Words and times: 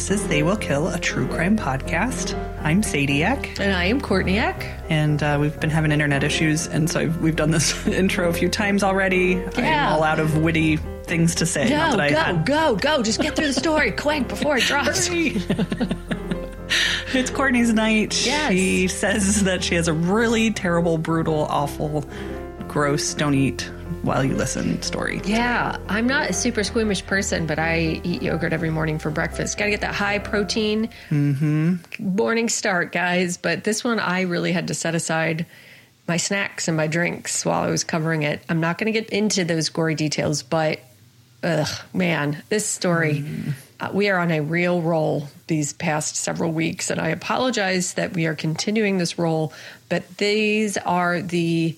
This 0.00 0.22
is 0.22 0.28
They 0.28 0.42
Will 0.42 0.56
Kill, 0.56 0.88
a 0.88 0.98
true 0.98 1.28
crime 1.28 1.58
podcast. 1.58 2.32
I'm 2.64 2.80
Sadiac, 2.80 3.60
And 3.60 3.70
I 3.74 3.84
am 3.84 4.00
Courtneyak. 4.00 4.64
and 4.88 5.22
uh, 5.22 5.36
we've 5.38 5.60
been 5.60 5.68
having 5.68 5.92
internet 5.92 6.24
issues, 6.24 6.66
and 6.66 6.88
so 6.88 7.00
I've, 7.00 7.18
we've 7.18 7.36
done 7.36 7.50
this 7.50 7.86
intro 7.86 8.30
a 8.30 8.32
few 8.32 8.48
times 8.48 8.82
already. 8.82 9.42
Yeah. 9.58 9.88
I'm 9.88 9.92
all 9.96 10.02
out 10.02 10.18
of 10.18 10.38
witty 10.38 10.78
things 11.04 11.34
to 11.34 11.44
say. 11.46 11.68
Not 11.68 11.98
Go, 11.98 12.08
go, 12.08 12.14
had. 12.16 12.46
go, 12.46 12.76
go. 12.76 13.02
Just 13.02 13.20
get 13.20 13.36
through 13.36 13.48
the 13.48 13.52
story 13.52 13.90
quick 13.98 14.26
before 14.26 14.56
it 14.56 14.62
drops. 14.62 15.10
It's 17.12 17.28
Courtney's 17.30 17.74
night. 17.74 18.24
Yes. 18.24 18.52
She 18.52 18.88
says 18.88 19.44
that 19.44 19.62
she 19.62 19.74
has 19.74 19.86
a 19.86 19.92
really 19.92 20.50
terrible, 20.50 20.96
brutal, 20.96 21.44
awful, 21.44 22.06
gross, 22.68 23.12
don't 23.12 23.34
eat 23.34 23.70
while 24.02 24.24
you 24.24 24.34
listen 24.34 24.80
story. 24.82 25.20
Yeah, 25.24 25.76
I'm 25.88 26.06
not 26.06 26.30
a 26.30 26.32
super 26.32 26.64
squeamish 26.64 27.04
person, 27.04 27.46
but 27.46 27.58
I 27.58 28.00
eat 28.02 28.22
yogurt 28.22 28.52
every 28.52 28.70
morning 28.70 28.98
for 28.98 29.10
breakfast. 29.10 29.58
Got 29.58 29.66
to 29.66 29.70
get 29.70 29.80
that 29.82 29.94
high 29.94 30.18
protein 30.18 30.88
morning 31.98 32.48
start, 32.48 32.92
guys. 32.92 33.36
But 33.36 33.64
this 33.64 33.84
one, 33.84 33.98
I 34.00 34.22
really 34.22 34.52
had 34.52 34.68
to 34.68 34.74
set 34.74 34.94
aside 34.94 35.46
my 36.08 36.16
snacks 36.16 36.66
and 36.66 36.76
my 36.76 36.86
drinks 36.86 37.44
while 37.44 37.62
I 37.62 37.70
was 37.70 37.84
covering 37.84 38.22
it. 38.22 38.42
I'm 38.48 38.60
not 38.60 38.78
going 38.78 38.92
to 38.92 38.98
get 38.98 39.10
into 39.10 39.44
those 39.44 39.68
gory 39.68 39.94
details, 39.94 40.42
but 40.42 40.80
ugh, 41.42 41.68
man, 41.92 42.42
this 42.48 42.66
story. 42.66 43.24
Uh, 43.78 43.90
we 43.92 44.10
are 44.10 44.18
on 44.18 44.30
a 44.30 44.40
real 44.40 44.82
roll 44.82 45.28
these 45.46 45.72
past 45.72 46.16
several 46.16 46.52
weeks, 46.52 46.90
and 46.90 47.00
I 47.00 47.08
apologize 47.08 47.94
that 47.94 48.12
we 48.12 48.26
are 48.26 48.34
continuing 48.34 48.98
this 48.98 49.18
roll, 49.18 49.52
but 49.88 50.18
these 50.18 50.76
are 50.78 51.22
the 51.22 51.76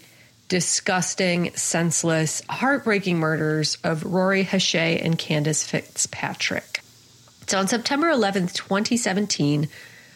disgusting, 0.52 1.50
senseless, 1.54 2.42
heartbreaking 2.46 3.18
murders 3.18 3.78
of 3.82 4.04
Rori 4.04 4.44
Hache 4.44 5.02
and 5.02 5.18
Kandis 5.18 5.66
Fitzpatrick. 5.66 6.82
So 7.46 7.58
on 7.58 7.68
September 7.68 8.08
11th, 8.08 8.52
2017, 8.52 9.70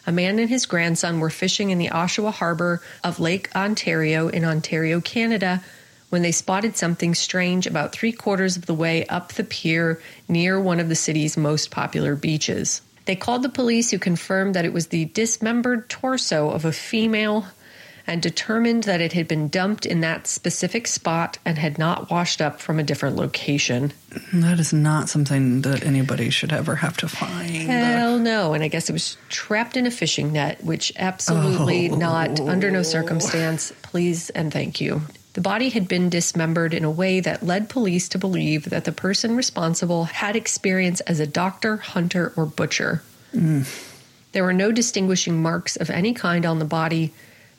a 0.06 0.12
man 0.12 0.38
and 0.38 0.50
his 0.50 0.66
grandson 0.66 1.20
were 1.20 1.30
fishing 1.30 1.70
in 1.70 1.78
the 1.78 1.88
Oshawa 1.88 2.34
harbor 2.34 2.82
of 3.02 3.18
Lake 3.18 3.48
Ontario 3.56 4.28
in 4.28 4.44
Ontario, 4.44 5.00
Canada, 5.00 5.64
when 6.10 6.20
they 6.20 6.32
spotted 6.32 6.76
something 6.76 7.14
strange 7.14 7.66
about 7.66 7.92
three 7.92 8.12
quarters 8.12 8.58
of 8.58 8.66
the 8.66 8.74
way 8.74 9.06
up 9.06 9.32
the 9.32 9.42
pier 9.42 10.02
near 10.28 10.60
one 10.60 10.80
of 10.80 10.90
the 10.90 10.94
city's 10.94 11.38
most 11.38 11.70
popular 11.70 12.14
beaches. 12.14 12.82
They 13.06 13.16
called 13.16 13.42
the 13.42 13.48
police, 13.48 13.90
who 13.90 13.98
confirmed 13.98 14.54
that 14.54 14.66
it 14.66 14.74
was 14.74 14.88
the 14.88 15.06
dismembered 15.06 15.88
torso 15.88 16.50
of 16.50 16.66
a 16.66 16.72
female 16.72 17.46
and 18.06 18.22
determined 18.22 18.84
that 18.84 19.00
it 19.00 19.12
had 19.12 19.26
been 19.26 19.48
dumped 19.48 19.84
in 19.84 20.00
that 20.00 20.26
specific 20.26 20.86
spot 20.86 21.38
and 21.44 21.58
had 21.58 21.78
not 21.78 22.10
washed 22.10 22.40
up 22.40 22.60
from 22.60 22.78
a 22.78 22.82
different 22.82 23.16
location. 23.16 23.92
That 24.32 24.60
is 24.60 24.72
not 24.72 25.08
something 25.08 25.62
that 25.62 25.84
anybody 25.84 26.30
should 26.30 26.52
ever 26.52 26.76
have 26.76 26.96
to 26.98 27.08
find. 27.08 27.68
Hell 27.68 28.18
no. 28.18 28.54
And 28.54 28.62
I 28.62 28.68
guess 28.68 28.88
it 28.88 28.92
was 28.92 29.16
trapped 29.28 29.76
in 29.76 29.86
a 29.86 29.90
fishing 29.90 30.32
net, 30.32 30.62
which 30.62 30.92
absolutely 30.96 31.90
oh. 31.90 31.96
not, 31.96 32.38
under 32.40 32.70
no 32.70 32.82
circumstance, 32.82 33.72
please 33.82 34.30
and 34.30 34.52
thank 34.52 34.80
you. 34.80 35.02
The 35.36 35.42
body 35.42 35.68
had 35.68 35.86
been 35.86 36.08
dismembered 36.08 36.72
in 36.72 36.82
a 36.82 36.90
way 36.90 37.20
that 37.20 37.42
led 37.42 37.68
police 37.68 38.08
to 38.10 38.18
believe 38.18 38.70
that 38.70 38.84
the 38.84 38.92
person 38.92 39.36
responsible 39.36 40.04
had 40.04 40.34
experience 40.34 41.00
as 41.00 41.20
a 41.20 41.26
doctor, 41.26 41.76
hunter, 41.76 42.32
or 42.36 42.46
butcher. 42.46 43.02
Mm. 43.34 43.68
There 44.32 44.44
were 44.44 44.54
no 44.54 44.72
distinguishing 44.72 45.42
marks 45.42 45.76
of 45.76 45.90
any 45.90 46.14
kind 46.14 46.46
on 46.46 46.58
the 46.58 46.64
body, 46.64 47.12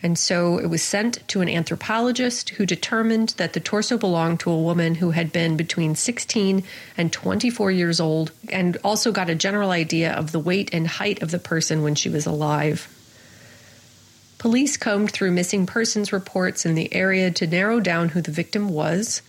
and 0.03 0.17
so 0.17 0.59
it 0.59 0.67
was 0.67 0.83
sent 0.83 1.27
to 1.29 1.41
an 1.41 1.49
anthropologist 1.49 2.49
who 2.49 2.65
determined 2.67 3.29
that 3.37 3.53
the 3.53 3.59
torso 3.59 3.97
belonged 3.97 4.39
to 4.41 4.51
a 4.51 4.61
woman 4.61 4.95
who 4.95 5.11
had 5.11 5.31
been 5.31 5.57
between 5.57 5.95
16 5.95 6.63
and 6.97 7.11
24 7.11 7.71
years 7.71 7.99
old 7.99 8.31
and 8.49 8.77
also 8.83 9.11
got 9.11 9.29
a 9.29 9.35
general 9.35 9.71
idea 9.71 10.13
of 10.13 10.31
the 10.31 10.39
weight 10.39 10.69
and 10.71 10.87
height 10.87 11.23
of 11.23 11.31
the 11.31 11.39
person 11.39 11.81
when 11.81 11.95
she 11.95 12.09
was 12.09 12.27
alive. 12.27 12.93
Police 14.37 14.77
combed 14.77 15.11
through 15.11 15.31
missing 15.31 15.65
persons 15.65 16.13
reports 16.13 16.63
in 16.63 16.75
the 16.75 16.93
area 16.93 17.31
to 17.31 17.47
narrow 17.47 17.79
down 17.79 18.09
who 18.09 18.21
the 18.21 18.31
victim 18.31 18.69
was. 18.69 19.23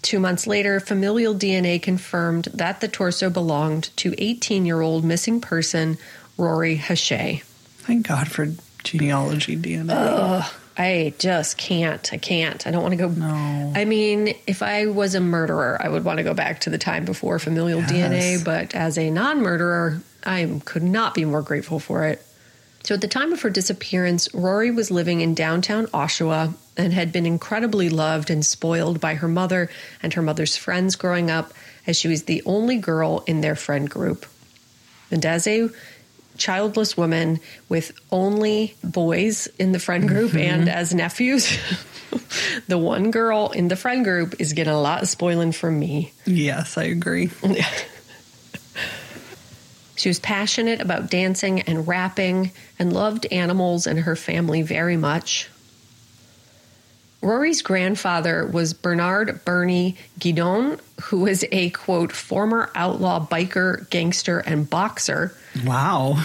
Two 0.00 0.18
months 0.18 0.46
later, 0.46 0.80
familial 0.80 1.34
DNA 1.34 1.82
confirmed 1.82 2.44
that 2.54 2.80
the 2.80 2.88
torso 2.88 3.28
belonged 3.28 3.94
to 3.96 4.14
18 4.16 4.64
year 4.64 4.80
old 4.80 5.04
missing 5.04 5.42
person 5.42 5.98
Rori 6.38 6.76
Hache. 6.76 7.42
Thank 7.80 8.08
God 8.08 8.28
for 8.28 8.46
genealogy 8.90 9.56
DNA. 9.56 10.50
I 10.76 11.12
just 11.18 11.58
can't. 11.58 12.12
I 12.12 12.18
can't. 12.18 12.66
I 12.66 12.70
don't 12.70 12.82
want 12.82 12.92
to 12.92 12.96
go. 12.96 13.08
No. 13.08 13.72
I 13.74 13.84
mean, 13.84 14.34
if 14.46 14.62
I 14.62 14.86
was 14.86 15.16
a 15.16 15.20
murderer, 15.20 15.76
I 15.80 15.88
would 15.88 16.04
want 16.04 16.18
to 16.18 16.22
go 16.22 16.34
back 16.34 16.60
to 16.60 16.70
the 16.70 16.78
time 16.78 17.04
before 17.04 17.38
familial 17.38 17.82
DNA. 17.82 18.44
But 18.44 18.74
as 18.76 18.96
a 18.96 19.10
non-murderer, 19.10 20.00
I 20.24 20.60
could 20.64 20.84
not 20.84 21.14
be 21.14 21.24
more 21.24 21.42
grateful 21.42 21.80
for 21.80 22.04
it. 22.04 22.24
So 22.84 22.94
at 22.94 23.00
the 23.00 23.08
time 23.08 23.32
of 23.32 23.42
her 23.42 23.50
disappearance, 23.50 24.32
Rori 24.32 24.70
was 24.70 24.90
living 24.90 25.20
in 25.20 25.34
downtown 25.34 25.88
Oshawa 25.88 26.54
and 26.76 26.92
had 26.92 27.10
been 27.10 27.26
incredibly 27.26 27.88
loved 27.88 28.30
and 28.30 28.46
spoiled 28.46 29.00
by 29.00 29.14
her 29.16 29.26
mother 29.26 29.68
and 30.00 30.14
her 30.14 30.22
mother's 30.22 30.56
friends 30.56 30.94
growing 30.94 31.28
up, 31.28 31.52
as 31.88 31.98
she 31.98 32.06
was 32.06 32.22
the 32.22 32.40
only 32.46 32.76
girl 32.76 33.24
in 33.26 33.40
their 33.40 33.56
friend 33.56 33.90
group. 33.90 34.26
And 35.10 35.26
as 35.26 35.46
a 35.48 35.70
childless 36.38 36.96
woman 36.96 37.40
with 37.68 37.92
only 38.10 38.74
boys 38.82 39.46
in 39.58 39.72
the 39.72 39.78
friend 39.78 40.08
group 40.08 40.30
mm-hmm. 40.30 40.60
and 40.60 40.68
as 40.68 40.94
nephews, 40.94 41.58
the 42.68 42.78
one 42.78 43.10
girl 43.10 43.50
in 43.50 43.68
the 43.68 43.76
friend 43.76 44.04
group 44.04 44.36
is 44.38 44.52
getting 44.52 44.72
a 44.72 44.80
lot 44.80 45.02
of 45.02 45.08
spoiling 45.08 45.52
from 45.52 45.78
me. 45.78 46.12
yes, 46.24 46.78
I 46.78 46.84
agree. 46.84 47.30
She 49.98 50.08
was 50.08 50.20
passionate 50.20 50.80
about 50.80 51.10
dancing 51.10 51.62
and 51.62 51.88
rapping 51.88 52.52
and 52.78 52.92
loved 52.92 53.26
animals 53.32 53.88
and 53.88 53.98
her 53.98 54.14
family 54.14 54.62
very 54.62 54.96
much. 54.96 55.50
Rori's 57.20 57.62
grandfather 57.62 58.46
was 58.46 58.72
Bernard 58.74 59.44
Bernie 59.44 59.96
Guindon, 60.20 60.78
who 61.04 61.20
was 61.20 61.44
a 61.50 61.70
quote, 61.70 62.12
former 62.12 62.70
outlaw 62.74 63.26
biker, 63.26 63.88
gangster, 63.90 64.38
and 64.38 64.68
boxer 64.70 65.34
Wow. 65.64 66.22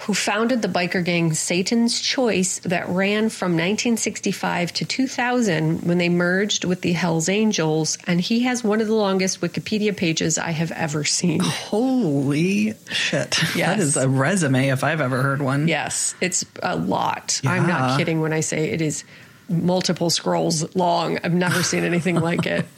who 0.00 0.14
founded 0.14 0.62
the 0.62 0.68
biker 0.68 1.04
gang 1.04 1.32
Satan's 1.32 2.00
Choice 2.00 2.60
that 2.60 2.88
ran 2.88 3.28
from 3.28 3.52
1965 3.52 4.72
to 4.74 4.84
2000 4.84 5.82
when 5.82 5.98
they 5.98 6.08
merged 6.08 6.64
with 6.64 6.82
the 6.82 6.92
Hells 6.92 7.28
Angels. 7.28 7.98
And 8.06 8.20
he 8.20 8.40
has 8.44 8.62
one 8.62 8.80
of 8.80 8.86
the 8.86 8.94
longest 8.94 9.40
Wikipedia 9.40 9.96
pages 9.96 10.38
I 10.38 10.50
have 10.52 10.70
ever 10.72 11.02
seen. 11.02 11.40
Holy 11.40 12.74
shit. 12.92 13.30
That 13.32 13.56
Yes. 13.56 13.80
is 13.80 13.96
a 13.96 14.08
resume 14.08 14.68
if 14.68 14.84
I've 14.84 15.00
ever 15.00 15.22
heard 15.22 15.42
one. 15.42 15.66
Yes, 15.66 16.14
it's 16.20 16.44
a 16.62 16.76
lot. 16.76 17.40
I'm 17.44 17.66
not 17.66 17.98
kidding 17.98 18.20
when 18.20 18.32
I 18.32 18.40
say 18.40 18.70
it 18.70 18.80
is 18.80 19.02
multiple 19.48 20.10
scrolls 20.10 20.74
long. 20.74 21.18
I've 21.22 21.34
never 21.34 21.62
seen 21.62 21.84
anything 21.84 22.20
like 22.20 22.46
it. 22.46 22.66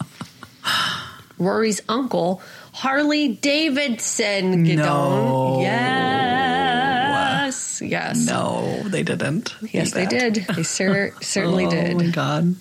Rori's 1.38 1.80
uncle, 1.88 2.42
Harley 2.72 3.28
Davidson. 3.28 4.64
No. 4.64 5.60
Yes. 5.60 7.80
Yes. 7.80 8.26
No, 8.26 8.82
they 8.86 9.04
didn't. 9.04 9.54
Yes, 9.72 9.92
they 9.92 10.06
that. 10.06 10.34
did. 10.34 10.46
They 10.56 10.64
cer- 10.64 11.14
certainly 11.20 11.66
did. 11.66 11.94
oh, 11.94 11.98
did. 11.98 12.06
my 12.08 12.12
God. 12.12 12.56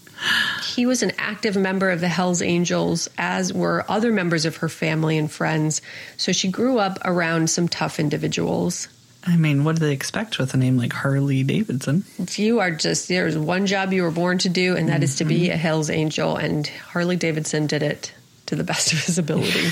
He 0.64 0.86
was 0.86 1.04
an 1.04 1.12
active 1.18 1.56
member 1.56 1.92
of 1.92 2.02
the 2.02 2.08
Hells 2.08 2.42
Angels, 2.42 3.08
as 3.18 3.54
were 3.54 3.86
other 3.88 4.12
members 4.12 4.46
of 4.46 4.58
her 4.58 4.70
family 4.70 5.18
and 5.18 5.32
friends. 5.32 5.82
So 6.18 6.32
she 6.32 6.50
grew 6.50 6.80
up 6.80 7.00
around 7.06 7.50
some 7.50 7.68
tough 7.68 8.00
individuals. 8.00 8.88
I 9.28 9.36
mean, 9.36 9.66
what 9.66 9.76
do 9.76 9.86
they 9.86 9.92
expect 9.92 10.40
with 10.40 10.54
a 10.54 10.58
name 10.58 10.78
like 10.78 10.94
Harley 10.94 11.44
Davidson? 11.44 12.06
You 12.36 12.62
are 12.62 12.72
just, 12.72 13.10
there's 13.10 13.38
one 13.38 13.66
job 13.66 13.92
you 13.92 14.04
were 14.04 14.12
born 14.12 14.38
to 14.40 14.50
do, 14.50 14.78
and 14.78 14.88
that 14.88 15.04
is 15.04 15.18
to 15.18 15.26
be 15.26 15.44
mm-hmm. 15.44 15.54
a 15.54 15.58
Hells 15.58 15.90
Angel. 15.90 16.38
And 16.38 16.66
Harley 16.66 17.18
Davidson 17.18 17.68
did 17.68 17.84
it 17.84 18.14
to 18.46 18.56
the 18.56 18.64
best 18.64 18.94
of 18.94 19.04
his 19.04 19.18
ability. 19.18 19.68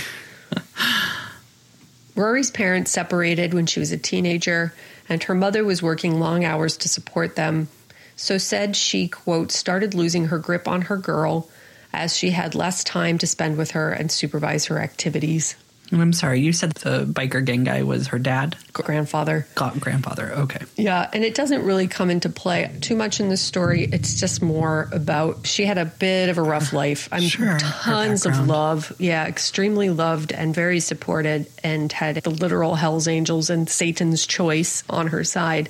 Rori's 2.16 2.52
parents 2.52 2.92
separated 2.92 3.54
when 3.54 3.66
she 3.66 3.80
was 3.80 3.94
a 3.94 3.98
teenager, 3.98 4.74
and 5.08 5.24
her 5.24 5.36
mother 5.36 5.64
was 5.64 5.82
working 5.82 6.20
long 6.20 6.44
hours 6.44 6.76
to 6.78 6.90
support 6.90 7.38
them. 7.38 7.70
So 8.18 8.38
said 8.38 8.76
she, 8.76 9.08
quote, 9.08 9.54
started 9.54 9.94
losing 9.94 10.26
her 10.26 10.38
grip 10.38 10.68
on 10.68 10.84
her 10.84 10.98
girl 10.98 11.50
as 11.94 12.16
she 12.16 12.32
had 12.32 12.56
less 12.56 12.84
time 12.84 13.18
to 13.20 13.28
spend 13.28 13.58
with 13.58 13.72
her 13.72 13.94
and 13.94 14.12
supervise 14.12 14.66
her 14.66 14.80
activities. 14.80 15.56
And 15.92 16.02
I'm 16.02 16.14
sorry, 16.14 16.42
you 16.42 16.52
said 16.52 16.72
the 16.74 17.06
biker 17.06 17.46
gang 17.46 17.64
guy 17.64 17.84
was 17.84 18.08
her 18.08 18.18
dad? 18.18 18.56
Grandfather. 18.74 19.48
Got 19.54 19.80
grandfather. 19.80 20.32
Okay. 20.32 20.62
Yeah, 20.76 21.08
and 21.14 21.24
it 21.24 21.36
doesn't 21.36 21.64
really 21.64 21.88
come 21.88 22.10
into 22.10 22.30
play 22.30 22.76
too 22.82 22.96
much 22.96 23.20
in 23.20 23.30
this 23.30 23.42
story. 23.42 23.84
It's 23.84 24.20
just 24.20 24.42
more 24.42 24.90
about 24.92 25.46
she 25.46 25.66
had 25.66 25.78
a 25.78 25.86
bit 25.86 26.30
of 26.30 26.40
a 26.40 26.42
rough 26.42 26.74
life. 26.74 27.08
I'm 27.12 27.22
Sure, 27.22 27.58
tons 27.60 28.26
of 28.26 28.48
love. 28.48 28.94
Yeah, 28.98 29.28
extremely 29.28 29.92
loved 29.92 30.32
and 30.32 30.56
very 30.56 30.80
supported 30.80 31.48
and 31.64 31.92
had 31.92 32.16
the 32.16 32.32
literal 32.32 32.76
Hell's 32.76 33.08
Angels 33.08 33.50
and 33.52 33.70
Satan's 33.70 34.26
choice 34.26 34.84
on 34.90 35.08
her 35.08 35.24
side. 35.24 35.70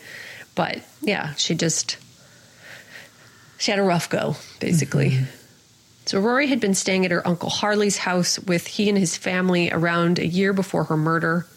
But 0.55 0.81
yeah, 1.01 1.33
she 1.35 1.55
just 1.55 1.97
she 3.57 3.71
had 3.71 3.79
a 3.79 3.83
rough 3.83 4.09
go, 4.09 4.37
basically. 4.59 5.11
Mm-hmm. 5.11 5.44
So 6.05 6.19
Rori 6.19 6.47
had 6.47 6.59
been 6.59 6.75
staying 6.75 7.05
at 7.05 7.11
her 7.11 7.27
uncle 7.27 7.49
Harley's 7.49 7.97
house 7.97 8.37
with 8.39 8.67
he 8.67 8.89
and 8.89 8.97
his 8.97 9.17
family 9.17 9.71
around 9.71 10.19
a 10.19 10.27
year 10.27 10.53
before 10.53 10.85
her 10.85 10.97
murder. 10.97 11.47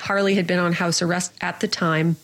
Harley 0.00 0.34
had 0.34 0.46
been 0.46 0.58
on 0.58 0.72
house 0.72 1.00
arrest 1.00 1.32
at 1.40 1.60
the 1.60 1.68
time, 1.68 2.16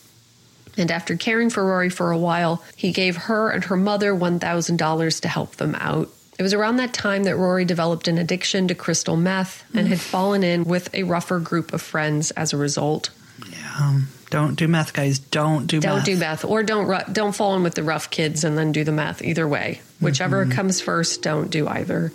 and 0.77 0.91
after 0.91 1.15
caring 1.15 1.49
for 1.49 1.65
Rori 1.65 1.89
for 1.89 2.11
a 2.11 2.17
while, 2.17 2.63
he 2.75 2.91
gave 2.91 3.15
her 3.15 3.49
and 3.49 3.63
her 3.65 3.77
mother 3.77 4.13
$1,000 4.13 5.21
to 5.21 5.27
help 5.27 5.55
them 5.55 5.75
out. 5.75 6.09
It 6.37 6.43
was 6.43 6.53
around 6.53 6.77
that 6.77 6.93
time 6.93 7.23
that 7.25 7.37
Rori 7.37 7.65
developed 7.65 8.07
an 8.07 8.17
addiction 8.17 8.67
to 8.67 8.75
crystal 8.75 9.15
meth 9.15 9.63
and 9.73 9.87
had 9.87 10.01
fallen 10.01 10.43
in 10.43 10.63
with 10.63 10.93
a 10.93 11.03
rougher 11.03 11.39
group 11.39 11.71
of 11.71 11.81
friends 11.81 12.31
as 12.31 12.51
a 12.51 12.57
result. 12.57 13.09
Yeah. 13.49 13.75
Um, 13.79 14.07
Don't 14.31 14.55
do 14.55 14.69
meth, 14.69 14.93
guys. 14.93 15.19
Don't 15.19 15.67
do 15.67 15.77
math. 15.77 15.83
Don't 15.83 15.95
meth. 15.97 16.05
do 16.05 16.15
meth, 16.15 16.45
or 16.45 16.63
don't 16.63 16.87
ru- 16.87 17.13
don't 17.13 17.35
fall 17.35 17.55
in 17.57 17.63
with 17.63 17.75
the 17.75 17.83
rough 17.83 18.09
kids 18.09 18.45
and 18.45 18.57
then 18.57 18.71
do 18.71 18.85
the 18.85 18.91
meth. 18.93 19.21
Either 19.21 19.45
way, 19.45 19.81
whichever 19.99 20.45
mm-hmm. 20.45 20.53
comes 20.53 20.79
first, 20.79 21.21
don't 21.21 21.51
do 21.51 21.67
either. 21.67 22.13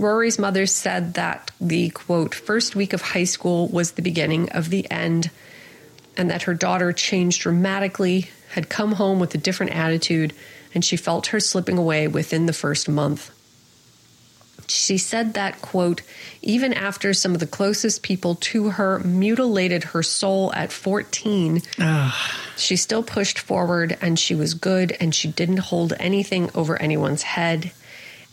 Rori's 0.00 0.38
mother 0.38 0.66
said 0.66 1.14
that 1.14 1.52
the 1.60 1.90
quote 1.90 2.34
first 2.34 2.74
week 2.74 2.92
of 2.92 3.02
high 3.02 3.24
school 3.24 3.68
was 3.68 3.92
the 3.92 4.02
beginning 4.02 4.50
of 4.50 4.68
the 4.68 4.90
end, 4.90 5.30
and 6.16 6.28
that 6.28 6.42
her 6.42 6.54
daughter 6.54 6.92
changed 6.92 7.42
dramatically, 7.42 8.28
had 8.48 8.68
come 8.68 8.92
home 8.92 9.20
with 9.20 9.32
a 9.36 9.38
different 9.38 9.72
attitude, 9.72 10.32
and 10.74 10.84
she 10.84 10.96
felt 10.96 11.28
her 11.28 11.38
slipping 11.38 11.78
away 11.78 12.08
within 12.08 12.46
the 12.46 12.52
first 12.52 12.88
month. 12.88 13.30
She 14.70 14.98
said 14.98 15.34
that, 15.34 15.60
quote, 15.60 16.02
even 16.42 16.72
after 16.72 17.12
some 17.12 17.34
of 17.34 17.40
the 17.40 17.46
closest 17.46 18.02
people 18.02 18.36
to 18.36 18.70
her 18.70 19.00
mutilated 19.00 19.84
her 19.84 20.02
soul 20.02 20.52
at 20.54 20.70
14, 20.70 21.60
she 22.56 22.76
still 22.76 23.02
pushed 23.02 23.38
forward 23.38 23.98
and 24.00 24.18
she 24.18 24.34
was 24.34 24.54
good 24.54 24.96
and 25.00 25.14
she 25.14 25.28
didn't 25.28 25.58
hold 25.58 25.92
anything 25.98 26.50
over 26.54 26.80
anyone's 26.80 27.22
head. 27.22 27.72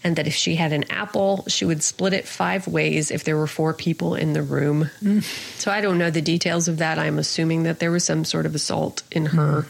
And 0.03 0.15
that 0.15 0.27
if 0.27 0.35
she 0.35 0.55
had 0.55 0.73
an 0.73 0.85
apple, 0.91 1.43
she 1.47 1.65
would 1.65 1.81
split 1.81 2.13
it 2.13 2.27
five 2.27 2.67
ways 2.67 3.09
if 3.09 3.23
there 3.23 3.35
were 3.35 3.47
four 3.47 3.73
people 3.73 4.13
in 4.13 4.33
the 4.33 4.43
room. 4.43 4.91
So 5.57 5.71
I 5.71 5.81
don't 5.81 5.97
know 5.97 6.11
the 6.11 6.21
details 6.21 6.67
of 6.67 6.77
that. 6.77 6.99
I'm 6.99 7.17
assuming 7.17 7.63
that 7.63 7.79
there 7.79 7.89
was 7.91 8.03
some 8.05 8.23
sort 8.23 8.45
of 8.45 8.53
assault 8.53 9.01
in 9.11 9.25
her 9.25 9.65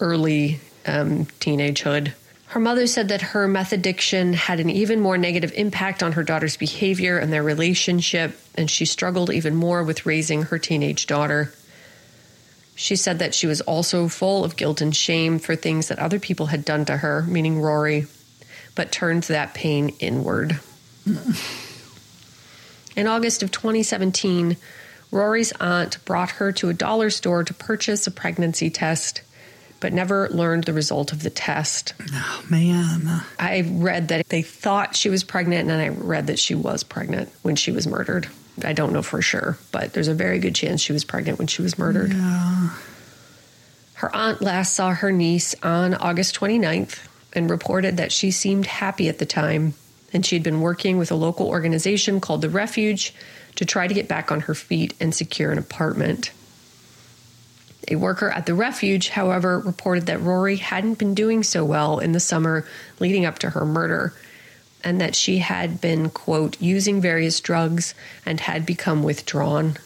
early 0.00 0.60
um, 0.86 1.26
teenagehood. 1.40 2.14
Her 2.50 2.58
mother 2.58 2.88
said 2.88 3.06
that 3.08 3.22
her 3.22 3.46
meth 3.46 3.72
addiction 3.72 4.32
had 4.32 4.58
an 4.58 4.68
even 4.68 4.98
more 4.98 5.16
negative 5.16 5.52
impact 5.54 6.02
on 6.02 6.12
her 6.12 6.24
daughter's 6.24 6.56
behavior 6.56 7.16
and 7.16 7.32
their 7.32 7.44
relationship, 7.44 8.36
and 8.56 8.68
she 8.68 8.84
struggled 8.86 9.30
even 9.30 9.54
more 9.54 9.84
with 9.84 10.04
raising 10.04 10.42
her 10.42 10.58
teenage 10.58 11.06
daughter. 11.06 11.52
She 12.74 12.96
said 12.96 13.20
that 13.20 13.36
she 13.36 13.46
was 13.46 13.60
also 13.60 14.08
full 14.08 14.42
of 14.44 14.56
guilt 14.56 14.80
and 14.80 14.96
shame 14.96 15.38
for 15.38 15.54
things 15.54 15.86
that 15.86 16.00
other 16.00 16.18
people 16.18 16.46
had 16.46 16.64
done 16.64 16.84
to 16.86 16.96
her, 16.96 17.22
meaning 17.22 17.60
Rori, 17.60 18.06
but 18.74 18.90
turned 18.90 19.22
that 19.24 19.54
pain 19.54 19.90
inward. 20.00 20.58
In 22.96 23.06
August 23.06 23.44
of 23.44 23.52
2017, 23.52 24.56
Rori's 25.12 25.52
aunt 25.60 26.04
brought 26.04 26.30
her 26.32 26.50
to 26.50 26.68
a 26.68 26.74
dollar 26.74 27.10
store 27.10 27.44
to 27.44 27.54
purchase 27.54 28.08
a 28.08 28.10
pregnancy 28.10 28.70
test, 28.70 29.22
but 29.80 29.92
never 29.92 30.28
learned 30.28 30.64
the 30.64 30.72
result 30.72 31.12
of 31.12 31.22
the 31.22 31.30
test. 31.30 31.94
Oh, 32.12 32.44
man. 32.48 33.22
I 33.38 33.62
read 33.66 34.08
that 34.08 34.28
they 34.28 34.42
thought 34.42 34.94
she 34.94 35.08
was 35.08 35.24
pregnant, 35.24 35.70
and 35.70 35.80
I 35.80 35.88
read 35.88 36.28
that 36.28 36.38
she 36.38 36.54
was 36.54 36.84
pregnant 36.84 37.30
when 37.42 37.56
she 37.56 37.72
was 37.72 37.86
murdered. 37.86 38.28
I 38.62 38.74
don't 38.74 38.92
know 38.92 39.02
for 39.02 39.22
sure, 39.22 39.58
but 39.72 39.94
there's 39.94 40.08
a 40.08 40.14
very 40.14 40.38
good 40.38 40.54
chance 40.54 40.82
she 40.82 40.92
was 40.92 41.04
pregnant 41.04 41.38
when 41.38 41.48
she 41.48 41.62
was 41.62 41.78
murdered. 41.78 42.12
Her 43.94 44.14
aunt 44.14 44.42
last 44.42 44.74
saw 44.74 44.94
her 44.94 45.10
niece 45.12 45.54
on 45.62 45.94
August 45.94 46.38
29th 46.38 47.06
and 47.32 47.50
reported 47.50 47.96
that 47.96 48.12
she 48.12 48.30
seemed 48.30 48.66
happy 48.66 49.08
at 49.08 49.18
the 49.18 49.26
time, 49.26 49.74
and 50.12 50.26
she 50.26 50.36
had 50.36 50.42
been 50.42 50.60
working 50.60 50.98
with 50.98 51.10
a 51.10 51.14
local 51.14 51.48
organization 51.48 52.20
called 52.20 52.42
The 52.42 52.50
Refuge 52.50 53.14
to 53.56 53.64
try 53.64 53.86
to 53.86 53.94
get 53.94 54.08
back 54.08 54.30
on 54.32 54.40
her 54.40 54.54
feet 54.54 54.94
and 55.00 55.14
secure 55.14 55.52
an 55.52 55.58
apartment. 55.58 56.32
A 57.90 57.96
worker 57.96 58.30
at 58.30 58.46
the 58.46 58.54
refuge, 58.54 59.08
however, 59.08 59.58
reported 59.58 60.06
that 60.06 60.20
Rori 60.20 60.56
hadn't 60.56 60.98
been 60.98 61.14
doing 61.14 61.42
so 61.42 61.64
well 61.64 61.98
in 61.98 62.12
the 62.12 62.20
summer 62.20 62.64
leading 63.00 63.26
up 63.26 63.40
to 63.40 63.50
her 63.50 63.64
murder, 63.64 64.14
and 64.84 65.00
that 65.00 65.16
she 65.16 65.38
had 65.38 65.80
been, 65.80 66.08
quote, 66.08 66.60
using 66.60 67.00
various 67.00 67.40
drugs 67.40 67.94
and 68.24 68.38
had 68.38 68.64
become 68.64 69.02
withdrawn. 69.02 69.76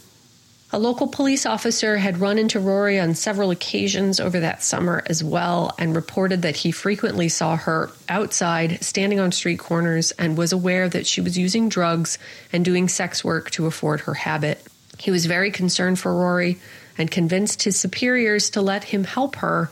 A 0.70 0.78
local 0.78 1.06
police 1.06 1.46
officer 1.46 1.98
had 1.98 2.18
run 2.18 2.36
into 2.36 2.58
Rori 2.58 2.98
on 2.98 3.14
several 3.14 3.52
occasions 3.52 4.18
over 4.18 4.40
that 4.40 4.62
summer 4.62 5.02
as 5.06 5.22
well 5.22 5.72
and 5.78 5.94
reported 5.94 6.42
that 6.42 6.56
he 6.56 6.72
frequently 6.72 7.28
saw 7.28 7.56
her 7.56 7.90
outside, 8.08 8.82
standing 8.82 9.20
on 9.20 9.30
street 9.30 9.60
corners, 9.60 10.10
and 10.12 10.36
was 10.36 10.52
aware 10.52 10.88
that 10.88 11.06
she 11.06 11.20
was 11.20 11.38
using 11.38 11.68
drugs 11.68 12.18
and 12.52 12.64
doing 12.64 12.88
sex 12.88 13.24
work 13.24 13.50
to 13.52 13.66
afford 13.66 14.00
her 14.00 14.14
habit. 14.14 14.66
He 14.98 15.12
was 15.12 15.26
very 15.26 15.52
concerned 15.52 16.00
for 16.00 16.12
Rori 16.12 16.58
and 16.98 17.10
convinced 17.10 17.62
his 17.64 17.78
superiors 17.78 18.50
to 18.50 18.60
let 18.62 18.84
him 18.84 19.04
help 19.04 19.36
her 19.36 19.70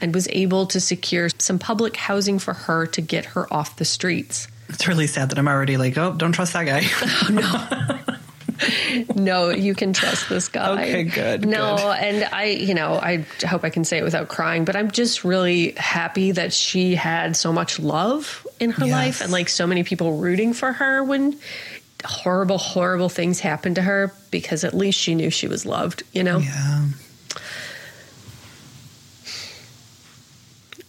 and 0.00 0.12
was 0.14 0.28
able 0.32 0.66
to 0.66 0.80
secure 0.80 1.28
some 1.38 1.58
public 1.58 1.96
housing 1.96 2.38
for 2.38 2.52
her 2.54 2.86
to 2.86 3.00
get 3.00 3.24
her 3.26 3.52
off 3.52 3.76
the 3.76 3.84
streets. 3.84 4.48
It's 4.68 4.86
really 4.88 5.06
sad 5.06 5.30
that 5.30 5.38
I'm 5.38 5.48
already 5.48 5.76
like, 5.76 5.96
oh, 5.96 6.12
don't 6.12 6.32
trust 6.32 6.52
that 6.54 6.64
guy. 6.64 6.82
Oh, 8.58 9.12
no, 9.14 9.50
you 9.50 9.74
can 9.74 9.92
trust 9.92 10.28
this 10.30 10.48
guy. 10.48 10.72
Okay, 10.72 11.02
good, 11.04 11.46
No, 11.46 11.76
good. 11.76 11.98
and 11.98 12.24
I, 12.32 12.44
you 12.46 12.72
know, 12.74 12.94
I 12.94 13.26
hope 13.46 13.64
I 13.64 13.70
can 13.70 13.84
say 13.84 13.98
it 13.98 14.02
without 14.04 14.28
crying, 14.28 14.64
but 14.64 14.76
I'm 14.76 14.90
just 14.90 15.24
really 15.24 15.72
happy 15.76 16.32
that 16.32 16.52
she 16.54 16.94
had 16.94 17.36
so 17.36 17.52
much 17.52 17.78
love 17.78 18.46
in 18.58 18.70
her 18.70 18.86
Yes. 18.86 18.92
life 18.92 19.20
and 19.20 19.30
like 19.30 19.50
so 19.50 19.66
many 19.66 19.82
people 19.84 20.16
rooting 20.16 20.54
for 20.54 20.72
her 20.72 21.04
when 21.04 21.38
horrible, 22.06 22.58
horrible 22.58 23.08
things 23.08 23.40
happened 23.40 23.76
to 23.76 23.82
her 23.82 24.12
because 24.30 24.64
at 24.64 24.74
least 24.74 24.98
she 24.98 25.14
knew 25.14 25.30
she 25.30 25.48
was 25.48 25.66
loved, 25.66 26.02
you 26.12 26.22
know? 26.22 26.38
yeah. 26.38 26.86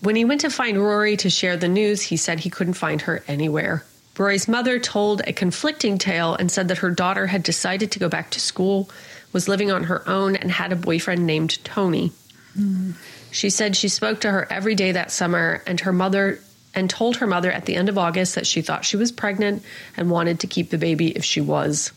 When 0.01 0.15
he 0.15 0.25
went 0.25 0.41
to 0.41 0.49
find 0.49 0.77
Rori 0.77 1.17
to 1.17 1.29
share 1.29 1.57
the 1.57 1.67
news, 1.67 2.01
he 2.01 2.17
said 2.17 2.39
he 2.39 2.49
couldn't 2.49 2.75
find 2.75 3.01
her 3.01 3.23
anywhere. 3.27 3.83
Rori's 4.17 4.47
mother 4.47 4.79
told 4.79 5.21
a 5.27 5.33
conflicting 5.33 5.97
tale 5.97 6.35
and 6.35 6.51
said 6.51 6.67
that 6.67 6.79
her 6.79 6.91
daughter 6.91 7.27
had 7.27 7.43
decided 7.43 7.91
to 7.91 7.99
go 7.99 8.07
back 8.07 8.31
to 8.31 8.39
school, 8.39 8.89
was 9.33 9.47
living 9.47 9.71
on 9.71 9.85
her 9.85 10.07
own, 10.07 10.35
and 10.35 10.51
had 10.51 10.71
a 10.71 10.75
boyfriend 10.75 11.25
named 11.25 11.63
Tony. 11.63 12.11
Hmm. 12.53 12.91
She 13.31 13.49
said 13.49 13.75
she 13.75 13.89
spoke 13.89 14.21
to 14.21 14.31
her 14.31 14.47
every 14.49 14.75
day 14.75 14.93
that 14.93 15.11
summer 15.11 15.61
and 15.67 15.79
her 15.81 15.93
mother 15.93 16.39
and 16.77 16.89
told 16.89 17.17
her 17.17 17.27
mother 17.27 17.51
at 17.51 17.65
the 17.65 17.75
end 17.75 17.89
of 17.89 17.97
August 17.97 18.35
that 18.35 18.47
she 18.47 18.61
thought 18.61 18.85
she 18.85 18.95
was 18.95 19.11
pregnant 19.11 19.63
and 19.97 20.09
wanted 20.09 20.39
to 20.41 20.47
keep 20.47 20.69
the 20.69 20.77
baby 20.77 21.09
if 21.09 21.25
she 21.25 21.41
was. 21.41 21.91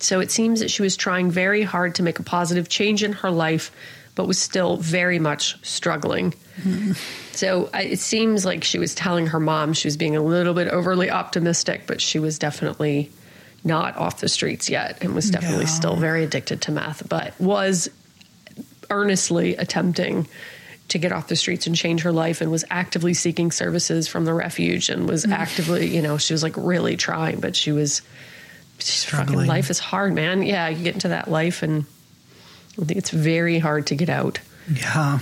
So 0.00 0.18
it 0.20 0.30
seems 0.32 0.60
that 0.60 0.70
she 0.70 0.82
was 0.82 0.96
trying 0.96 1.30
very 1.30 1.62
hard 1.62 1.94
to 1.94 2.02
make 2.02 2.18
a 2.18 2.24
positive 2.24 2.68
change 2.68 3.04
in 3.04 3.12
her 3.12 3.30
life, 3.30 3.70
but 4.16 4.26
was 4.26 4.36
still 4.38 4.76
very 4.76 5.18
much 5.18 5.64
struggling. 5.64 6.34
So 7.34 7.70
it 7.72 7.98
seems 7.98 8.44
like 8.44 8.62
she 8.62 8.78
was 8.78 8.94
telling 8.94 9.28
her 9.28 9.40
mom 9.40 9.72
she 9.72 9.88
was 9.88 9.96
being 9.96 10.14
a 10.16 10.22
little 10.22 10.52
bit 10.52 10.68
overly 10.68 11.10
optimistic, 11.10 11.84
but 11.86 11.98
she 11.98 12.18
was 12.18 12.38
definitely 12.38 13.10
not 13.64 13.96
off 13.96 14.20
the 14.20 14.28
streets 14.28 14.68
yet 14.68 14.98
and 15.00 15.14
was 15.14 15.30
definitely 15.30 15.64
Yeah. 15.64 15.70
still 15.70 15.96
very 15.96 16.24
addicted 16.24 16.60
to 16.62 16.72
meth, 16.72 17.08
but 17.08 17.32
was 17.40 17.88
earnestly 18.90 19.56
attempting 19.56 20.28
to 20.92 20.98
get 20.98 21.12
off 21.12 21.28
the 21.28 21.36
streets 21.36 21.66
and 21.66 21.74
change 21.74 22.02
her 22.02 22.12
life 22.12 22.40
and 22.40 22.50
was 22.50 22.64
actively 22.70 23.14
seeking 23.14 23.50
services 23.50 24.08
from 24.08 24.24
the 24.24 24.34
refuge 24.34 24.90
and 24.90 25.08
was 25.08 25.24
mm. 25.24 25.32
actively, 25.32 25.86
you 25.86 26.02
know, 26.02 26.18
she 26.18 26.34
was 26.34 26.42
like 26.42 26.56
really 26.56 26.96
trying, 26.96 27.40
but 27.40 27.56
she 27.56 27.72
was 27.72 28.02
Struggling. 28.78 29.46
life 29.46 29.70
is 29.70 29.78
hard, 29.78 30.14
man. 30.14 30.42
Yeah, 30.42 30.68
you 30.68 30.82
get 30.82 30.94
into 30.94 31.08
that 31.08 31.28
life 31.28 31.62
and 31.62 31.84
I 32.80 32.84
think 32.84 32.98
it's 32.98 33.10
very 33.10 33.58
hard 33.58 33.86
to 33.88 33.94
get 33.94 34.08
out. 34.08 34.40
Yeah. 34.72 35.20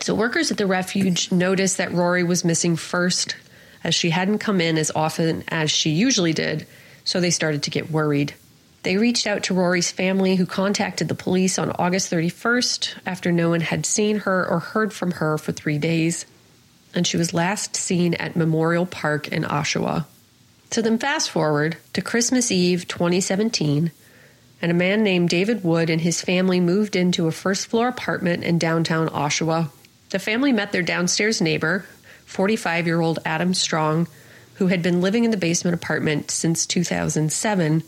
So 0.00 0.14
workers 0.14 0.50
at 0.50 0.56
the 0.56 0.66
refuge 0.66 1.30
noticed 1.30 1.76
that 1.76 1.92
Rori 1.92 2.24
was 2.24 2.44
missing 2.44 2.76
first 2.76 3.36
as 3.84 3.94
she 3.94 4.10
hadn't 4.10 4.38
come 4.38 4.60
in 4.60 4.78
as 4.78 4.90
often 4.94 5.44
as 5.48 5.70
she 5.70 5.90
usually 5.90 6.32
did, 6.32 6.66
so 7.04 7.20
they 7.20 7.30
started 7.30 7.64
to 7.64 7.70
get 7.70 7.90
worried. 7.90 8.34
They 8.82 8.96
reached 8.96 9.28
out 9.28 9.44
to 9.44 9.54
Rori's 9.54 9.92
family, 9.92 10.36
who 10.36 10.46
contacted 10.46 11.06
the 11.08 11.14
police 11.14 11.58
on 11.58 11.70
August 11.78 12.10
31st 12.10 12.94
after 13.06 13.30
no 13.30 13.50
one 13.50 13.60
had 13.60 13.86
seen 13.86 14.20
her 14.20 14.46
or 14.46 14.58
heard 14.58 14.92
from 14.92 15.12
her 15.12 15.38
for 15.38 15.52
three 15.52 15.78
days. 15.78 16.26
And 16.94 17.06
she 17.06 17.16
was 17.16 17.32
last 17.32 17.76
seen 17.76 18.14
at 18.14 18.36
Memorial 18.36 18.84
Park 18.84 19.28
in 19.28 19.44
Oshawa. 19.44 20.06
So 20.72 20.82
then, 20.82 20.98
fast 20.98 21.30
forward 21.30 21.76
to 21.92 22.02
Christmas 22.02 22.50
Eve 22.50 22.88
2017, 22.88 23.92
and 24.60 24.70
a 24.70 24.74
man 24.74 25.02
named 25.02 25.28
David 25.28 25.62
Wood 25.62 25.90
and 25.90 26.00
his 26.00 26.20
family 26.20 26.60
moved 26.60 26.96
into 26.96 27.26
a 27.26 27.32
first 27.32 27.66
floor 27.66 27.88
apartment 27.88 28.42
in 28.42 28.58
downtown 28.58 29.08
Oshawa. 29.08 29.70
The 30.10 30.18
family 30.18 30.52
met 30.52 30.72
their 30.72 30.82
downstairs 30.82 31.40
neighbor, 31.40 31.84
45 32.26 32.86
year 32.86 33.00
old 33.00 33.18
Adam 33.24 33.54
Strong, 33.54 34.08
who 34.54 34.66
had 34.68 34.82
been 34.82 35.00
living 35.00 35.24
in 35.24 35.30
the 35.30 35.36
basement 35.36 35.74
apartment 35.74 36.30
since 36.30 36.66
2007, 36.66 37.82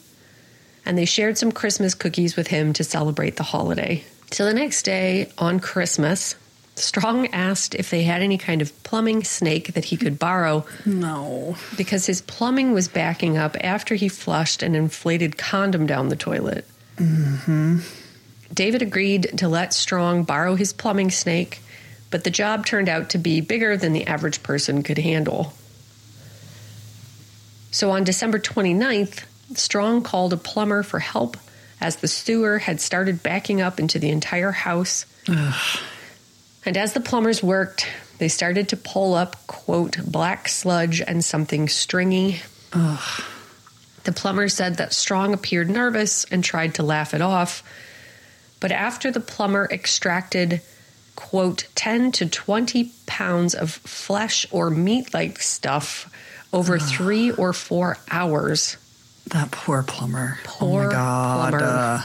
and 0.86 0.96
they 0.98 1.04
shared 1.04 1.38
some 1.38 1.52
Christmas 1.52 1.94
cookies 1.94 2.36
with 2.36 2.48
him 2.48 2.72
to 2.74 2.84
celebrate 2.84 3.36
the 3.36 3.42
holiday. 3.42 4.04
So 4.30 4.44
the 4.44 4.54
next 4.54 4.82
day, 4.82 5.30
on 5.38 5.60
Christmas, 5.60 6.34
Strong 6.76 7.28
asked 7.28 7.74
if 7.76 7.90
they 7.90 8.02
had 8.02 8.20
any 8.20 8.36
kind 8.36 8.60
of 8.60 8.82
plumbing 8.82 9.22
snake 9.22 9.74
that 9.74 9.84
he 9.86 9.96
could 9.96 10.18
borrow 10.18 10.66
No. 10.84 11.56
because 11.76 12.06
his 12.06 12.20
plumbing 12.20 12.72
was 12.72 12.88
backing 12.88 13.36
up 13.38 13.56
after 13.60 13.94
he 13.94 14.08
flushed 14.08 14.62
an 14.62 14.74
inflated 14.74 15.38
condom 15.38 15.86
down 15.86 16.08
the 16.08 16.16
toilet. 16.16 16.66
Mm-hmm. 16.96 17.78
David 18.52 18.82
agreed 18.82 19.38
to 19.38 19.48
let 19.48 19.72
Strong 19.72 20.24
borrow 20.24 20.56
his 20.56 20.72
plumbing 20.72 21.10
snake, 21.10 21.60
but 22.10 22.24
the 22.24 22.30
job 22.30 22.66
turned 22.66 22.88
out 22.88 23.10
to 23.10 23.18
be 23.18 23.40
bigger 23.40 23.76
than 23.76 23.92
the 23.92 24.06
average 24.06 24.42
person 24.42 24.82
could 24.82 24.98
handle. 24.98 25.52
So 27.70 27.90
on 27.90 28.04
December 28.04 28.38
29th, 28.38 29.24
Strong 29.54 30.02
called 30.02 30.32
a 30.32 30.36
plumber 30.38 30.82
for 30.82 30.98
help 30.98 31.36
as 31.80 31.96
the 31.96 32.08
sewer 32.08 32.58
had 32.58 32.80
started 32.80 33.22
backing 33.22 33.60
up 33.60 33.78
into 33.78 33.98
the 33.98 34.10
entire 34.10 34.52
house. 34.52 35.04
And 36.64 36.76
as 36.76 36.94
the 36.94 37.00
plumbers 37.00 37.42
worked, 37.42 37.86
they 38.18 38.28
started 38.28 38.68
to 38.70 38.76
pull 38.76 39.14
up, 39.14 39.36
quote, 39.46 39.98
black 40.06 40.48
sludge 40.48 41.02
and 41.02 41.22
something 41.24 41.68
stringy. 41.68 42.40
The 44.04 44.12
plumber 44.12 44.48
said 44.48 44.76
that 44.76 44.92
Strong 44.94 45.34
appeared 45.34 45.68
nervous 45.70 46.24
and 46.24 46.42
tried 46.42 46.74
to 46.76 46.82
laugh 46.82 47.12
it 47.14 47.20
off. 47.22 47.62
But 48.60 48.72
after 48.72 49.10
the 49.10 49.20
plumber 49.20 49.68
extracted, 49.70 50.62
quote, 51.16 51.66
10 51.74 52.12
to 52.12 52.26
20 52.28 52.92
pounds 53.06 53.54
of 53.54 53.70
flesh 53.72 54.46
or 54.50 54.70
meat 54.70 55.12
like 55.12 55.40
stuff 55.40 56.10
over 56.52 56.78
three 56.78 57.30
or 57.32 57.52
four 57.52 57.98
hours, 58.10 58.76
That 59.30 59.50
poor 59.50 59.82
plumber. 59.82 60.38
oh 60.44 60.48
Poor 60.48 60.86
my 60.86 60.92
God. 60.92 61.50
plumber. 61.50 61.64
Uh, 61.66 62.02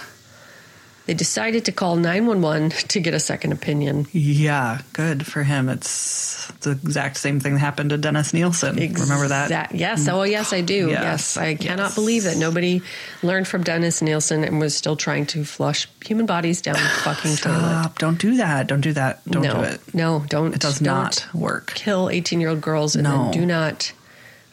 they 1.06 1.16
decided 1.16 1.66
to 1.66 1.72
call 1.72 1.96
911 1.96 2.70
to 2.90 3.00
get 3.00 3.16
a 3.16 3.20
second 3.20 3.52
opinion. 3.52 4.06
yeah, 4.12 4.82
good 4.94 5.26
for 5.26 5.42
him. 5.42 5.68
It's 5.68 6.46
the 6.62 6.72
exact 6.72 7.18
same 7.18 7.40
thing 7.40 7.54
that 7.54 7.60
happened 7.62 7.90
to 7.90 7.98
Dennis 7.98 8.32
Nilsen. 8.32 8.76
Remember 8.76 9.28
that? 9.28 9.74
Yes. 9.74 10.08
Oh, 10.08 10.22
yes, 10.22 10.54
I 10.54 10.62
do. 10.62 10.90
Yes. 10.90 11.02
Yes. 11.02 11.38
I 11.38 11.56
cannot 11.56 11.86
Yes. 11.86 11.96
believe 11.96 12.24
that 12.26 12.38
nobody 12.38 12.84
learned 13.24 13.48
from 13.48 13.64
Dennis 13.64 14.04
Nilsen 14.04 14.44
and 14.44 14.60
was 14.60 14.76
still 14.78 14.96
trying 14.96 15.26
to 15.28 15.44
flush 15.44 15.88
human 16.06 16.28
bodies 16.28 16.62
down 16.62 16.76
the 16.76 16.80
fucking 17.04 17.38
toilet. 17.38 17.58
Stop. 17.58 17.98
Don't 17.98 18.20
do 18.20 18.38
that. 18.38 18.68
Don't 18.68 18.82
do 18.82 18.94
that. 18.94 19.28
Don't 19.28 19.42
no, 19.42 19.54
do 19.56 19.60
it. 19.62 19.82
no, 19.96 20.24
don't. 20.30 20.54
It 20.54 20.62
does 20.62 20.78
don't 20.78 20.86
not 20.94 21.28
work. 21.34 21.74
Kill 21.74 22.12
18 22.12 22.40
year 22.40 22.50
old 22.50 22.62
girls 22.62 22.94
and 22.96 23.04
No. 23.06 23.24
then 23.24 23.32
do 23.32 23.46
not 23.48 23.92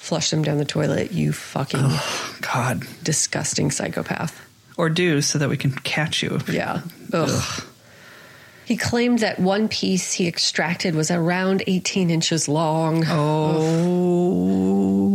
flush 0.06 0.30
them 0.30 0.42
down 0.42 0.58
the 0.58 0.64
toilet, 0.64 1.10
you 1.10 1.32
fucking 1.32 1.80
oh, 1.82 2.36
God. 2.40 2.84
disgusting 3.02 3.72
psychopath. 3.72 4.40
Or 4.76 4.88
do 4.88 5.20
so 5.20 5.38
that 5.38 5.48
we 5.48 5.56
can 5.56 5.72
catch 5.72 6.22
you. 6.22 6.38
Yeah. 6.48 6.82
Ugh. 7.12 7.64
He 8.64 8.76
claimed 8.76 9.18
that 9.20 9.40
one 9.40 9.68
piece 9.68 10.12
he 10.12 10.28
extracted 10.28 10.94
was 10.94 11.10
around 11.10 11.64
18 11.66 12.10
inches 12.10 12.48
long. 12.48 13.04
Oh, 13.08 14.00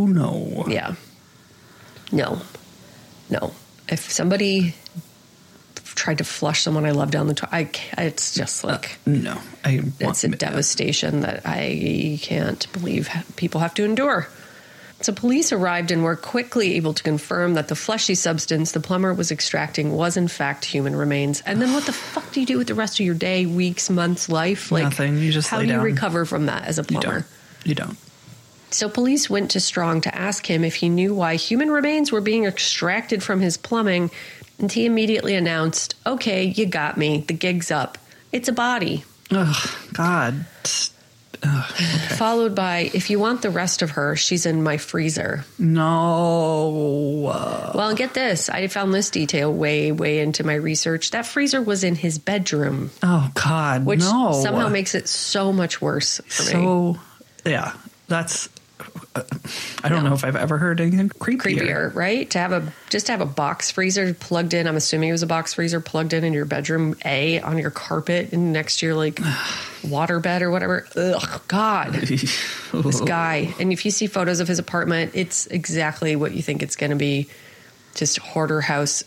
no. 0.08 0.66
Yeah. 0.68 0.96
No. 2.12 2.42
No. 3.30 3.54
If 3.88 4.12
somebody 4.12 4.76
tried 5.76 6.18
to 6.18 6.26
flush 6.26 6.64
someone 6.64 6.86
I 6.86 6.92
love 6.92 7.12
down 7.12 7.28
the 7.28 7.34
toilet, 7.34 7.80
it's 7.98 8.34
just 8.36 8.66
uh, 8.66 8.70
like 8.70 8.98
No. 9.06 9.38
I 9.64 9.84
it's 10.00 10.26
a 10.26 10.30
devastation 10.30 11.22
that 11.22 11.46
I 11.46 12.20
can't 12.22 12.68
believe 12.74 13.10
people 13.38 13.62
have 13.62 13.74
to 13.76 13.86
endure. 13.86 14.28
So 15.02 15.12
police 15.14 15.52
arrived 15.52 15.90
and 15.92 16.04
were 16.04 16.16
quickly 16.16 16.76
able 16.76 16.94
to 16.94 17.02
confirm 17.02 17.56
that 17.56 17.68
the 17.70 17.76
fleshy 17.76 18.14
substance 18.16 18.72
the 18.72 18.80
plumber 18.80 19.14
was 19.14 19.32
extracting 19.32 19.94
was 19.94 20.16
in 20.16 20.28
fact 20.28 20.64
human 20.66 20.96
remains. 20.96 21.42
And 21.42 21.62
then 21.62 21.74
what 21.74 21.86
the 21.86 21.92
fuck 22.14 22.32
do 22.32 22.40
you 22.40 22.46
do 22.46 22.58
with 22.58 22.68
the 22.68 22.76
rest 22.76 23.00
of 23.00 23.06
your 23.06 23.16
day, 23.16 23.46
weeks, 23.46 23.90
months, 23.90 24.30
life? 24.30 24.72
Like 24.72 24.84
Nothing. 24.84 25.18
You 25.18 25.32
just 25.32 25.50
how 25.50 25.60
do 25.60 25.66
you 25.66 25.74
down. 25.74 25.84
recover 25.84 26.26
from 26.26 26.46
that 26.46 26.66
as 26.66 26.78
a 26.78 26.84
You 26.84 27.00
plumber? 27.00 27.12
don't. 27.12 27.26
You 27.66 27.76
don't. 27.76 27.98
So 28.70 28.88
police 28.88 29.30
went 29.30 29.52
to 29.52 29.60
Strong 29.60 30.02
to 30.02 30.16
ask 30.16 30.46
him 30.50 30.64
if 30.64 30.76
he 30.76 30.88
knew 30.88 31.14
why 31.14 31.36
human 31.36 31.70
remains 31.72 32.12
were 32.12 32.22
being 32.22 32.46
extracted 32.46 33.22
from 33.22 33.42
his 33.42 33.58
plumbing, 33.58 34.12
and 34.60 34.72
he 34.72 34.86
immediately 34.86 35.36
announced, 35.36 35.96
"Okay, 36.06 36.46
you 36.46 36.66
got 36.68 36.98
me. 36.98 37.26
The 37.28 37.34
gig's 37.34 37.70
up. 37.70 37.98
It's 38.32 38.48
a 38.48 38.54
body." 38.54 39.04
Ugh, 41.44 41.76
God. 41.80 42.18
Followed 42.18 42.56
by, 42.56 42.92
"If 42.94 43.10
you 43.10 43.20
want 43.20 43.42
the 43.42 43.50
rest 43.50 43.82
of 43.82 43.92
her, 43.92 44.16
she's 44.16 44.46
in 44.46 44.64
my 44.64 44.78
freezer." 44.78 45.46
No. 45.58 47.32
Well, 47.76 47.96
get 47.96 48.14
this. 48.14 48.50
I 48.50 48.68
found 48.68 48.94
this 48.94 49.10
detail 49.10 49.52
way, 49.52 49.92
way 49.92 50.20
into 50.20 50.44
my 50.44 50.56
research. 50.56 51.12
That 51.12 51.26
freezer 51.26 51.62
was 51.62 51.84
in 51.84 51.96
his 51.96 52.20
bedroom, 52.20 52.92
oh, 53.04 53.32
God. 53.34 53.86
which 53.86 54.00
no. 54.00 54.40
somehow 54.44 54.70
makes 54.70 54.96
it 54.96 55.08
so 55.08 55.52
much 55.52 55.82
worse 55.82 56.22
for 56.28 56.44
me. 56.44 56.50
so. 56.50 57.00
Yeah. 57.46 57.74
That's. 58.08 58.50
Uh, 59.14 59.24
I 59.84 59.90
don't 59.90 60.06
know 60.06 60.14
if 60.14 60.24
I've 60.24 60.38
ever 60.38 60.58
heard 60.58 60.80
anything 60.80 61.10
creepier. 61.10 61.58
creepier, 61.58 61.96
right? 61.96 62.30
To 62.30 62.40
have 62.40 62.54
a 62.54 62.72
just 62.90 63.08
to 63.08 63.12
have 63.12 63.20
a 63.20 63.26
box 63.26 63.70
freezer 63.70 64.14
plugged 64.14 64.54
in. 64.54 64.68
I'm 64.68 64.78
assuming 64.78 65.10
it 65.10 65.12
was 65.12 65.24
a 65.24 65.28
box 65.28 65.54
freezer 65.54 65.82
plugged 65.82 66.14
in 66.14 66.24
in 66.24 66.32
your 66.32 66.46
bedroom, 66.46 66.96
a 67.04 67.42
on 67.42 67.58
your 67.58 67.72
carpet, 67.72 68.32
and 68.32 68.54
next 68.54 68.78
to 68.80 68.86
your 68.86 68.96
like 68.96 69.20
water 69.84 70.20
bed 70.22 70.42
or 70.42 70.50
whatever. 70.50 70.88
Ugh, 70.96 71.42
God, 71.50 71.94
this 71.94 73.02
guy. 73.02 73.54
And 73.60 73.74
if 73.74 73.84
you 73.84 73.92
see 73.92 74.08
photos 74.08 74.40
of 74.40 74.48
his 74.48 74.60
apartment, 74.60 75.12
it's 75.14 75.46
exactly 75.48 76.16
what 76.16 76.32
you 76.34 76.42
think 76.42 76.64
it's 76.64 76.78
going 76.78 76.92
to 76.92 76.96
be. 76.96 77.28
Just 77.96 78.18
hoarder 78.20 78.62
house, 78.62 79.04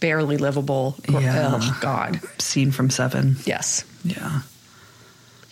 barely 0.00 0.38
livable. 0.38 0.96
Yeah. 1.06 1.56
Ugh, 1.56 1.80
God. 1.82 2.20
Scene 2.38 2.70
from 2.70 2.88
Seven. 2.88 3.36
Yes. 3.44 3.84
Yeah. 4.04 4.40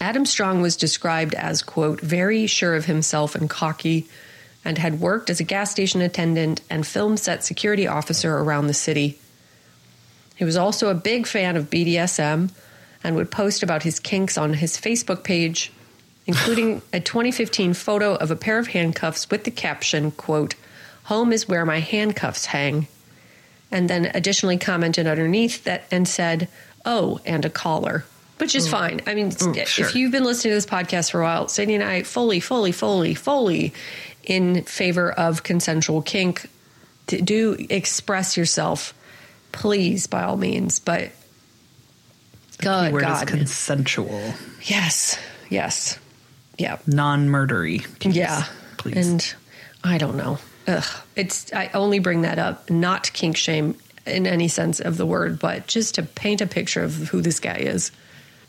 Adam 0.02 0.26
Strong 0.26 0.60
was 0.60 0.76
described 0.76 1.32
as, 1.34 1.62
quote, 1.62 2.00
very 2.00 2.48
sure 2.48 2.74
of 2.74 2.86
himself 2.86 3.36
and 3.36 3.48
cocky, 3.48 4.08
and 4.64 4.76
had 4.76 4.98
worked 4.98 5.30
as 5.30 5.38
a 5.38 5.44
gas 5.44 5.70
station 5.70 6.00
attendant 6.00 6.60
and 6.68 6.84
film 6.84 7.16
set 7.16 7.44
security 7.44 7.86
officer 7.86 8.36
around 8.36 8.66
the 8.66 8.74
city. 8.74 9.16
He 10.34 10.44
was 10.44 10.56
also 10.56 10.88
a 10.88 10.94
big 10.94 11.28
fan 11.28 11.56
of 11.56 11.70
BDSM 11.70 12.50
and 13.04 13.14
would 13.14 13.30
post 13.30 13.62
about 13.62 13.84
his 13.84 14.00
kinks 14.00 14.36
on 14.36 14.54
his 14.54 14.76
Facebook 14.76 15.22
page, 15.22 15.72
including 16.26 16.82
a 16.92 16.98
2015 16.98 17.72
photo 17.72 18.16
of 18.16 18.32
a 18.32 18.36
pair 18.36 18.58
of 18.58 18.66
handcuffs 18.66 19.30
with 19.30 19.44
the 19.44 19.52
caption, 19.52 20.10
quote, 20.10 20.56
Home 21.04 21.32
is 21.32 21.46
where 21.46 21.64
my 21.64 21.78
handcuffs 21.78 22.46
hang. 22.46 22.88
And 23.70 23.88
then 23.88 24.10
additionally 24.12 24.58
commented 24.58 25.06
underneath 25.06 25.62
that 25.62 25.84
and 25.92 26.08
said, 26.08 26.48
Oh, 26.84 27.20
and 27.24 27.44
a 27.44 27.50
collar. 27.50 28.04
Which 28.42 28.56
is 28.56 28.66
mm. 28.66 28.72
fine. 28.72 29.00
I 29.06 29.14
mean, 29.14 29.28
Ooh, 29.28 29.30
mm, 29.30 29.66
sure. 29.68 29.86
if 29.86 29.94
you've 29.94 30.10
been 30.10 30.24
listening 30.24 30.50
to 30.50 30.56
this 30.56 30.66
podcast 30.66 31.12
for 31.12 31.20
a 31.20 31.24
while, 31.24 31.46
Sadie 31.46 31.76
and 31.76 31.84
I 31.84 32.02
fully, 32.02 32.40
fully, 32.40 32.72
fully, 32.72 33.14
fully 33.14 33.72
in 34.24 34.64
favor 34.64 35.12
of 35.12 35.44
consensual 35.44 36.02
kink. 36.02 36.50
To 37.06 37.22
do 37.22 37.56
express 37.70 38.36
yourself, 38.36 38.94
please, 39.52 40.08
by 40.08 40.24
all 40.24 40.36
means. 40.36 40.80
But 40.80 41.12
Good 42.58 42.92
Word 42.92 43.04
is 43.04 43.22
consensual, 43.22 44.34
yes. 44.62 45.20
Yes. 45.48 46.00
Yeah. 46.58 46.78
non-murdery. 46.84 47.86
Please, 48.00 48.16
Yeah. 48.16 48.44
please. 48.76 49.06
And 49.06 49.34
I 49.84 49.98
don't 49.98 50.16
know. 50.16 50.40
Ugh. 50.66 50.84
It's 51.14 51.52
I 51.52 51.70
only 51.74 52.00
bring 52.00 52.22
that 52.22 52.40
up 52.40 52.68
not 52.70 53.12
kink 53.12 53.36
shame 53.36 53.76
in 54.04 54.26
any 54.26 54.48
sense 54.48 54.80
of 54.80 54.96
the 54.96 55.06
word, 55.06 55.38
but 55.38 55.68
just 55.68 55.94
to 55.94 56.02
paint 56.02 56.40
a 56.40 56.46
picture 56.48 56.82
of 56.82 56.92
who 57.08 57.20
this 57.22 57.38
guy 57.38 57.58
is. 57.58 57.92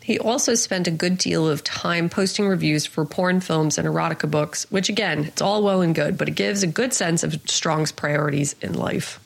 He 0.03 0.19
also 0.19 0.53
spent 0.55 0.87
a 0.87 0.91
good 0.91 1.17
deal 1.17 1.47
of 1.47 1.63
time 1.63 2.09
posting 2.09 2.45
reviews 2.45 2.85
for 2.85 3.05
porn 3.05 3.39
films 3.39 3.77
and 3.77 3.87
erotica 3.87 4.29
books, 4.29 4.69
which 4.69 4.89
again, 4.89 5.23
it's 5.23 5.41
all 5.41 5.63
well 5.63 5.81
and 5.81 5.95
good, 5.95 6.17
but 6.17 6.27
it 6.27 6.35
gives 6.35 6.61
a 6.61 6.67
good 6.67 6.93
sense 6.93 7.23
of 7.23 7.39
Strong's 7.45 7.93
priorities 7.93 8.53
in 8.61 8.73
life. 8.73 9.21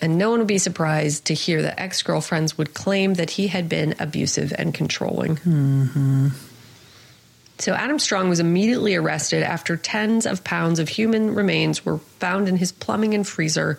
And 0.00 0.18
no 0.18 0.30
one 0.30 0.40
would 0.40 0.48
be 0.48 0.58
surprised 0.58 1.26
to 1.26 1.34
hear 1.34 1.62
that 1.62 1.78
ex 1.78 2.02
girlfriends 2.02 2.58
would 2.58 2.74
claim 2.74 3.14
that 3.14 3.30
he 3.30 3.46
had 3.46 3.68
been 3.68 3.94
abusive 4.00 4.52
and 4.58 4.74
controlling. 4.74 5.36
So 7.58 7.72
Adam 7.72 8.00
Strong 8.00 8.28
was 8.28 8.40
immediately 8.40 8.96
arrested 8.96 9.44
after 9.44 9.76
tens 9.76 10.26
of 10.26 10.42
pounds 10.42 10.80
of 10.80 10.88
human 10.88 11.32
remains 11.32 11.84
were 11.84 11.98
found 11.98 12.48
in 12.48 12.56
his 12.56 12.72
plumbing 12.72 13.14
and 13.14 13.24
freezer, 13.24 13.78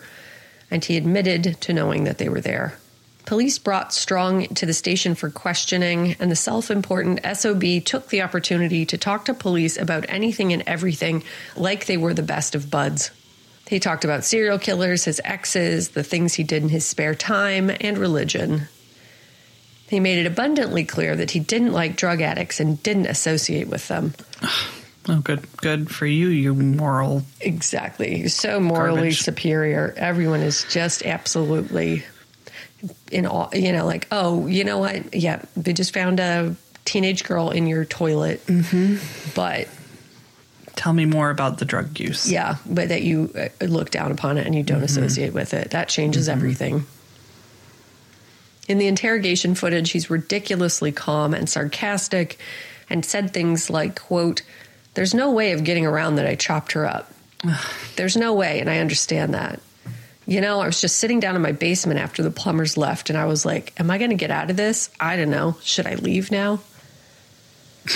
and 0.70 0.82
he 0.82 0.96
admitted 0.96 1.60
to 1.60 1.74
knowing 1.74 2.04
that 2.04 2.16
they 2.16 2.30
were 2.30 2.40
there. 2.40 2.78
Police 3.26 3.58
brought 3.58 3.94
Strong 3.94 4.48
to 4.48 4.66
the 4.66 4.74
station 4.74 5.14
for 5.14 5.30
questioning, 5.30 6.16
and 6.20 6.30
the 6.30 6.36
self 6.36 6.70
important 6.70 7.20
SOB 7.36 7.82
took 7.84 8.08
the 8.08 8.20
opportunity 8.22 8.84
to 8.86 8.98
talk 8.98 9.24
to 9.24 9.34
police 9.34 9.78
about 9.78 10.04
anything 10.08 10.52
and 10.52 10.62
everything 10.66 11.24
like 11.56 11.86
they 11.86 11.96
were 11.96 12.12
the 12.12 12.22
best 12.22 12.54
of 12.54 12.70
buds. 12.70 13.10
He 13.66 13.80
talked 13.80 14.04
about 14.04 14.24
serial 14.24 14.58
killers, 14.58 15.04
his 15.04 15.22
exes, 15.24 15.90
the 15.90 16.02
things 16.02 16.34
he 16.34 16.42
did 16.44 16.62
in 16.62 16.68
his 16.68 16.86
spare 16.86 17.14
time, 17.14 17.70
and 17.80 17.96
religion. 17.96 18.68
He 19.88 20.00
made 20.00 20.18
it 20.18 20.26
abundantly 20.26 20.84
clear 20.84 21.16
that 21.16 21.30
he 21.30 21.40
didn't 21.40 21.72
like 21.72 21.96
drug 21.96 22.20
addicts 22.20 22.60
and 22.60 22.82
didn't 22.82 23.06
associate 23.06 23.68
with 23.68 23.88
them. 23.88 24.12
oh, 25.08 25.20
good, 25.20 25.46
good 25.56 25.90
for 25.90 26.04
you, 26.04 26.28
you 26.28 26.54
moral. 26.54 27.22
Exactly. 27.40 28.28
So 28.28 28.60
morally 28.60 28.96
Garbage. 28.96 29.22
superior. 29.22 29.94
Everyone 29.96 30.40
is 30.40 30.66
just 30.68 31.06
absolutely 31.06 32.04
in 33.10 33.26
awe. 33.26 33.48
You 33.52 33.72
know, 33.72 33.86
like, 33.86 34.06
oh, 34.10 34.46
you 34.46 34.64
know 34.64 34.78
what? 34.78 35.14
Yeah, 35.14 35.42
they 35.56 35.72
just 35.72 35.94
found 35.94 36.20
a 36.20 36.54
teenage 36.84 37.24
girl 37.24 37.50
in 37.50 37.66
your 37.66 37.84
toilet. 37.84 38.44
Mm-hmm. 38.46 39.30
But 39.34 39.68
Tell 40.76 40.92
me 40.92 41.04
more 41.06 41.30
about 41.30 41.58
the 41.58 41.64
drug 41.64 41.98
use. 42.00 42.30
yeah, 42.30 42.56
but 42.66 42.88
that 42.88 43.02
you 43.02 43.30
uh, 43.36 43.64
look 43.64 43.90
down 43.90 44.10
upon 44.10 44.38
it 44.38 44.46
and 44.46 44.54
you 44.54 44.62
don't 44.64 44.82
associate 44.82 45.32
with 45.32 45.54
it. 45.54 45.70
That 45.70 45.88
changes 45.88 46.28
everything. 46.28 46.84
In 48.66 48.78
the 48.78 48.86
interrogation 48.86 49.54
footage, 49.54 49.92
he's 49.92 50.10
ridiculously 50.10 50.90
calm 50.90 51.32
and 51.34 51.48
sarcastic 51.48 52.38
and 52.90 53.04
said 53.04 53.32
things 53.32 53.70
like, 53.70 54.00
quote, 54.00 54.42
there's 54.94 55.14
no 55.14 55.30
way 55.30 55.52
of 55.52 55.64
getting 55.64 55.86
around 55.86 56.16
that 56.16 56.26
I 56.26 56.34
chopped 56.34 56.72
her 56.72 56.86
up. 56.86 57.12
there's 57.96 58.16
no 58.16 58.32
way, 58.34 58.60
and 58.60 58.68
I 58.70 58.78
understand 58.78 59.34
that. 59.34 59.60
You 60.26 60.40
know, 60.40 60.60
I 60.60 60.66
was 60.66 60.80
just 60.80 60.98
sitting 60.98 61.20
down 61.20 61.36
in 61.36 61.42
my 61.42 61.52
basement 61.52 62.00
after 62.00 62.22
the 62.22 62.30
plumbers 62.30 62.76
left 62.76 63.10
and 63.10 63.18
I 63.18 63.26
was 63.26 63.44
like, 63.44 63.72
am 63.78 63.90
I 63.90 63.98
going 63.98 64.10
to 64.10 64.16
get 64.16 64.30
out 64.30 64.50
of 64.50 64.56
this? 64.56 64.90
I 64.98 65.16
don't 65.16 65.30
know. 65.30 65.56
Should 65.62 65.86
I 65.86 65.94
leave 65.96 66.30
now? 66.30 66.60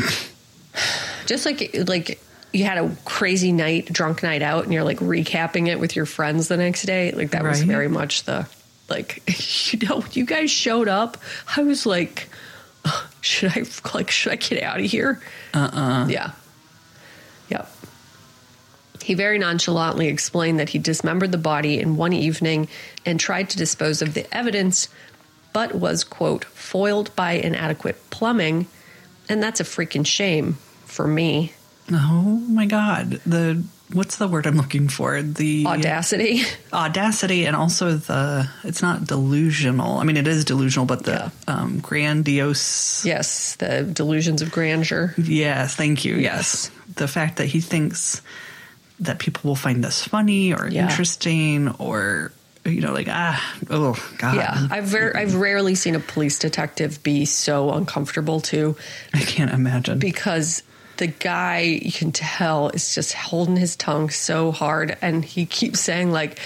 just 1.27 1.47
like 1.47 1.75
like 1.87 2.21
you 2.53 2.65
had 2.65 2.79
a 2.79 2.95
crazy 3.05 3.53
night, 3.53 3.87
drunk 3.93 4.23
night 4.23 4.43
out, 4.43 4.65
and 4.65 4.73
you're 4.73 4.85
like 4.85 4.99
recapping 4.99 5.69
it 5.69 5.79
with 5.79 5.97
your 5.97 6.07
friends 6.07 6.49
the 6.49 6.57
next 6.57 6.83
day. 6.85 7.13
Like 7.13 7.31
that 7.31 7.43
was 7.43 7.63
very 7.63 7.89
much 7.89 8.25
the 8.25 8.49
like 8.89 9.23
you 9.73 9.87
know 9.87 10.05
you 10.13 10.25
guys 10.25 10.51
showed 10.51 10.89
up. 10.89 11.17
I 11.57 11.63
was 11.63 11.87
like, 11.87 12.29
should 13.21 13.53
I 13.57 13.65
like 13.95 14.11
should 14.11 14.33
I 14.33 14.37
get 14.37 14.63
out 14.63 14.81
of 14.81 14.87
here? 14.87 15.21
Uh 15.55 15.71
uh 15.73 16.07
Yeah. 16.09 16.33
He 19.09 19.15
very 19.15 19.39
nonchalantly 19.39 20.09
explained 20.09 20.61
that 20.61 20.69
he 20.69 20.79
dismembered 20.79 21.33
the 21.33 21.39
body 21.39 21.81
in 21.81 21.97
one 21.97 22.13
evening 22.13 22.69
and 23.07 23.19
tried 23.19 23.49
to 23.49 23.57
dispose 23.57 24.03
of 24.03 24.13
the 24.13 24.27
evidence, 24.37 24.91
but 25.55 25.75
was, 25.75 26.05
quote, 26.05 26.45
foiled 26.45 27.17
by 27.17 27.33
inadequate 27.33 28.11
plumbing. 28.11 28.67
And 29.31 29.43
that's 29.43 29.61
a 29.61 29.65
freaking 29.65 30.05
shame 30.07 30.59
for 30.85 31.07
me. 31.09 31.55
Oh 31.91 32.45
my 32.51 32.67
God. 32.67 33.13
The 33.25 33.65
what's 33.95 34.17
the 34.17 34.29
word 34.29 34.47
I'm 34.47 34.59
looking 34.59 34.89
for? 34.89 35.23
The 35.23 35.65
Audacity. 35.67 36.43
audacity 36.71 37.47
and 37.47 37.57
also 37.57 37.95
the 37.97 38.47
it's 38.63 38.83
not 38.83 39.07
delusional. 39.07 39.97
I 39.97 40.05
mean, 40.05 40.19
it 40.19 40.29
is 40.29 40.45
delusional, 40.45 40.85
but 40.85 41.05
the 41.05 41.13
Yeah. 41.13 41.31
um, 41.55 41.79
grandiose. 41.81 43.07
yes, 43.07 43.57
the 43.57 43.85
delusions 43.85 44.43
of 44.43 44.53
grandeur. 44.53 45.15
Yes, 45.17 45.75
thank 45.77 46.05
you. 46.05 46.17
Yes. 46.17 46.71
Yes, 46.77 46.95
the 46.97 47.09
fact 47.09 47.37
that 47.39 47.47
he 47.47 47.63
thinks 47.63 48.21
that 49.01 49.19
people 49.19 49.49
will 49.49 49.57
find 49.57 49.83
this 49.85 50.03
funny 50.05 50.53
or 50.53 50.69
Yeah. 50.69 50.89
interesting 50.89 51.69
or 51.79 52.33
you 52.65 52.81
know, 52.83 52.93
like 52.93 53.07
ah, 53.09 53.57
oh 53.71 53.97
god, 54.19 54.35
Yeah, 54.37 54.67
I've 54.71 54.85
ver- 54.85 55.17
I've 55.17 55.35
rarely 55.37 55.75
seen 55.75 55.95
a 55.95 56.01
police 56.01 56.39
detective 56.39 57.03
be 57.03 57.25
so 57.25 57.71
uncomfortable 57.73 58.41
too, 58.41 58.77
I 59.15 59.21
can't 59.21 59.51
imagine. 59.53 59.99
because 59.99 60.63
the 60.99 61.07
guy 61.07 61.61
you 61.61 61.93
can 61.93 62.13
tell 62.13 62.69
is 62.71 62.95
just 62.95 63.15
holding 63.15 63.57
his 63.57 63.75
tongue 63.77 64.11
so 64.11 64.51
hard, 64.53 64.99
and 65.01 65.25
he 65.25 65.47
keeps 65.47 65.81
saying 65.81 66.11
like, 66.11 66.41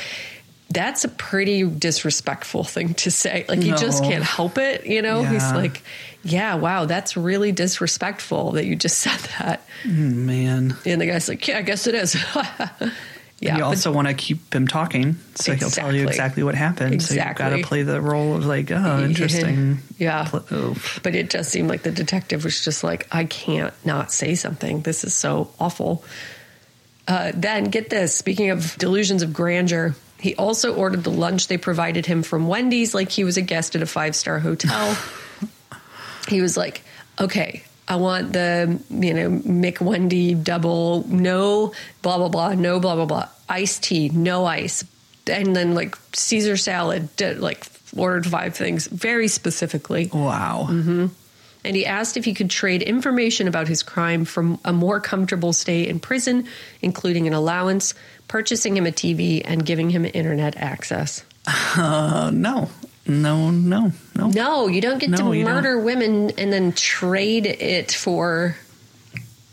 "That's 0.72 1.04
a 1.04 1.08
pretty 1.08 1.62
disrespectful 1.64 2.64
thing 2.64 2.94
to 2.94 3.10
say." 3.10 3.44
Like 3.48 3.62
he 3.62 3.70
just 3.72 4.02
can't 4.02 4.24
help 4.24 4.58
it, 4.58 4.86
you 4.86 5.02
know. 5.02 5.22
He's 5.22 5.52
like, 5.52 5.82
"Yeah, 6.22 6.54
wow, 6.56 6.86
that's 6.86 7.16
really 7.16 7.52
disrespectful 7.52 8.52
that 8.52 8.64
you 8.64 8.76
just 8.76 8.98
said 9.06 9.18
that," 9.38 9.62
Man, 9.84 10.76
and 10.84 11.00
the 11.00 11.06
guy's 11.06 11.28
like, 11.28 11.46
"Yeah, 11.46 11.58
I 11.58 11.62
guess 11.62 11.86
it 11.86 11.94
is." 11.94 12.16
yeah, 13.40 13.56
you 13.56 13.64
also 13.64 13.90
want 13.90 14.06
to 14.06 14.14
keep 14.14 14.54
him 14.54 14.68
talking, 14.68 15.16
so 15.34 15.52
he'll 15.54 15.68
tell 15.68 15.92
you 15.92 16.02
Exactly. 16.02 16.12
exactly 16.12 16.42
what 16.44 16.54
happened. 16.54 17.02
So 17.02 17.14
you've 17.14 17.34
got 17.34 17.48
to 17.50 17.62
play 17.62 17.82
the 17.82 18.00
role 18.00 18.36
of 18.36 18.46
like, 18.46 18.70
oh, 18.70 19.02
interesting. 19.04 19.78
Yeah. 19.98 20.28
But 21.02 21.14
it 21.16 21.28
just 21.28 21.50
seemed 21.50 21.68
like 21.68 21.82
the 21.82 21.90
detective 21.90 22.44
was 22.44 22.64
just 22.64 22.84
like, 22.84 23.08
I 23.10 23.24
can't 23.24 23.74
not 23.84 24.12
say 24.12 24.36
something. 24.36 24.82
This 24.82 25.02
is 25.02 25.12
so 25.12 25.50
awful. 25.58 26.04
Uh, 27.08 27.32
then, 27.34 27.64
get 27.64 27.90
this 27.90 28.14
speaking 28.14 28.50
of 28.50 28.76
delusions 28.78 29.22
of 29.24 29.32
grandeur, 29.32 29.96
he 30.22 30.36
also 30.36 30.72
ordered 30.72 31.02
the 31.02 31.10
lunch 31.10 31.48
they 31.48 31.58
provided 31.58 32.06
him 32.06 32.22
from 32.22 32.46
Wendy's 32.46 32.94
like 32.94 33.10
he 33.10 33.24
was 33.24 33.36
a 33.36 33.42
guest 33.42 33.74
at 33.74 33.82
a 33.82 33.86
five 33.86 34.14
star 34.14 34.38
hotel. 34.38 34.96
he 36.28 36.40
was 36.40 36.56
like, 36.56 36.82
okay, 37.20 37.64
I 37.88 37.96
want 37.96 38.32
the, 38.32 38.80
you 38.88 39.14
know, 39.14 39.30
McWendy 39.30 40.40
double, 40.42 41.04
no, 41.08 41.72
blah, 42.02 42.18
blah, 42.18 42.28
blah, 42.28 42.54
no, 42.54 42.78
blah, 42.78 42.94
blah, 42.94 43.06
blah, 43.06 43.28
iced 43.48 43.82
tea, 43.82 44.10
no 44.10 44.44
ice. 44.44 44.84
And 45.26 45.56
then 45.56 45.74
like 45.74 45.96
Caesar 46.14 46.56
salad, 46.56 47.14
did, 47.16 47.40
like 47.40 47.66
ordered 47.96 48.24
five 48.24 48.54
things 48.54 48.86
very 48.86 49.26
specifically. 49.26 50.08
Wow. 50.12 50.68
Mm-hmm. 50.70 51.06
And 51.64 51.76
he 51.76 51.84
asked 51.84 52.16
if 52.16 52.24
he 52.24 52.34
could 52.34 52.50
trade 52.50 52.82
information 52.82 53.48
about 53.48 53.66
his 53.66 53.82
crime 53.82 54.24
from 54.24 54.60
a 54.64 54.72
more 54.72 55.00
comfortable 55.00 55.52
stay 55.52 55.86
in 55.86 56.00
prison, 56.00 56.46
including 56.80 57.26
an 57.26 57.34
allowance, 57.34 57.94
purchasing 58.32 58.74
him 58.78 58.86
a 58.86 58.90
TV, 58.90 59.42
and 59.44 59.64
giving 59.66 59.90
him 59.90 60.06
internet 60.06 60.56
access. 60.56 61.22
Uh, 61.46 62.30
no, 62.32 62.70
no, 63.06 63.50
no, 63.50 63.92
no. 64.16 64.28
No, 64.28 64.68
you 64.68 64.80
don't 64.80 64.98
get 64.98 65.10
No, 65.10 65.18
to 65.34 65.44
murder 65.44 65.78
women 65.78 66.30
and 66.38 66.50
then 66.50 66.72
trade 66.72 67.44
it 67.44 67.92
for 67.92 68.56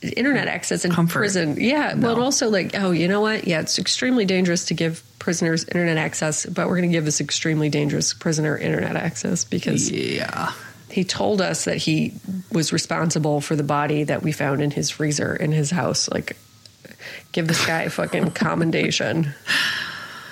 internet 0.02 0.48
access 0.48 0.86
in 0.86 0.92
Comfort. 0.94 1.20
prison. 1.20 1.58
Yeah, 1.60 1.88
well, 1.90 1.98
No. 1.98 2.12
and 2.14 2.22
also 2.24 2.50
like, 2.50 2.72
oh, 2.76 2.92
you 2.92 3.10
know 3.10 3.20
what? 3.20 3.46
Yeah, 3.48 3.60
it's 3.60 3.78
extremely 3.80 4.24
dangerous 4.24 4.64
to 4.68 4.74
give 4.74 5.04
prisoners 5.20 5.66
internet 5.66 5.98
access, 5.98 6.46
but 6.46 6.68
we're 6.70 6.78
going 6.78 6.90
to 6.90 6.96
give 6.98 7.04
this 7.04 7.20
extremely 7.20 7.68
dangerous 7.68 8.14
prisoner 8.14 8.58
internet 8.58 8.96
access 8.96 9.44
because 9.44 9.92
Yeah. 9.92 10.54
he 10.90 11.04
told 11.04 11.42
us 11.42 11.66
that 11.66 11.76
he 11.78 12.14
was 12.54 12.72
responsible 12.72 13.42
for 13.42 13.58
the 13.58 13.64
body 13.64 14.06
that 14.06 14.24
we 14.24 14.32
found 14.32 14.62
in 14.62 14.72
his 14.72 14.90
freezer 14.90 15.36
in 15.36 15.52
his 15.52 15.70
house. 15.70 16.08
Like, 16.10 16.38
give 17.32 17.48
this 17.48 17.66
guy 17.66 17.84
a 17.84 17.90
fucking 17.90 18.32
commendation 18.36 19.34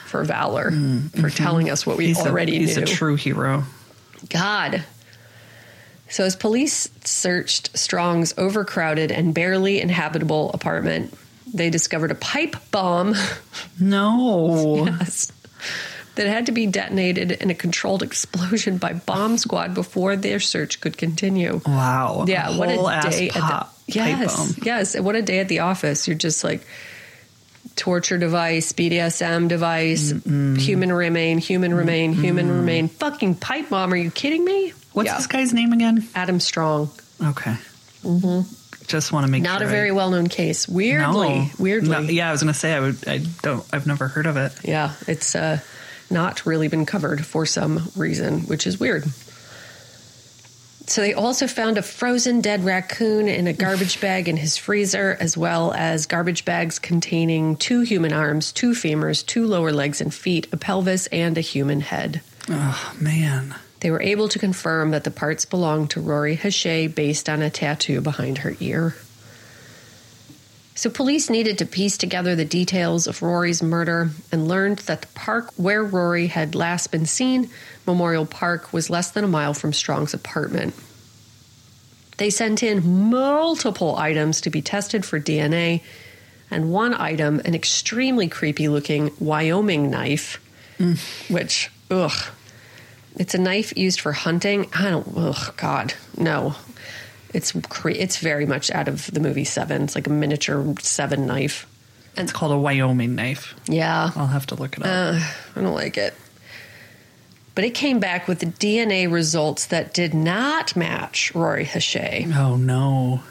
for 0.05 0.23
valor 0.23 0.71
for 1.19 1.29
telling 1.29 1.69
us 1.69 1.85
what 1.85 1.97
we 1.97 2.05
Mm, 2.05 2.07
He's, 2.07 2.25
already 2.25 2.55
a, 2.55 2.59
he's 2.59 2.77
knew. 2.77 2.83
a 2.83 2.85
true 2.85 3.15
hero. 3.15 3.63
God. 4.29 4.83
So, 6.09 6.23
as 6.23 6.35
police 6.37 6.89
searched 7.03 7.77
Strong's 7.77 8.33
overcrowded 8.37 9.11
and 9.11 9.33
barely 9.33 9.81
inhabitable 9.81 10.51
apartment, 10.53 11.13
they 11.53 11.69
discovered 11.69 12.11
a 12.11 12.15
pipe 12.15 12.55
bomb 12.71 13.13
No. 13.79 14.85
yes, 14.99 15.31
that 16.15 16.27
had 16.27 16.45
to 16.47 16.51
be 16.51 16.65
detonated 16.65 17.31
in 17.33 17.49
a 17.49 17.55
controlled 17.55 18.03
explosion 18.03 18.77
by 18.77 18.93
bomb 18.93 19.37
squad 19.37 19.73
before 19.73 20.15
their 20.15 20.39
search 20.39 20.79
could 20.81 20.97
continue. 20.97 21.61
Wow. 21.65 22.23
Yeah, 22.27 22.57
what 22.57 22.69
a 22.69 22.79
ass 22.81 23.15
day 23.17 23.29
pop, 23.29 23.73
at 23.87 23.93
the 23.93 23.93
yes, 23.93 24.35
pipe 24.35 24.37
bomb. 24.55 24.63
yes, 24.65 24.99
what 24.99 25.15
a 25.15 25.21
day 25.21 25.39
at 25.39 25.49
the 25.49 25.59
office. 25.59 26.07
You're 26.07 26.17
just 26.17 26.43
like 26.43 26.65
torture 27.77 28.17
device, 28.17 28.73
BDSM 28.73 29.47
device, 29.47 30.09
human 30.11 30.91
remain, 30.91 31.37
human 31.37 31.73
remain, 31.73 32.11
human 32.13 32.49
remain, 32.51 32.89
fucking 32.89 33.35
pipe 33.35 33.69
bomb. 33.69 33.93
Are 33.93 33.97
you 33.97 34.11
kidding 34.11 34.43
me? 34.43 34.73
What's 34.93 35.07
Yeah. 35.07 35.17
this 35.17 35.27
guy's 35.27 35.53
name 35.53 35.71
again? 35.73 36.07
Adam 36.15 36.39
Strong. 36.39 36.89
Okay. 37.23 37.55
Mm-hmm. 38.03 38.41
Just 38.87 39.11
want 39.11 39.25
to 39.25 39.31
make 39.31 39.43
sure. 39.43 39.51
Not 39.53 39.59
sure 39.59 39.67
a 39.67 39.69
I- 39.69 39.73
very 39.73 39.91
well 39.91 40.09
known 40.09 40.27
case. 40.27 40.67
Weirdly. 40.67 41.39
No. 41.39 41.49
Weirdly. 41.59 41.89
No, 41.89 41.99
yeah, 42.01 42.29
I 42.29 42.31
was 42.31 42.41
gonna 42.41 42.53
say 42.53 42.73
I 42.73 42.79
would. 42.79 43.07
I 43.07 43.19
don't. 43.41 43.65
I've 43.73 43.85
never 43.87 44.07
heard 44.07 44.25
of 44.27 44.37
it. 44.37 44.53
Yeah, 44.63 44.93
it's 45.07 45.35
uh, 45.35 45.59
not 46.09 46.45
really 46.45 46.67
been 46.69 46.85
covered 46.85 47.25
for 47.25 47.45
some 47.45 47.89
reason, 47.95 48.41
which 48.41 48.65
is 48.65 48.79
weird. 48.79 49.03
So 50.87 51.01
they 51.01 51.13
also 51.13 51.47
found 51.47 51.77
a 51.77 51.81
frozen 51.81 52.39
dead 52.39 52.63
raccoon 52.63 53.27
in 53.27 53.45
a 53.45 53.53
garbage 53.53 53.99
bag 54.01 54.27
in 54.29 54.37
his 54.37 54.57
freezer, 54.57 55.17
as 55.19 55.37
well 55.37 55.73
as 55.73 56.05
garbage 56.05 56.45
bags 56.45 56.79
containing 56.79 57.57
two 57.57 57.81
human 57.81 58.13
arms, 58.13 58.51
two 58.53 58.71
femurs, 58.71 59.25
two 59.25 59.45
lower 59.45 59.71
legs 59.71 60.01
and 60.01 60.13
feet, 60.13 60.47
a 60.51 60.57
pelvis, 60.57 61.07
and 61.07 61.37
a 61.37 61.41
human 61.41 61.81
head. 61.81 62.21
Oh 62.49 62.95
man. 62.99 63.55
They 63.81 63.91
were 63.91 64.01
able 64.01 64.27
to 64.29 64.39
confirm 64.39 64.91
that 64.91 65.03
the 65.03 65.11
parts 65.11 65.45
belonged 65.45 65.91
to 65.91 66.01
Rori 66.01 66.35
Hache 66.35 66.93
based 66.95 67.29
on 67.29 67.41
a 67.41 67.49
tattoo 67.49 68.01
behind 68.01 68.39
her 68.39 68.55
ear. 68.59 68.95
So, 70.73 70.91
police 70.91 71.29
needed 71.29 71.57
to 71.57 71.65
piece 71.65 71.97
together 71.97 72.35
the 72.35 72.45
details 72.45 73.07
of 73.07 73.23
Rori's 73.23 73.63
murder 73.63 74.11
and 74.31 74.47
learned 74.47 74.79
that 74.79 75.01
the 75.01 75.07
park 75.15 75.51
where 75.57 75.83
Rori 75.83 76.27
had 76.27 76.53
last 76.53 76.91
been 76.91 77.07
seen, 77.07 77.49
Memorial 77.87 78.25
Park, 78.25 78.73
was 78.73 78.89
less 78.89 79.11
than 79.11 79.23
a 79.23 79.27
mile 79.27 79.53
from 79.53 79.73
Strong's 79.73 80.13
apartment. 80.13 80.75
They 82.17 82.29
sent 82.29 82.61
in 82.63 83.09
multiple 83.09 83.95
items 83.95 84.41
to 84.41 84.49
be 84.49 84.61
tested 84.61 85.05
for 85.05 85.19
DNA, 85.19 85.81
and 86.51 86.71
one 86.71 86.93
item, 86.93 87.39
an 87.45 87.55
extremely 87.55 88.27
creepy 88.27 88.67
looking 88.67 89.11
Wyoming 89.19 89.89
knife, 89.89 90.39
which, 91.29 91.71
ugh, 91.89 92.11
it's 93.15 93.33
a 93.33 93.37
knife 93.39 93.75
used 93.77 93.99
for 94.01 94.11
hunting. 94.13 94.67
I 94.75 94.89
don't. 94.89 95.07
Oh 95.15 95.53
God, 95.57 95.93
no. 96.17 96.55
It's 97.33 97.51
cre- 97.69 97.89
it's 97.89 98.17
very 98.17 98.45
much 98.45 98.71
out 98.71 98.87
of 98.87 99.07
the 99.11 99.19
movie 99.19 99.43
Seven. 99.43 99.83
It's 99.83 99.95
like 99.95 100.07
a 100.07 100.09
miniature 100.11 100.75
Seven 100.81 101.25
knife. 101.27 101.67
And 102.15 102.23
it's 102.27 102.33
called 102.33 102.51
a 102.51 102.57
Wyoming 102.57 103.15
knife. 103.15 103.53
Yeah, 103.67 104.11
I'll 104.15 104.27
have 104.27 104.45
to 104.47 104.55
look 104.55 104.77
it 104.77 104.83
up. 104.83 104.87
uh, 105.15 105.19
I 105.55 105.61
don't 105.61 105.73
like 105.75 105.97
it. 105.97 106.13
But 107.57 107.63
it 107.63 107.73
came 107.73 107.99
back 107.99 108.27
with 108.27 108.37
the 108.37 108.45
DNA 108.45 109.11
results 109.11 109.65
that 109.65 109.91
did 109.91 110.13
not 110.13 110.75
match 110.75 111.33
Rori 111.33 111.65
Hache. 111.65 112.31
oh 112.35 112.55
no. 112.55 113.21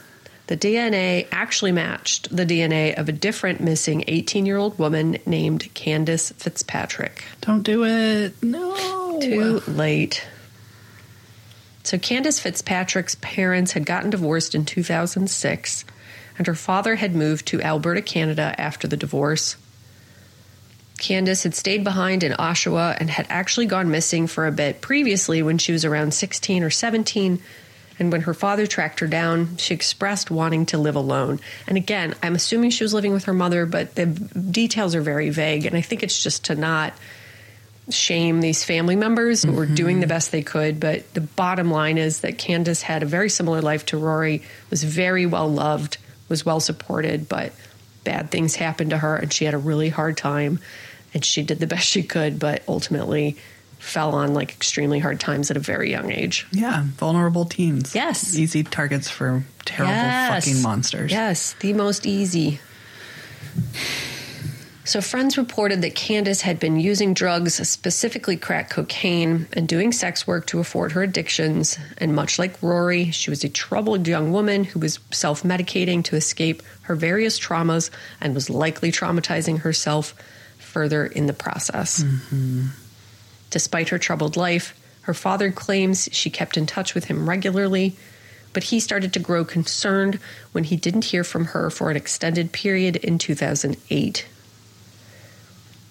The 0.49 0.57
DNA 0.57 1.29
actually 1.31 1.71
matched 1.71 2.35
the 2.35 2.45
DNA 2.45 2.99
of 2.99 3.09
a 3.09 3.13
different 3.13 3.61
missing 3.61 4.03
18 4.09 4.45
year 4.45 4.57
old 4.57 4.81
woman 4.81 5.19
named 5.27 5.73
Kandis 5.75 6.35
Fitzpatrick. 6.35 7.23
Don't 7.43 7.63
do 7.63 7.85
it. 7.85 8.35
No. 8.43 9.21
Too 9.21 9.63
late. 9.69 10.27
So, 11.85 11.97
Kandis 11.97 12.41
Fitzpatrick's 12.41 13.15
parents 13.21 13.75
had 13.75 13.87
gotten 13.87 14.11
divorced 14.11 14.57
in 14.57 14.65
2006, 14.65 15.85
and 16.37 16.49
her 16.49 16.57
father 16.57 16.97
had 16.97 17.15
moved 17.15 17.47
to 17.47 17.63
Alberta, 17.63 18.03
Canada 18.03 18.57
after 18.59 18.89
the 18.89 18.97
divorce. 18.97 19.55
Kandis 20.99 21.43
had 21.43 21.55
stayed 21.55 21.85
behind 21.85 22.23
in 22.23 22.33
Oshawa 22.33 22.97
and 22.99 23.11
had 23.11 23.27
actually 23.29 23.67
gone 23.67 23.91
missing 23.91 24.27
for 24.27 24.47
a 24.47 24.53
bit 24.53 24.81
previously 24.81 25.43
when 25.43 25.59
she 25.59 25.73
was 25.73 25.85
around 25.85 26.15
16 26.15 26.63
or 26.63 26.71
17. 26.71 27.41
And 27.99 28.13
when 28.13 28.23
her 28.23 28.35
father 28.35 28.67
tracked 28.67 29.01
her 29.01 29.07
down, 29.07 29.57
she 29.57 29.75
expressed 29.75 30.31
wanting 30.31 30.67
to 30.67 30.79
live 30.79 30.97
alone. 30.97 31.41
And 31.67 31.77
again, 31.77 32.15
I'm 32.23 32.35
assuming 32.35 32.71
she 32.71 32.85
was 32.85 32.93
living 32.93 33.13
with 33.13 33.25
her 33.25 33.33
mother, 33.33 33.65
but 33.67 33.95
the 33.95 34.07
details 34.07 34.95
are 34.95 35.01
very 35.01 35.31
vague. 35.31 35.65
And 35.65 35.77
I 35.77 35.81
think 35.81 36.03
it's 36.03 36.23
just 36.23 36.47
to 36.47 36.55
not 36.55 36.93
shame 37.89 38.41
these 38.41 38.65
family 38.65 38.97
members 38.97 39.45
who 39.45 39.53
were 39.53 39.65
mm-hmm. 39.65 39.75
doing 39.75 40.01
the 40.01 40.07
best 40.07 40.33
they 40.33 40.43
could. 40.43 40.81
But 40.81 41.13
the 41.15 41.21
bottom 41.21 41.71
line 41.71 41.99
is 41.99 42.21
that 42.21 42.39
Kandis 42.39 42.83
had 42.83 43.03
a 43.03 43.07
very 43.07 43.31
similar 43.31 43.63
life 43.63 43.87
to 43.87 43.99
Rori, 43.99 44.43
was 44.71 44.83
very 44.83 45.25
well 45.25 45.51
loved, 45.51 45.99
was 46.29 46.45
well 46.45 46.61
supported, 46.61 47.29
but 47.29 47.53
bad 48.05 48.31
things 48.31 48.55
happened 48.57 48.91
to 48.91 48.99
her 48.99 49.17
and 49.17 49.33
she 49.33 49.45
had 49.45 49.55
a 49.55 49.59
really 49.59 49.89
hard 49.89 50.17
time. 50.17 50.61
And 51.17 51.25
she 51.25 51.43
did 51.43 51.61
the 51.61 51.67
best 51.67 51.87
she 51.89 52.03
could, 52.03 52.39
but 52.39 52.63
ultimately 52.69 53.39
fell 53.79 54.15
on 54.15 54.35
like 54.35 54.51
extremely 54.51 54.99
hard 54.99 55.19
times 55.19 55.51
at 55.51 55.57
a 55.57 55.61
very 55.61 55.91
young 55.91 56.13
age. 56.13 56.47
Yeah, 56.53 56.83
vulnerable 56.99 57.47
teens. 57.47 57.95
Yes. 57.95 58.37
Easy 58.37 58.63
targets 58.63 59.09
for 59.09 59.43
terrible 59.65 59.95
Yes. 59.95 60.45
fucking 60.45 60.61
monsters. 60.61 61.11
Yes, 61.11 61.55
the 61.61 61.73
most 61.73 62.05
easy. 62.05 62.61
So, 64.85 65.01
friends 65.01 65.39
reported 65.39 65.81
that 65.81 65.95
Kandis 65.95 66.43
had 66.43 66.61
been 66.61 66.79
using 66.79 67.15
drugs, 67.15 67.55
specifically 67.67 68.37
crack 68.37 68.69
cocaine, 68.69 69.49
and 69.55 69.67
doing 69.67 69.93
sex 69.93 70.27
work 70.27 70.47
to 70.49 70.61
afford 70.61 70.93
her 70.93 71.03
addictions. 71.03 71.79
And 71.97 72.15
much 72.15 72.39
like 72.39 72.63
Rori, 72.63 73.11
she 73.11 73.31
was 73.31 73.43
a 73.43 73.49
troubled 73.49 74.07
young 74.07 74.33
woman 74.33 74.65
who 74.65 74.81
was 74.81 74.99
self 75.13 75.43
medicating 75.45 76.05
to 76.05 76.17
escape 76.17 76.63
her 76.83 76.95
various 76.95 77.41
traumas 77.41 77.89
and 78.21 78.35
was 78.35 78.51
likely 78.51 78.93
traumatizing 78.93 79.61
herself 79.61 80.15
further 80.77 81.07
in 81.07 81.25
the 81.25 81.33
process. 81.33 82.05
Despite 83.49 83.89
her 83.89 83.99
troubled 83.99 84.37
life, 84.37 84.79
her 85.09 85.15
father 85.15 85.51
claims 85.51 86.07
she 86.13 86.29
kept 86.29 86.59
in 86.59 86.67
touch 86.67 86.95
with 86.95 87.07
him 87.07 87.31
regularly, 87.31 87.97
but 88.53 88.65
he 88.65 88.79
started 88.79 89.11
to 89.15 89.19
grow 89.19 89.43
concerned 89.43 90.19
when 90.53 90.65
he 90.65 90.77
didn't 90.77 91.07
hear 91.07 91.25
from 91.25 91.47
her 91.47 91.71
for 91.71 91.91
an 91.91 91.97
extended 91.97 92.53
period 92.53 92.97
in 92.97 93.17
2008. 93.17 94.27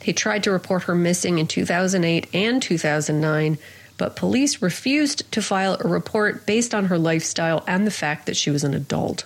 He 0.03 0.13
tried 0.13 0.43
to 0.43 0.51
report 0.51 0.83
her 0.83 0.93
missing 0.93 1.39
in 1.39 1.47
2008 1.47 2.29
and 2.31 2.61
2009, 2.61 3.57
but 3.97 4.15
police 4.15 4.61
refused 4.61 5.31
to 5.31 5.41
file 5.41 5.77
a 5.83 5.87
report 5.87 6.45
based 6.45 6.75
on 6.75 6.85
her 6.85 6.99
lifestyle 6.99 7.63
and 7.65 7.87
the 7.87 7.97
fact 8.03 8.27
that 8.27 8.37
she 8.37 8.51
was 8.51 8.63
an 8.63 8.75
adult. 8.75 9.23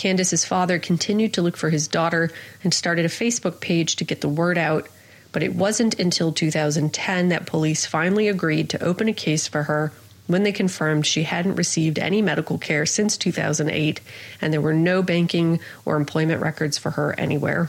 Kandis's 0.00 0.46
father 0.46 0.78
continued 0.78 1.34
to 1.34 1.42
look 1.42 1.58
for 1.58 1.68
his 1.68 1.86
daughter 1.86 2.30
and 2.64 2.72
started 2.72 3.04
a 3.04 3.10
Facebook 3.10 3.60
page 3.60 3.96
to 3.96 4.04
get 4.04 4.22
the 4.22 4.30
word 4.30 4.56
out, 4.56 4.88
but 5.30 5.42
it 5.42 5.54
wasn't 5.54 6.00
until 6.00 6.32
2010 6.32 7.28
that 7.28 7.44
police 7.44 7.84
finally 7.84 8.26
agreed 8.26 8.70
to 8.70 8.82
open 8.82 9.10
a 9.10 9.12
case 9.12 9.46
for 9.46 9.64
her 9.64 9.92
when 10.26 10.42
they 10.42 10.52
confirmed 10.52 11.04
she 11.04 11.24
hadn't 11.24 11.56
received 11.56 11.98
any 11.98 12.22
medical 12.22 12.56
care 12.56 12.86
since 12.86 13.18
2008 13.18 14.00
and 14.40 14.54
there 14.54 14.62
were 14.62 14.72
no 14.72 15.02
banking 15.02 15.60
or 15.84 15.96
employment 15.96 16.40
records 16.40 16.78
for 16.78 16.92
her 16.92 17.12
anywhere. 17.20 17.68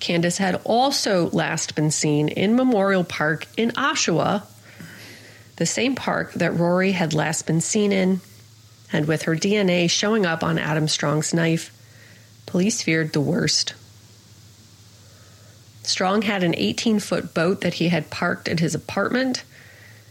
Kandis 0.00 0.38
had 0.38 0.62
also 0.64 1.28
last 1.28 1.74
been 1.74 1.90
seen 1.90 2.28
in 2.28 2.56
Memorial 2.56 3.04
Park 3.04 3.46
in 3.58 3.70
Oshawa, 3.72 4.44
the 5.56 5.66
same 5.66 5.94
park 5.94 6.32
that 6.32 6.54
Rori 6.54 6.92
had 6.92 7.12
last 7.12 7.46
been 7.46 7.60
seen 7.60 7.92
in, 7.92 8.22
and 8.92 9.06
with 9.06 9.22
her 9.22 9.34
DNA 9.34 9.90
showing 9.90 10.24
up 10.24 10.42
on 10.42 10.58
Adam 10.58 10.88
Strong's 10.88 11.34
knife, 11.34 11.72
police 12.46 12.82
feared 12.82 13.12
the 13.12 13.20
worst. 13.20 13.74
Strong 15.82 16.22
had 16.22 16.42
an 16.42 16.54
18 16.56 16.98
foot 16.98 17.32
boat 17.32 17.60
that 17.60 17.74
he 17.74 17.88
had 17.88 18.10
parked 18.10 18.48
at 18.48 18.60
his 18.60 18.74
apartment, 18.74 19.44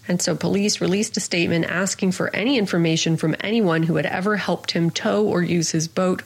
and 0.07 0.21
so 0.21 0.35
police 0.35 0.79
released 0.79 1.17
a 1.17 1.19
statement 1.19 1.65
asking 1.65 2.11
for 2.11 2.33
any 2.35 2.57
information 2.57 3.17
from 3.17 3.35
anyone 3.39 3.83
who 3.83 3.95
had 3.95 4.05
ever 4.05 4.37
helped 4.37 4.71
him 4.71 4.89
tow 4.89 5.25
or 5.25 5.41
use 5.41 5.71
his 5.71 5.87
boat, 5.87 6.21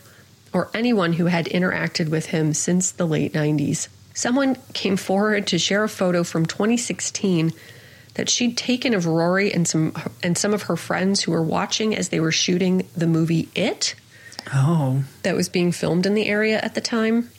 or 0.53 0.69
anyone 0.73 1.13
who 1.13 1.25
had 1.25 1.45
interacted 1.47 2.09
with 2.09 2.27
him 2.27 2.53
since 2.53 2.91
the 2.91 3.07
late 3.07 3.33
90s. 3.33 3.87
Someone 4.13 4.57
came 4.73 4.97
forward 4.97 5.47
to 5.47 5.57
share 5.57 5.83
a 5.83 5.89
photo 5.89 6.23
from 6.23 6.45
2016 6.45 7.53
that 8.19 8.29
she'd 8.29 8.57
taken 8.57 8.93
of 8.93 9.05
Rori 9.05 9.53
and 9.53 9.65
some 9.65 9.93
and 10.21 10.37
some 10.37 10.53
of 10.53 10.63
her 10.63 10.75
friends 10.75 11.21
who 11.23 11.31
were 11.31 11.41
watching 11.41 11.95
as 11.95 12.09
they 12.09 12.19
were 12.19 12.33
shooting 12.33 12.85
the 12.95 13.07
movie 13.07 13.47
It 13.55 13.95
Oh. 14.53 15.03
that 15.23 15.37
was 15.37 15.47
being 15.47 15.71
filmed 15.71 16.05
in 16.05 16.15
the 16.15 16.27
area 16.27 16.59
at 16.59 16.75
the 16.75 16.81
time. 16.81 17.29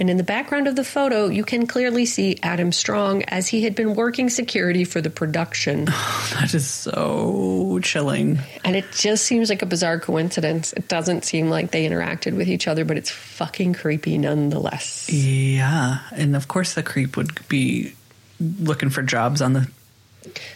And 0.00 0.10
in 0.10 0.16
the 0.16 0.24
background 0.24 0.66
of 0.66 0.74
the 0.74 0.82
photo, 0.82 1.28
you 1.28 1.44
can 1.44 1.68
clearly 1.68 2.04
see 2.04 2.36
Adam 2.42 2.72
Strong 2.72 3.22
as 3.24 3.46
he 3.46 3.62
had 3.62 3.76
been 3.76 3.94
working 3.94 4.28
security 4.28 4.82
for 4.84 5.00
the 5.00 5.10
production. 5.10 5.86
That 6.34 6.52
is 6.52 6.66
so 6.66 7.78
chilling. 7.82 8.40
And 8.64 8.74
it 8.74 8.86
just 8.90 9.24
seems 9.24 9.50
like 9.50 9.62
a 9.62 9.66
bizarre 9.66 10.00
coincidence. 10.00 10.72
It 10.72 10.88
doesn't 10.88 11.24
seem 11.24 11.48
like 11.48 11.70
they 11.70 11.86
interacted 11.88 12.34
with 12.34 12.48
each 12.48 12.66
other, 12.66 12.84
but 12.84 12.96
it's 12.96 13.10
fucking 13.10 13.74
creepy 13.74 14.18
nonetheless. 14.18 15.08
Yeah. 15.08 15.98
And 16.10 16.34
of 16.34 16.48
course, 16.48 16.74
the 16.74 16.82
creep 16.82 17.16
would 17.16 17.46
be 17.48 17.94
looking 18.40 18.90
for 18.90 19.02
jobs 19.02 19.40
on 19.40 19.52
the 19.52 19.68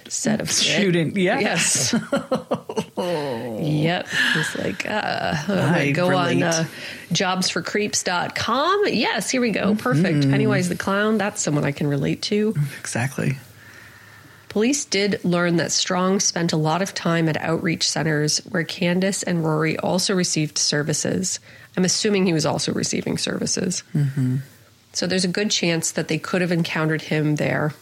Set 0.08 0.40
of 0.40 0.50
shit. 0.50 0.80
shooting. 0.80 1.16
Yes. 1.16 1.94
Yep. 2.98 4.06
It's 4.36 4.56
like, 4.58 4.88
uh, 4.88 5.34
I 5.48 5.92
go 5.94 6.08
relate. 6.08 6.36
on 6.36 6.42
uh, 6.42 6.64
jobsforcreeps.com. 7.12 8.82
Yes, 8.88 9.30
here 9.30 9.40
we 9.40 9.50
go. 9.50 9.74
Perfect. 9.74 10.18
Mm-hmm. 10.20 10.30
Pennywise 10.30 10.68
the 10.68 10.76
Clown. 10.76 11.18
That's 11.18 11.40
someone 11.42 11.64
I 11.64 11.72
can 11.72 11.86
relate 11.86 12.22
to. 12.22 12.54
exactly. 12.80 13.36
Police 14.48 14.84
did 14.86 15.22
learn 15.24 15.56
that 15.56 15.72
Strong 15.72 16.20
spent 16.20 16.52
a 16.52 16.56
lot 16.56 16.80
of 16.80 16.94
time 16.94 17.28
at 17.28 17.36
outreach 17.36 17.88
centers 17.88 18.38
where 18.46 18.64
Kandis 18.64 19.22
and 19.26 19.44
Rori 19.44 19.76
also 19.78 20.14
received 20.14 20.56
services. 20.56 21.38
I'm 21.76 21.84
assuming 21.84 22.24
he 22.24 22.32
was 22.32 22.46
also 22.46 22.72
receiving 22.72 23.18
services. 23.18 23.82
So 24.94 25.06
there's 25.06 25.24
a 25.26 25.28
good 25.28 25.50
chance 25.50 25.90
that 25.92 26.08
they 26.08 26.18
could 26.18 26.40
have 26.40 26.52
encountered 26.52 27.02
him 27.02 27.36
there. 27.36 27.74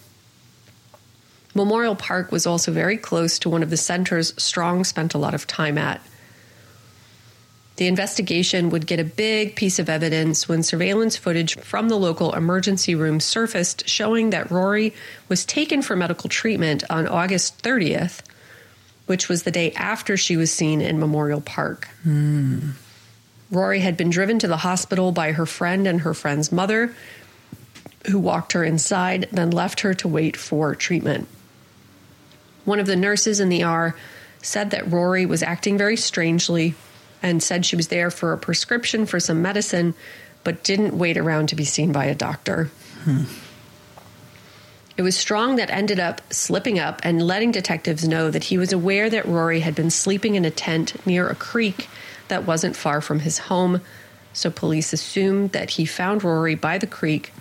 Memorial 1.54 1.94
Park 1.94 2.32
was 2.32 2.46
also 2.46 2.72
very 2.72 2.96
close 2.96 3.38
to 3.38 3.48
one 3.48 3.62
of 3.62 3.70
the 3.70 3.76
centers 3.76 4.34
Strong 4.36 4.84
spent 4.84 5.14
a 5.14 5.18
lot 5.18 5.34
of 5.34 5.46
time 5.46 5.78
at. 5.78 6.00
The 7.76 7.86
investigation 7.88 8.70
would 8.70 8.86
get 8.86 9.00
a 9.00 9.04
big 9.04 9.56
piece 9.56 9.80
of 9.80 9.88
evidence 9.88 10.48
when 10.48 10.62
surveillance 10.62 11.16
footage 11.16 11.56
from 11.58 11.88
the 11.88 11.96
local 11.96 12.32
emergency 12.32 12.94
room 12.94 13.18
surfaced 13.18 13.88
showing 13.88 14.30
that 14.30 14.50
Rori 14.50 14.94
was 15.28 15.44
taken 15.44 15.82
for 15.82 15.96
medical 15.96 16.28
treatment 16.28 16.84
on 16.88 17.08
August 17.08 17.62
30th, 17.62 18.20
which 19.06 19.28
was 19.28 19.42
the 19.42 19.50
day 19.50 19.72
after 19.72 20.16
she 20.16 20.36
was 20.36 20.52
seen 20.52 20.80
in 20.80 21.00
Memorial 21.00 21.40
Park. 21.40 21.88
Hmm. 22.04 22.70
Rori 23.50 23.80
had 23.80 23.96
been 23.96 24.10
driven 24.10 24.38
to 24.38 24.48
the 24.48 24.58
hospital 24.58 25.10
by 25.10 25.32
her 25.32 25.46
friend 25.46 25.86
and 25.86 26.00
her 26.02 26.14
friend's 26.14 26.52
mother, 26.52 26.94
who 28.06 28.18
walked 28.18 28.52
her 28.52 28.64
inside, 28.64 29.28
then 29.32 29.50
left 29.50 29.80
her 29.80 29.94
to 29.94 30.08
wait 30.08 30.36
for 30.36 30.74
treatment. 30.74 31.28
One 32.64 32.80
of 32.80 32.86
the 32.86 32.96
nurses 32.96 33.40
in 33.40 33.48
the 33.48 33.62
R 33.62 33.94
said 34.42 34.70
that 34.70 34.90
Rori 34.90 35.26
was 35.26 35.42
acting 35.42 35.78
very 35.78 35.96
strangely 35.96 36.74
and 37.22 37.42
said 37.42 37.64
she 37.64 37.76
was 37.76 37.88
there 37.88 38.10
for 38.10 38.32
a 38.32 38.38
prescription 38.38 39.06
for 39.06 39.18
some 39.18 39.40
medicine, 39.40 39.94
but 40.42 40.62
didn't 40.62 40.96
wait 40.98 41.16
around 41.16 41.48
to 41.48 41.56
be 41.56 41.64
seen 41.64 41.92
by 41.92 42.04
a 42.04 42.14
doctor. 42.14 42.70
It 44.96 45.02
was 45.02 45.16
Strong 45.16 45.56
that 45.56 45.70
ended 45.70 45.98
up 45.98 46.20
slipping 46.32 46.78
up 46.78 47.00
and 47.02 47.26
letting 47.26 47.50
detectives 47.50 48.06
know 48.06 48.30
that 48.30 48.44
he 48.44 48.58
was 48.58 48.72
aware 48.72 49.10
that 49.10 49.26
Rori 49.26 49.60
had 49.60 49.74
been 49.74 49.90
sleeping 49.90 50.34
in 50.34 50.44
a 50.44 50.50
tent 50.50 51.04
near 51.06 51.28
a 51.28 51.34
creek 51.34 51.88
that 52.28 52.46
wasn't 52.46 52.76
far 52.76 53.00
from 53.00 53.20
his 53.20 53.38
home. 53.38 53.80
So 54.32 54.50
police 54.50 54.92
assumed 54.92 55.52
that 55.52 55.70
he 55.70 55.84
found 55.84 56.22
Rori 56.22 56.54
by 56.54 56.78
the 56.78 56.86
creek, 56.86 57.32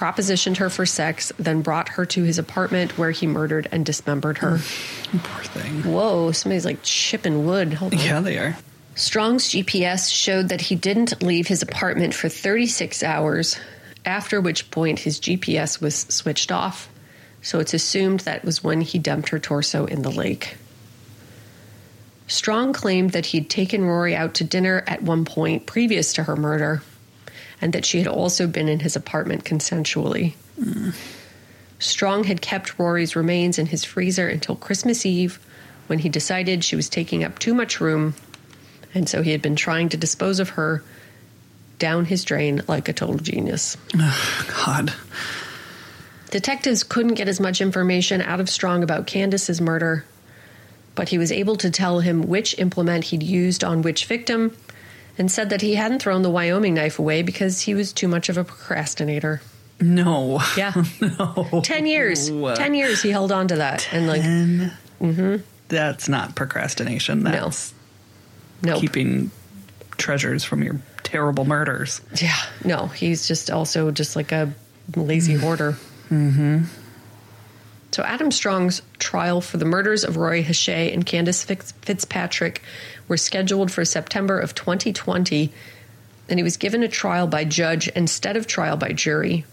propositioned 0.00 0.56
her 0.56 0.70
for 0.70 0.86
sex, 0.86 1.30
then 1.38 1.60
brought 1.60 1.90
her 1.90 2.06
to 2.06 2.22
his 2.22 2.38
apartment 2.38 2.96
where 2.96 3.10
he 3.10 3.26
murdered 3.26 3.68
and 3.70 3.84
dismembered 3.84 4.38
her. 4.38 4.52
Mm, 4.52 5.22
poor 5.22 5.44
thing. 5.44 5.92
Whoa, 5.92 6.32
somebody's 6.32 6.64
like 6.64 6.78
chipping 6.82 7.44
wood. 7.44 7.74
Hold 7.74 7.92
on. 7.92 8.00
Yeah, 8.00 8.20
they 8.20 8.38
are. 8.38 8.56
Strong's 8.94 9.50
GPS 9.50 10.10
showed 10.10 10.48
that 10.48 10.62
he 10.62 10.74
didn't 10.74 11.22
leave 11.22 11.46
his 11.46 11.60
apartment 11.60 12.14
for 12.14 12.30
36 12.30 13.02
hours, 13.02 13.58
after 14.06 14.40
which 14.40 14.70
point 14.70 15.00
his 15.00 15.20
GPS 15.20 15.82
was 15.82 15.94
switched 15.94 16.50
off. 16.50 16.88
So 17.42 17.58
it's 17.58 17.74
assumed 17.74 18.20
that 18.20 18.42
was 18.42 18.64
when 18.64 18.80
he 18.80 18.98
dumped 18.98 19.28
her 19.28 19.38
torso 19.38 19.84
in 19.84 20.00
the 20.00 20.10
lake. 20.10 20.56
Strong 22.26 22.72
claimed 22.72 23.10
that 23.10 23.26
he'd 23.26 23.50
taken 23.50 23.84
Rori 23.84 24.16
out 24.16 24.32
to 24.34 24.44
dinner 24.44 24.82
at 24.86 25.02
one 25.02 25.26
point 25.26 25.66
previous 25.66 26.14
to 26.14 26.22
her 26.22 26.36
murder, 26.36 26.82
and 27.60 27.72
that 27.72 27.84
she 27.84 27.98
had 27.98 28.06
also 28.06 28.46
been 28.46 28.68
in 28.68 28.80
his 28.80 28.96
apartment 28.96 29.44
consensually. 29.44 30.34
Strong 31.78 32.24
had 32.24 32.40
kept 32.40 32.78
Rori's 32.78 33.16
remains 33.16 33.58
in 33.58 33.66
his 33.66 33.84
freezer 33.84 34.28
until 34.28 34.56
Christmas 34.56 35.06
Eve 35.06 35.38
when 35.86 35.98
he 35.98 36.08
decided 36.08 36.62
she 36.62 36.76
was 36.76 36.88
taking 36.88 37.24
up 37.24 37.38
too 37.38 37.54
much 37.54 37.80
room 37.80 38.14
and 38.94 39.08
so 39.08 39.22
he 39.22 39.30
had 39.30 39.42
been 39.42 39.56
trying 39.56 39.88
to 39.90 39.96
dispose 39.96 40.40
of 40.40 40.50
her 40.50 40.82
down 41.78 42.04
his 42.04 42.24
drain 42.24 42.62
like 42.68 42.88
a 42.88 42.92
total 42.92 43.18
genius. 43.18 43.76
God. 44.64 44.92
Detectives 46.30 46.82
couldn't 46.82 47.14
get 47.14 47.28
as 47.28 47.40
much 47.40 47.60
information 47.60 48.20
out 48.20 48.40
of 48.40 48.48
Strong 48.48 48.82
about 48.82 49.06
Kandis's 49.06 49.60
murder, 49.60 50.04
but 50.94 51.08
he 51.08 51.18
was 51.18 51.32
able 51.32 51.56
to 51.56 51.70
tell 51.70 52.00
him 52.00 52.22
which 52.22 52.58
implement 52.58 53.04
he'd 53.04 53.22
used 53.22 53.64
on 53.64 53.82
which 53.82 54.06
victim 54.06 54.56
and 55.18 55.30
said 55.30 55.50
that 55.50 55.60
he 55.60 55.74
hadn't 55.74 56.00
thrown 56.02 56.22
the 56.22 56.30
Wyoming 56.30 56.74
knife 56.74 56.98
away 56.98 57.22
because 57.22 57.60
he 57.62 57.74
was 57.74 57.92
too 57.92 58.08
much 58.08 58.28
of 58.28 58.36
a 58.38 58.44
procrastinator. 58.44 59.40
No. 59.80 60.40
Yeah. 60.56 60.72
No. 61.00 61.60
10 61.64 61.86
years. 61.86 62.28
10 62.28 62.74
years 62.74 63.02
he 63.02 63.10
held 63.10 63.32
on 63.32 63.48
to 63.48 63.56
that. 63.56 63.88
And 63.92 64.06
like, 64.06 64.22
And 64.22 65.42
that's 65.68 66.08
not 66.08 66.34
procrastination. 66.34 67.22
no. 67.22 67.30
That's 67.30 67.72
No. 68.62 68.78
keeping 68.78 69.30
treasures 69.96 70.44
from 70.44 70.62
your 70.62 70.76
terrible 71.02 71.44
murders. 71.44 72.00
Yeah, 72.20 72.36
no, 72.64 72.86
he's 72.86 73.26
just 73.26 73.50
also 73.50 73.90
just 73.90 74.16
like 74.16 74.32
a 74.32 74.52
lazy 74.96 75.34
hoarder. 75.34 75.76
Mm-hmm. 76.10 76.64
So 77.92 78.04
Adam 78.04 78.30
Strong's 78.30 78.82
trial 78.98 79.40
for 79.40 79.56
the 79.56 79.64
murders 79.64 80.04
of 80.04 80.16
Roy 80.16 80.42
Hache 80.42 80.92
and 80.92 81.04
Kandis 81.04 81.44
Fitzpatrick 81.44 82.62
were 83.08 83.16
scheduled 83.16 83.72
for 83.72 83.84
September 83.84 84.38
of 84.38 84.54
2020, 84.54 85.52
and 86.28 86.38
he 86.38 86.42
was 86.44 86.56
given 86.56 86.82
a 86.82 86.88
trial 86.88 87.26
by 87.26 87.44
judge 87.44 87.88
instead 87.88 88.36
of 88.36 88.46
trial 88.46 88.76
by 88.76 88.92
jury. 88.92 89.44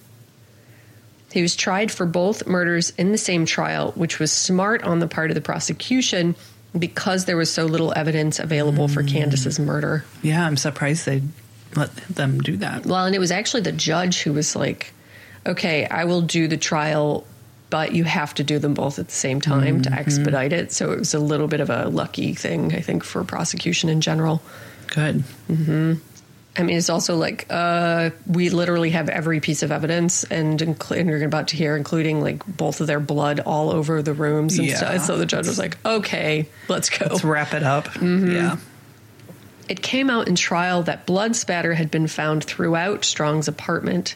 He 1.32 1.42
was 1.42 1.56
tried 1.56 1.92
for 1.92 2.06
both 2.06 2.48
murders 2.48 2.92
in 2.92 3.12
the 3.12 3.18
same 3.18 3.46
trial, 3.46 3.92
which 3.94 4.20
was 4.20 4.32
smart 4.32 4.84
on 4.84 5.00
the 5.00 5.08
part 5.08 5.32
of 5.32 5.36
the 5.36 5.42
prosecution 5.42 6.36
because 6.78 7.26
there 7.26 7.38
was 7.38 7.52
so 7.52 7.66
little 7.66 7.94
evidence 7.96 8.40
available 8.40 8.88
for 8.88 9.04
mm. 9.04 9.10
Kandis's 9.10 9.60
murder. 9.60 10.06
Yeah, 10.22 10.46
I'm 10.46 10.58
surprised 10.58 11.06
they 11.06 11.24
let 11.76 11.96
them 12.08 12.40
do 12.40 12.58
that. 12.58 12.86
Well, 12.86 13.06
and 13.06 13.16
it 13.16 13.20
was 13.20 13.32
actually 13.32 13.62
the 13.62 13.72
judge 13.72 14.22
who 14.22 14.34
was 14.34 14.56
like, 14.56 14.94
okay, 15.46 15.86
I 15.88 16.06
will 16.06 16.22
do 16.22 16.48
the 16.48 16.58
trial, 16.58 17.26
but 17.70 17.94
you 17.94 18.04
have 18.04 18.34
to 18.36 18.44
do 18.44 18.60
them 18.60 18.74
both 18.74 19.00
at 19.00 19.08
the 19.08 19.14
same 19.14 19.42
time 19.42 19.82
to 19.82 19.90
mm-hmm. 19.90 20.00
expedite 20.00 20.54
it. 20.54 20.72
So 20.72 20.92
it 20.92 21.00
was 21.00 21.14
a 21.14 21.20
little 21.20 21.48
bit 21.48 21.60
of 21.60 21.70
a 21.70 21.88
lucky 21.90 22.34
thing, 22.34 22.74
I 22.74 22.80
think, 22.80 23.04
for 23.04 23.24
prosecution 23.24 23.90
in 23.90 24.02
general. 24.02 24.42
Good. 24.88 25.24
Mm-hmm. 25.50 25.94
I 26.56 26.64
mean, 26.64 26.78
it's 26.78 26.90
also 26.90 27.18
like 27.18 27.46
uh, 27.52 28.10
we 28.26 28.50
literally 28.50 28.90
have 28.92 29.10
every 29.10 29.40
piece 29.40 29.62
of 29.62 29.72
evidence, 29.72 30.24
and, 30.24 30.60
incl- 30.60 30.98
and 30.98 31.08
you're 31.08 31.24
about 31.24 31.50
to 31.50 31.56
hear, 31.56 31.78
including 31.78 32.20
like 32.22 32.44
both 32.48 32.82
of 32.82 32.88
their 32.88 33.00
blood 33.00 33.42
all 33.42 33.70
over 33.70 34.02
the 34.02 34.14
rooms 34.14 34.58
and 34.58 34.68
Yeah. 34.68 34.78
stuff. 34.78 35.06
So 35.06 35.18
the 35.18 35.28
judge 35.28 35.48
was 35.48 35.60
like, 35.60 35.78
"Okay, 35.86 36.50
let's 36.68 36.90
go." 36.90 37.06
Let's 37.10 37.24
wrap 37.24 37.54
it 37.54 37.62
up. 37.62 37.86
Mm-hmm. 37.86 38.32
Yeah. 38.32 38.58
It 39.70 39.84
came 39.84 40.10
out 40.10 40.28
in 40.28 40.36
trial 40.36 40.82
that 40.84 41.06
blood 41.06 41.36
spatter 41.36 41.76
had 41.76 41.92
been 41.92 42.08
found 42.08 42.44
throughout 42.44 43.06
Strong's 43.06 43.48
apartment, 43.48 44.16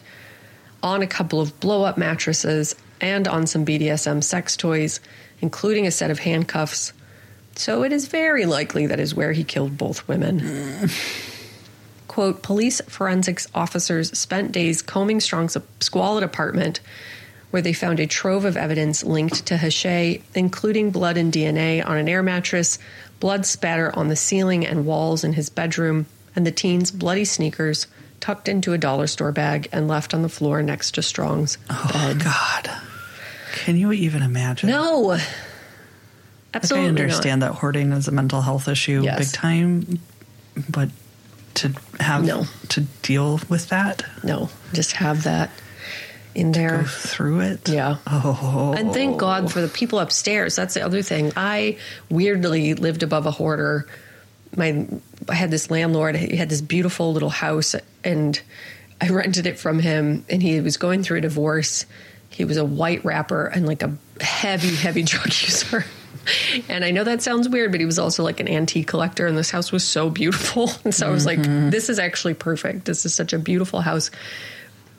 on 0.82 1.02
a 1.02 1.06
couple 1.06 1.40
of 1.40 1.60
blow 1.60 1.84
up 1.84 1.96
mattresses, 1.96 2.74
and 3.02 3.28
on 3.28 3.46
some 3.46 3.66
BDSM 3.66 4.24
sex 4.24 4.56
toys, 4.56 5.00
including 5.40 5.86
a 5.86 5.90
set 5.90 6.10
of 6.10 6.20
handcuffs. 6.20 6.92
So 7.56 7.82
it 7.82 7.92
is 7.92 8.06
very 8.08 8.46
likely 8.46 8.86
that 8.86 9.00
is 9.00 9.14
where 9.14 9.32
he 9.32 9.44
killed 9.44 9.76
both 9.76 10.08
women. 10.08 10.88
Quote 12.08 12.42
Police 12.42 12.80
forensics 12.82 13.46
officers 13.54 14.16
spent 14.18 14.52
days 14.52 14.80
combing 14.82 15.20
Strong's 15.20 15.56
squalid 15.80 16.22
apartment, 16.22 16.80
where 17.50 17.62
they 17.62 17.72
found 17.72 18.00
a 18.00 18.06
trove 18.06 18.44
of 18.44 18.56
evidence 18.56 19.04
linked 19.04 19.46
to 19.46 19.56
Hache, 19.56 20.22
including 20.34 20.90
blood 20.90 21.16
and 21.16 21.32
DNA 21.32 21.86
on 21.86 21.98
an 21.98 22.08
air 22.08 22.22
mattress, 22.22 22.78
blood 23.20 23.44
spatter 23.44 23.94
on 23.94 24.08
the 24.08 24.16
ceiling 24.16 24.66
and 24.66 24.86
walls 24.86 25.24
in 25.24 25.34
his 25.34 25.50
bedroom, 25.50 26.06
and 26.34 26.46
the 26.46 26.52
teen's 26.52 26.90
bloody 26.90 27.24
sneakers 27.24 27.86
tucked 28.20 28.48
into 28.48 28.72
a 28.72 28.78
dollar 28.78 29.06
store 29.06 29.32
bag 29.32 29.68
and 29.72 29.88
left 29.88 30.14
on 30.14 30.22
the 30.22 30.28
floor 30.28 30.62
next 30.62 30.92
to 30.92 31.02
Strong's 31.02 31.58
Oh, 31.68 32.16
God. 32.22 32.70
Can 33.52 33.76
you 33.76 33.92
even 33.92 34.22
imagine? 34.22 34.68
No. 34.70 34.98
Like, 35.00 35.22
Absolutely 36.54 36.86
I 36.86 37.04
understand 37.04 37.42
that 37.42 37.52
hoarding 37.52 37.92
is 37.92 38.08
a 38.08 38.12
mental 38.12 38.42
health 38.42 38.68
issue 38.68 39.00
Yes. 39.02 39.18
big 39.18 39.32
time, 39.32 39.98
but 40.68 40.90
to 41.54 41.72
have 42.00 42.24
No. 42.24 42.46
to 42.70 42.82
deal 43.02 43.40
with 43.48 43.68
that. 43.70 44.04
No. 44.22 44.50
Just 44.74 44.92
have 44.92 45.22
that 45.24 45.50
in 46.34 46.52
go 46.52 46.60
there. 46.60 46.84
through 46.84 47.40
it. 47.40 47.68
Yeah. 47.68 47.96
Oh. 48.06 48.74
And 48.76 48.92
thank 48.92 49.18
God 49.18 49.50
for 49.52 49.60
the 49.60 49.68
people 49.68 49.98
upstairs. 49.98 50.56
That's 50.56 50.74
the 50.74 50.82
other 50.84 51.02
thing. 51.02 51.32
I 51.36 51.78
weirdly 52.10 52.74
lived 52.74 53.02
above 53.02 53.24
a 53.26 53.30
hoarder. 53.30 53.86
My 54.56 54.86
I 55.28 55.34
had 55.34 55.50
this 55.50 55.70
landlord. 55.70 56.16
He 56.16 56.36
had 56.36 56.48
this 56.50 56.60
beautiful 56.60 57.12
little 57.14 57.30
house, 57.30 57.74
and 58.04 58.38
I 59.00 59.08
rented 59.10 59.46
it 59.46 59.58
from 59.58 59.78
him. 59.78 60.24
And 60.28 60.42
he 60.42 60.60
was 60.60 60.76
going 60.76 61.02
through 61.02 61.18
a 61.18 61.22
divorce. 61.22 61.86
He 62.34 62.44
was 62.44 62.56
a 62.56 62.64
white 62.64 63.04
rapper 63.04 63.46
and 63.46 63.66
like 63.66 63.82
a 63.82 63.96
heavy, 64.20 64.74
heavy 64.74 65.02
drug 65.04 65.26
user. 65.26 65.84
And 66.68 66.84
I 66.84 66.92
know 66.92 67.02
that 67.04 67.20
sounds 67.20 67.48
weird, 67.48 67.72
but 67.72 67.80
he 67.80 67.86
was 67.86 67.98
also 67.98 68.22
like 68.22 68.38
an 68.38 68.48
antique 68.48 68.86
collector, 68.86 69.26
and 69.26 69.36
this 69.36 69.50
house 69.50 69.72
was 69.72 69.84
so 69.84 70.08
beautiful. 70.08 70.70
And 70.84 70.94
so 70.94 71.08
I 71.08 71.10
was 71.10 71.26
like, 71.26 71.38
mm-hmm. 71.38 71.70
this 71.70 71.88
is 71.88 71.98
actually 71.98 72.34
perfect. 72.34 72.84
This 72.84 73.04
is 73.04 73.14
such 73.14 73.32
a 73.32 73.38
beautiful 73.38 73.80
house 73.80 74.10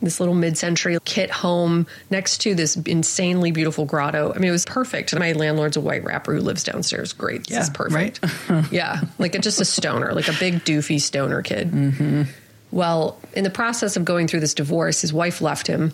this 0.03 0.19
little 0.19 0.35
mid-century 0.35 0.97
kit 1.05 1.31
home 1.31 1.87
next 2.09 2.39
to 2.39 2.53
this 2.53 2.75
insanely 2.75 3.51
beautiful 3.51 3.85
grotto. 3.85 4.33
I 4.33 4.37
mean, 4.37 4.49
it 4.49 4.51
was 4.51 4.65
perfect. 4.65 5.17
My 5.17 5.31
landlord's 5.31 5.77
a 5.77 5.81
white 5.81 6.03
rapper 6.03 6.33
who 6.33 6.41
lives 6.41 6.63
downstairs. 6.63 7.13
Great, 7.13 7.47
this 7.47 7.57
is 7.57 7.69
Yeah, 7.69 7.73
perfect. 7.73 8.19
yeah, 8.71 9.01
like 9.17 9.35
a, 9.35 9.39
just 9.39 9.61
a 9.61 9.65
stoner, 9.65 10.13
like 10.13 10.27
a 10.27 10.33
big 10.33 10.65
doofy 10.65 10.99
stoner 10.99 11.41
kid. 11.41 11.71
Mm-hmm. 11.71 12.23
Well, 12.71 13.19
in 13.33 13.43
the 13.43 13.49
process 13.49 13.95
of 13.95 14.03
going 14.03 14.27
through 14.27 14.41
this 14.41 14.53
divorce, 14.53 15.01
his 15.01 15.13
wife 15.13 15.41
left 15.41 15.67
him. 15.67 15.93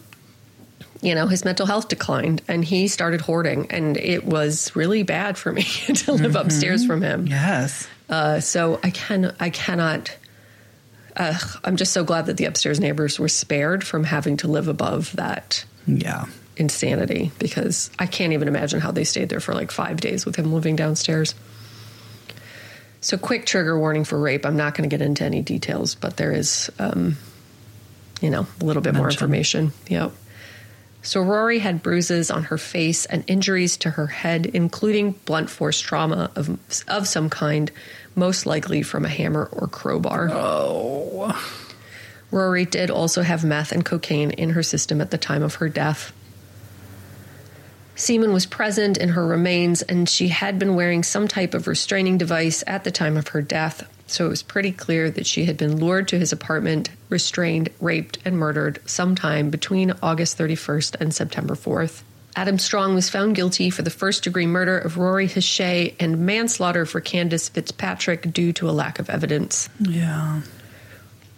You 1.02 1.16
know, 1.16 1.28
his 1.28 1.46
mental 1.46 1.66
health 1.66 1.88
declined, 1.88 2.42
and 2.48 2.64
he 2.66 2.88
started 2.90 3.22
hoarding, 3.22 3.68
and 3.70 3.96
it 3.96 4.26
was 4.26 4.76
really 4.76 5.04
bad 5.04 5.38
for 5.38 5.52
me 5.54 5.64
to 5.96 6.12
live 6.14 6.36
upstairs 6.36 6.86
from 6.86 7.02
him. 7.02 7.26
Yes. 7.28 7.88
Uh, 8.10 8.40
so 8.42 8.80
I 8.84 8.90
can 8.90 9.34
I 9.40 9.50
cannot. 9.50 10.16
Uh, 11.16 11.38
I'm 11.64 11.76
just 11.78 11.94
so 11.94 12.04
glad 12.04 12.26
that 12.28 12.38
the 12.38 12.46
upstairs 12.46 12.80
neighbors 12.80 13.20
were 13.20 13.28
spared 13.30 13.84
from 13.84 14.04
having 14.04 14.38
to 14.38 14.48
live 14.48 14.68
above 14.68 15.14
that 15.16 15.66
Yeah. 15.88 16.26
insanity 16.56 17.32
because 17.40 17.90
I 18.00 18.06
can't 18.06 18.32
even 18.34 18.48
imagine 18.48 18.80
how 18.80 18.92
they 18.92 19.04
stayed 19.04 19.30
there 19.30 19.40
for 19.42 19.54
like 19.54 19.72
five 19.72 20.00
days 20.02 20.26
with 20.26 20.36
him 20.36 20.54
living 20.54 20.76
downstairs. 20.76 21.34
So, 23.02 23.18
quick 23.18 23.46
trigger 23.46 23.78
warning 23.80 24.04
for 24.04 24.20
rape. 24.20 24.46
I'm 24.46 24.58
not 24.58 24.76
going 24.76 24.90
to 24.90 24.94
get 24.94 25.02
into 25.06 25.24
any 25.24 25.42
details, 25.42 25.96
but 25.96 26.18
there 26.18 26.32
is, 26.34 26.70
um, 26.80 27.18
you 28.22 28.30
know, 28.30 28.46
a 28.62 28.66
little 28.66 28.82
bit 28.82 28.94
more 28.96 29.10
information. 29.10 29.72
Yep. 29.88 30.12
So, 31.02 31.22
Rori 31.22 31.60
had 31.60 31.82
bruises 31.82 32.30
on 32.30 32.44
her 32.44 32.58
face 32.58 33.06
and 33.06 33.24
injuries 33.26 33.78
to 33.78 33.92
her 33.92 34.08
head, 34.08 34.46
including 34.48 35.12
blunt 35.26 35.50
force 35.50 35.80
trauma 35.80 36.30
of, 36.36 36.60
of 36.88 37.08
some 37.08 37.30
kind, 37.30 37.72
most 38.16 38.46
likely 38.46 38.82
from 38.84 39.06
a 39.06 39.10
hammer 39.10 39.48
or 39.52 39.68
crowbar. 39.68 40.30
Oh. 40.32 41.42
Rori 42.32 42.66
did 42.66 42.92
also 42.92 43.22
have 43.22 43.44
meth 43.44 43.72
and 43.72 43.84
cocaine 43.84 44.32
in 44.32 44.52
her 44.52 44.64
system 44.64 45.02
at 45.02 45.10
the 45.10 45.18
time 45.18 45.42
of 45.42 45.56
her 45.56 45.70
death. 45.70 46.14
Semen 47.96 48.32
was 48.32 48.46
present 48.46 48.98
in 48.98 49.10
her 49.10 49.26
remains, 49.26 49.82
and 49.82 50.08
she 50.08 50.30
had 50.30 50.60
been 50.60 50.76
wearing 50.76 51.04
some 51.04 51.28
type 51.28 51.54
of 51.54 51.68
restraining 51.68 52.18
device 52.18 52.64
at 52.68 52.84
the 52.84 52.92
time 52.92 53.18
of 53.18 53.30
her 53.30 53.42
death, 53.42 53.90
so 54.10 54.26
it 54.26 54.30
was 54.30 54.44
pretty 54.44 54.72
clear 54.72 55.10
that 55.12 55.26
she 55.26 55.46
had 55.46 55.58
been 55.58 55.78
lured 55.78 56.08
to 56.10 56.20
his 56.20 56.32
apartment, 56.32 56.90
restrained, 57.10 57.70
raped, 57.80 58.18
and 58.26 58.38
murdered 58.38 58.80
sometime 58.86 59.50
between 59.50 59.94
August 60.02 60.38
31st 60.38 60.96
and 61.00 61.14
September 61.14 61.56
4th. 61.56 62.02
Adam 62.36 62.60
Strong 62.60 62.96
was 62.96 63.10
found 63.10 63.36
guilty 63.36 63.70
for 63.70 63.82
the 63.82 63.90
first 63.90 64.24
degree 64.24 64.46
murder 64.46 64.78
of 64.78 64.98
Rori 64.98 65.28
Hache 65.28 65.96
and 66.00 66.20
manslaughter 66.26 66.86
for 66.86 67.02
Kandis 67.02 67.50
Fitzpatrick 67.50 68.32
due 68.32 68.54
to 68.54 68.70
a 68.70 68.72
lack 68.72 69.00
of 69.00 69.10
evidence. 69.10 69.68
Yeah. 69.80 70.42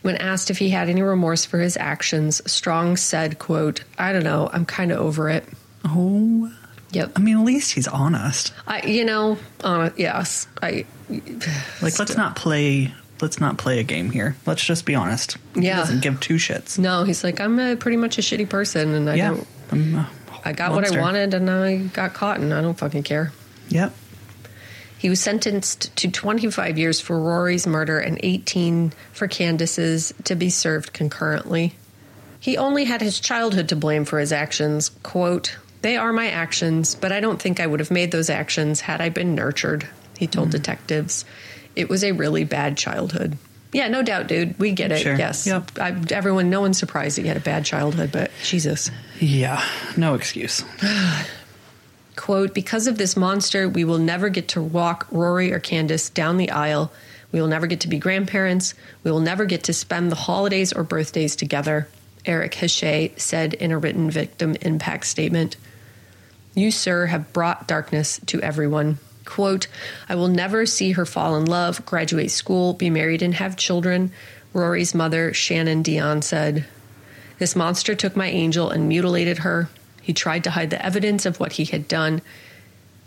When 0.02 0.18
asked 0.18 0.50
if 0.50 0.58
he 0.58 0.70
had 0.70 0.90
any 0.90 1.02
remorse 1.02 1.46
for 1.46 1.60
his 1.60 1.78
actions, 1.78 2.42
Strong 2.52 2.98
said, 2.98 3.40
quote, 3.40 3.84
I 3.98 4.12
don't 4.12 4.24
know, 4.24 4.50
I'm 4.52 4.66
kind 4.66 4.92
of 4.92 5.00
over 5.00 5.30
it. 5.30 5.46
Oh. 5.86 6.52
Yep. 6.92 7.14
I 7.16 7.20
mean, 7.20 7.38
at 7.38 7.44
least 7.44 7.72
he's 7.74 7.88
honest. 7.88 8.54
I, 8.68 8.86
you 8.86 9.06
know, 9.06 9.38
uh, 9.64 9.92
yes, 9.98 10.48
I, 10.62 10.86
Like, 11.82 11.98
let's 12.00 12.18
not 12.18 12.36
play. 12.36 12.94
Let's 13.22 13.40
not 13.40 13.58
play 13.58 13.80
a 13.80 13.84
game 13.84 14.10
here. 14.10 14.36
Let's 14.46 14.64
just 14.64 14.86
be 14.86 14.96
honest. 14.96 15.38
He 15.54 15.62
Yeah. 15.68 15.78
doesn't 15.78 16.02
give 16.02 16.20
two 16.20 16.36
shits. 16.36 16.80
no, 16.80 17.04
he's 17.04 17.24
like, 17.24 17.40
I'm 17.40 17.60
a, 17.60 17.76
pretty 17.76 17.98
much 17.98 18.18
a 18.18 18.22
shitty 18.22 18.50
person 18.50 18.94
and 18.96 19.10
I 19.10 19.16
yeah. 19.16 19.30
don't, 19.30 19.48
I'm 19.72 19.96
a 19.96 20.10
I 20.44 20.54
got 20.54 20.72
what 20.72 20.92
I 20.92 21.00
wanted 21.00 21.36
and 21.36 21.50
I 21.50 21.78
got 21.78 22.14
caught 22.16 22.40
and 22.40 22.52
I 22.52 22.62
don't 22.62 22.78
fucking 22.78 23.04
care. 23.04 23.32
Yep. 23.70 23.94
He 24.98 25.08
was 25.10 25.20
sentenced 25.20 25.96
to 25.98 26.10
25 26.10 26.78
years 26.80 27.00
for 27.00 27.20
Rori's 27.20 27.66
murder 27.68 28.00
and 28.00 28.20
18 28.24 28.92
for 29.14 29.28
Kandis's 29.28 30.14
to 30.26 30.36
be 30.36 30.50
served 30.50 30.94
concurrently. 30.94 31.76
He 32.40 32.58
only 32.58 32.86
had 32.86 33.02
his 33.02 33.20
childhood 33.20 33.70
to 33.70 33.76
blame 33.76 34.04
for 34.06 34.20
his 34.20 34.32
actions. 34.32 34.90
Quote, 35.04 35.58
They 35.82 35.98
are 35.98 36.14
my 36.14 36.30
actions, 36.30 36.96
but 36.96 37.12
I 37.12 37.20
don't 37.20 37.42
think 37.42 37.60
I 37.60 37.68
would 37.68 37.80
have 37.80 37.92
made 37.92 38.12
those 38.12 38.30
actions 38.30 38.82
had 38.82 39.02
I 39.02 39.10
been 39.10 39.34
nurtured, 39.36 39.88
he 40.18 40.28
told 40.28 40.48
Mm-hmm. 40.50 40.58
detectives. 40.58 41.26
It 41.76 41.90
was 41.90 42.04
a 42.04 42.12
really 42.12 42.44
bad 42.44 42.78
childhood. 42.78 43.38
Yeah, 43.74 43.88
no 43.88 44.04
doubt, 44.04 44.28
dude. 44.28 44.60
We 44.60 44.74
get 44.74 44.92
it. 44.92 45.00
Sure. 45.00 45.16
Yes. 45.16 45.48
Yep. 45.48 45.72
I, 45.80 45.96
everyone, 46.12 46.50
no 46.50 46.60
one's 46.60 46.78
surprised 46.78 47.18
that 47.18 47.22
he 47.22 47.28
had 47.30 47.38
a 47.38 47.42
bad 47.42 47.64
childhood, 47.64 48.12
but 48.12 48.30
Jesus. 48.44 48.92
Yeah. 49.20 49.64
No 49.96 50.14
excuse. 50.14 50.64
quote, 52.16 52.54
because 52.54 52.88
of 52.88 52.98
this 52.98 53.16
monster, 53.16 53.68
we 53.70 53.84
will 53.86 53.98
never 53.98 54.30
get 54.30 54.50
to 54.50 54.62
walk 54.62 55.08
Rori 55.12 55.52
or 55.54 55.60
Kandis 55.60 56.14
down 56.14 56.38
the 56.38 56.52
aisle. 56.52 56.92
We 57.32 57.40
will 57.40 57.48
never 57.48 57.66
get 57.68 57.80
to 57.82 57.88
be 57.88 57.98
grandparents. 57.98 58.74
We 59.04 59.12
will 59.12 59.22
never 59.22 59.46
get 59.46 59.64
to 59.64 59.74
spend 59.74 60.12
the 60.12 60.16
holidays 60.18 60.74
or 60.74 60.84
birthdays 60.84 61.36
together, 61.36 61.88
Eric 62.26 62.54
Hache 62.56 63.14
said 63.18 63.54
in 63.54 63.72
a 63.72 63.78
written 63.78 64.12
victim 64.12 64.56
impact 64.62 65.06
statement. 65.06 65.56
You, 66.54 66.72
sir, 66.72 67.06
have 67.06 67.32
brought 67.32 67.68
darkness 67.68 68.20
to 68.28 68.42
everyone. 68.42 69.00
Quote, 69.24 69.68
I 70.10 70.16
will 70.16 70.28
never 70.28 70.66
see 70.66 70.92
her 70.92 71.06
fall 71.06 71.38
in 71.38 71.46
love, 71.46 71.86
graduate 71.86 72.32
school, 72.32 72.74
be 72.74 72.90
married, 72.90 73.22
and 73.22 73.36
have 73.36 73.56
children, 73.56 74.12
Rori's 74.54 74.94
mother, 74.94 75.34
Shannon 75.34 75.84
Guindon, 75.84 76.22
said. 76.22 76.66
This 77.40 77.56
monster 77.56 77.96
took 77.96 78.16
my 78.16 78.28
angel 78.28 78.70
and 78.70 78.90
mutilated 78.90 79.40
her. 79.40 79.70
He 80.02 80.14
tried 80.14 80.44
to 80.44 80.52
hide 80.52 80.70
the 80.70 80.86
evidence 80.86 81.26
of 81.26 81.40
what 81.40 81.54
he 81.54 81.66
had 81.66 81.88
done. 81.88 82.22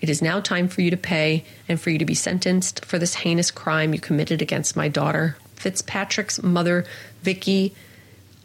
It 0.01 0.09
is 0.09 0.23
now 0.23 0.41
time 0.41 0.69
for 0.69 0.81
you 0.81 0.91
to 0.91 0.97
pay 0.97 1.45
and 1.69 1.79
for 1.79 1.91
you 1.91 1.99
to 1.99 2.05
be 2.05 2.15
sentenced 2.15 2.85
for 2.85 2.99
this 2.99 3.17
heinous 3.17 3.51
crime 3.51 3.93
you 3.93 4.01
committed 4.01 4.41
against 4.41 4.77
my 4.77 4.89
daughter. 4.89 5.37
Fitzpatrick's 5.57 6.43
mother, 6.43 6.85
Vicky 7.23 7.75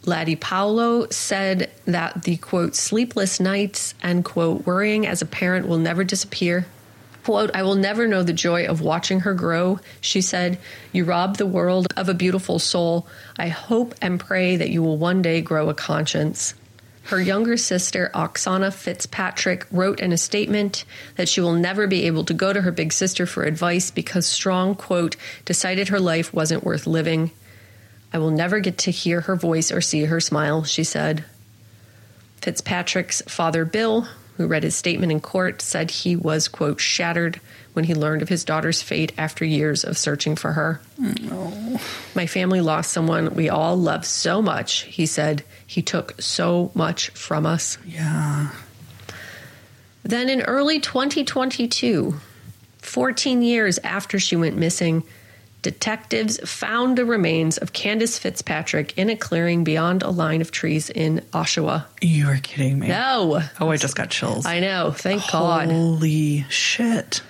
Laddie 0.06 0.36
Paolo, 0.36 1.08
said 1.10 1.70
that 1.84 2.22
the 2.22 2.36
quote, 2.38 2.74
sleepless 2.74 3.38
nights 3.38 3.94
and 4.02 4.24
quote, 4.24 4.66
worrying 4.66 5.06
as 5.06 5.20
a 5.20 5.26
parent 5.26 5.68
will 5.68 5.78
never 5.78 6.04
disappear. 6.04 6.66
Quote, 7.24 7.50
I 7.54 7.62
will 7.62 7.74
never 7.74 8.06
know 8.06 8.22
the 8.22 8.32
joy 8.32 8.66
of 8.66 8.80
watching 8.80 9.20
her 9.20 9.34
grow. 9.34 9.78
She 10.00 10.20
said, 10.20 10.58
You 10.90 11.04
rob 11.04 11.36
the 11.36 11.46
world 11.46 11.86
of 11.96 12.08
a 12.08 12.14
beautiful 12.14 12.58
soul. 12.58 13.06
I 13.38 13.48
hope 13.48 13.94
and 14.00 14.18
pray 14.18 14.56
that 14.56 14.70
you 14.70 14.82
will 14.82 14.96
one 14.96 15.20
day 15.20 15.42
grow 15.42 15.68
a 15.68 15.74
conscience. 15.74 16.54
Her 17.04 17.20
younger 17.20 17.56
sister, 17.56 18.10
Oksana 18.14 18.72
Fitzpatrick, 18.72 19.66
wrote 19.70 20.00
in 20.00 20.12
a 20.12 20.18
statement 20.18 20.84
that 21.16 21.28
she 21.28 21.40
will 21.40 21.54
never 21.54 21.86
be 21.86 22.06
able 22.06 22.24
to 22.24 22.34
go 22.34 22.52
to 22.52 22.62
her 22.62 22.70
big 22.70 22.92
sister 22.92 23.26
for 23.26 23.44
advice 23.44 23.90
because 23.90 24.26
Strong, 24.26 24.76
quote, 24.76 25.16
decided 25.44 25.88
her 25.88 26.00
life 26.00 26.32
wasn't 26.32 26.64
worth 26.64 26.86
living. 26.86 27.32
I 28.12 28.18
will 28.18 28.30
never 28.30 28.60
get 28.60 28.78
to 28.78 28.90
hear 28.90 29.22
her 29.22 29.36
voice 29.36 29.70
or 29.70 29.80
see 29.80 30.04
her 30.04 30.20
smile, 30.20 30.64
she 30.64 30.84
said. 30.84 31.24
Fitzpatrick's 32.40 33.22
father, 33.28 33.64
Bill, 33.64 34.08
who 34.36 34.46
read 34.46 34.62
his 34.62 34.74
statement 34.74 35.12
in 35.12 35.20
court, 35.20 35.62
said 35.62 35.90
he 35.90 36.16
was, 36.16 36.48
quote, 36.48 36.80
shattered 36.80 37.40
when 37.72 37.84
he 37.84 37.94
learned 37.94 38.22
of 38.22 38.28
his 38.28 38.44
daughter's 38.44 38.82
fate 38.82 39.12
after 39.16 39.44
years 39.44 39.84
of 39.84 39.96
searching 39.96 40.34
for 40.34 40.52
her. 40.52 40.80
No. 40.98 41.78
My 42.14 42.26
family 42.26 42.60
lost 42.60 42.90
someone 42.90 43.34
we 43.34 43.48
all 43.48 43.76
love 43.76 44.04
so 44.04 44.42
much, 44.42 44.82
he 44.82 45.06
said. 45.06 45.44
He 45.66 45.82
took 45.82 46.20
so 46.20 46.72
much 46.74 47.10
from 47.10 47.46
us. 47.46 47.78
Yeah. 47.86 48.50
Then 50.02 50.28
in 50.28 50.40
early 50.42 50.80
2022, 50.80 52.18
14 52.78 53.42
years 53.42 53.78
after 53.84 54.18
she 54.18 54.34
went 54.34 54.56
missing, 54.56 55.04
detectives 55.62 56.38
found 56.48 56.96
the 56.98 57.04
remains 57.04 57.58
of 57.58 57.72
Kandis 57.72 58.18
Fitzpatrick 58.18 58.96
in 58.96 59.10
a 59.10 59.16
clearing 59.16 59.64
beyond 59.64 60.02
a 60.02 60.10
line 60.10 60.40
of 60.40 60.50
trees 60.50 60.88
in 60.90 61.20
Oshawa. 61.32 61.84
You 62.00 62.28
are 62.28 62.38
kidding 62.38 62.78
me. 62.78 62.88
No, 62.88 63.42
Oh, 63.60 63.68
I 63.70 63.76
just 63.76 63.96
got 63.96 64.10
chills. 64.10 64.46
I 64.46 64.60
know. 64.60 64.92
Thank 64.92 65.22
God. 65.30 65.68
Holy 65.70 66.44
shit. 66.48 67.22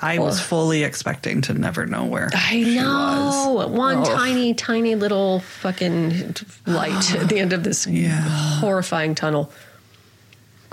I 0.00 0.20
was 0.20 0.38
Oh. 0.38 0.42
fully 0.44 0.84
expecting 0.84 1.40
to 1.42 1.54
never 1.54 1.84
know 1.84 2.04
where 2.04 2.30
I 2.32 2.60
know. 2.60 3.54
was. 3.54 3.70
One 3.70 3.98
Oh. 3.98 4.04
tiny, 4.04 4.54
tiny 4.54 4.94
little 4.94 5.40
fucking 5.40 6.36
light 6.66 7.14
at 7.16 7.28
the 7.28 7.40
end 7.40 7.52
of 7.52 7.64
this 7.64 7.84
Yeah. 7.88 8.20
horrifying 8.60 9.16
tunnel. 9.16 9.50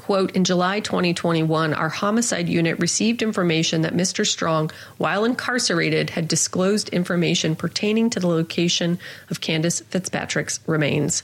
Quote 0.05 0.35
In 0.35 0.43
July 0.43 0.81
2021, 0.81 1.73
our 1.73 1.89
homicide 1.89 2.47
unit 2.47 2.77
received 2.77 3.23
information 3.23 3.81
that 3.81 3.95
Mr. 3.95 4.23
Strong, 4.23 4.69
while 4.97 5.25
incarcerated, 5.25 6.11
had 6.11 6.27
disclosed 6.27 6.89
information 6.89 7.55
pertaining 7.55 8.11
to 8.11 8.19
the 8.19 8.27
location 8.27 8.99
of 9.31 9.41
Kandis 9.41 9.83
Fitzpatrick's 9.85 10.59
remains. 10.67 11.23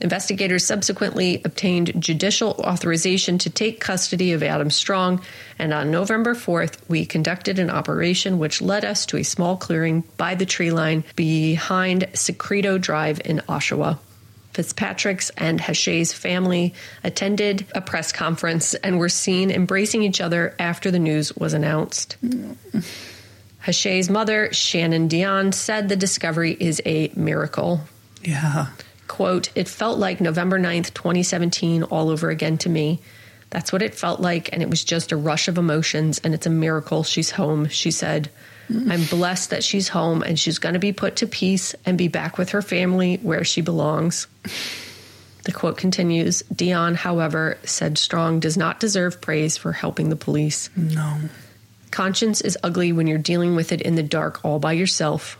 Investigators 0.00 0.64
subsequently 0.64 1.42
obtained 1.44 2.00
judicial 2.00 2.50
authorization 2.60 3.36
to 3.38 3.50
take 3.50 3.80
custody 3.80 4.30
of 4.30 4.44
Adam 4.44 4.70
Strong, 4.70 5.20
and 5.58 5.74
on 5.74 5.90
November 5.90 6.36
4th, 6.36 6.88
we 6.88 7.04
conducted 7.04 7.58
an 7.58 7.68
operation 7.68 8.38
which 8.38 8.62
led 8.62 8.84
us 8.84 9.06
to 9.06 9.16
a 9.16 9.24
small 9.24 9.56
clearing 9.56 10.04
by 10.16 10.36
the 10.36 10.46
tree 10.46 10.70
line 10.70 11.02
behind 11.16 12.06
Secreto 12.14 12.78
Drive 12.78 13.20
in 13.24 13.42
Oshawa. 13.48 13.98
Fitzpatrick's 14.54 15.30
and 15.36 15.60
Hache's 15.60 16.12
family 16.12 16.74
attended 17.02 17.66
a 17.74 17.80
press 17.80 18.12
conference 18.12 18.74
and 18.74 18.98
were 18.98 19.08
seen 19.08 19.50
embracing 19.50 20.02
each 20.02 20.20
other 20.20 20.54
after 20.58 20.90
the 20.90 20.98
news 20.98 21.34
was 21.36 21.54
announced. 21.54 22.16
Hache's 23.58 24.08
mother, 24.08 24.52
Shannon 24.52 25.08
Guindon, 25.08 25.52
said 25.52 25.88
the 25.88 25.96
discovery 25.96 26.56
is 26.58 26.80
a 26.86 27.10
miracle. 27.16 27.80
Yeah. 28.22 28.68
Quote, 29.08 29.50
it 29.54 29.68
felt 29.68 29.98
like 29.98 30.20
November 30.20 30.58
9th, 30.58 30.94
2017, 30.94 31.82
all 31.82 32.08
over 32.08 32.30
again 32.30 32.56
to 32.58 32.68
me. 32.68 33.00
That's 33.50 33.72
what 33.72 33.82
it 33.82 33.94
felt 33.94 34.20
like, 34.20 34.52
and 34.52 34.62
it 34.62 34.70
was 34.70 34.84
just 34.84 35.12
a 35.12 35.16
rush 35.16 35.48
of 35.48 35.58
emotions, 35.58 36.20
and 36.24 36.32
it's 36.34 36.46
a 36.46 36.50
miracle 36.50 37.02
she's 37.02 37.30
home, 37.32 37.68
she 37.68 37.90
said. 37.90 38.30
I'm 38.70 39.04
blessed 39.04 39.50
that 39.50 39.64
she's 39.64 39.88
home 39.88 40.22
and 40.22 40.38
she's 40.38 40.58
going 40.58 40.72
to 40.72 40.78
be 40.78 40.92
put 40.92 41.16
to 41.16 41.26
peace 41.26 41.74
and 41.84 41.98
be 41.98 42.08
back 42.08 42.38
with 42.38 42.50
her 42.50 42.62
family 42.62 43.16
where 43.16 43.44
she 43.44 43.60
belongs. 43.60 44.26
The 45.44 45.52
quote 45.52 45.76
continues 45.76 46.42
Guindon, 46.54 46.96
however, 46.96 47.58
said 47.64 47.98
Strong 47.98 48.40
does 48.40 48.56
not 48.56 48.80
deserve 48.80 49.20
praise 49.20 49.56
for 49.56 49.72
helping 49.72 50.08
the 50.08 50.16
police. 50.16 50.70
No. 50.76 51.18
Conscience 51.90 52.40
is 52.40 52.58
ugly 52.62 52.92
when 52.92 53.06
you're 53.06 53.18
dealing 53.18 53.54
with 53.54 53.70
it 53.70 53.82
in 53.82 53.94
the 53.94 54.02
dark 54.02 54.44
all 54.44 54.58
by 54.58 54.72
yourself. 54.72 55.38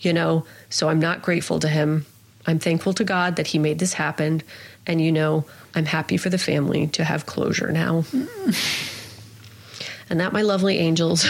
You 0.00 0.12
know, 0.12 0.46
so 0.68 0.88
I'm 0.88 0.98
not 0.98 1.22
grateful 1.22 1.60
to 1.60 1.68
him. 1.68 2.06
I'm 2.46 2.58
thankful 2.58 2.92
to 2.94 3.04
God 3.04 3.36
that 3.36 3.46
He 3.46 3.58
made 3.58 3.78
this 3.78 3.92
happen. 3.92 4.42
And 4.86 5.00
you 5.00 5.12
know, 5.12 5.44
I'm 5.74 5.84
happy 5.84 6.16
for 6.16 6.28
the 6.28 6.38
family 6.38 6.88
to 6.88 7.04
have 7.04 7.26
closure 7.26 7.70
now. 7.70 8.02
Mm. 8.02 8.98
and 10.10 10.20
that, 10.20 10.32
my 10.32 10.42
lovely 10.42 10.78
angels, 10.78 11.24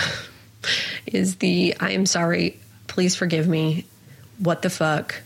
is 1.07 1.37
the 1.37 1.75
I 1.81 1.93
am 1.93 2.07
sorry, 2.07 2.59
please 2.87 3.17
forgive 3.17 3.49
me. 3.49 3.87
What 4.39 4.63
the 4.63 4.71
fuck? 4.71 5.23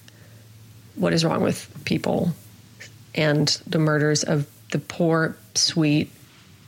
What 0.94 1.12
is 1.12 1.24
wrong 1.24 1.42
with 1.42 1.70
people? 1.84 2.32
And 3.14 3.48
the 3.66 3.78
murders 3.78 4.24
of 4.24 4.46
the 4.72 4.78
poor, 4.78 5.36
sweet, 5.54 6.10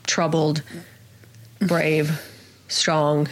troubled, 0.07 0.63
brave, 1.61 2.21
strong, 2.69 3.29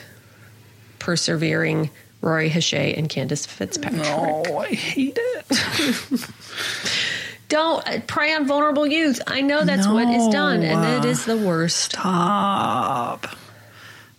persevering 0.99 1.91
Rori 2.20 2.49
Hache 2.49 2.97
and 2.97 3.09
Kandis 3.09 3.47
Fitzpatrick. 3.47 4.03
Oh, 4.05 4.59
I 4.59 4.68
hate 4.68 5.18
it. 5.20 6.31
Don't 7.49 7.87
uh, 7.89 8.01
prey 8.07 8.35
on 8.35 8.47
vulnerable 8.47 8.87
youth. 8.87 9.20
I 9.27 9.41
know 9.41 9.64
that's 9.64 9.87
what 9.87 10.09
is 10.09 10.27
done, 10.29 10.62
and 10.62 11.05
it 11.05 11.09
is 11.09 11.24
the 11.24 11.37
worst. 11.37 11.77
Stop. 11.77 13.29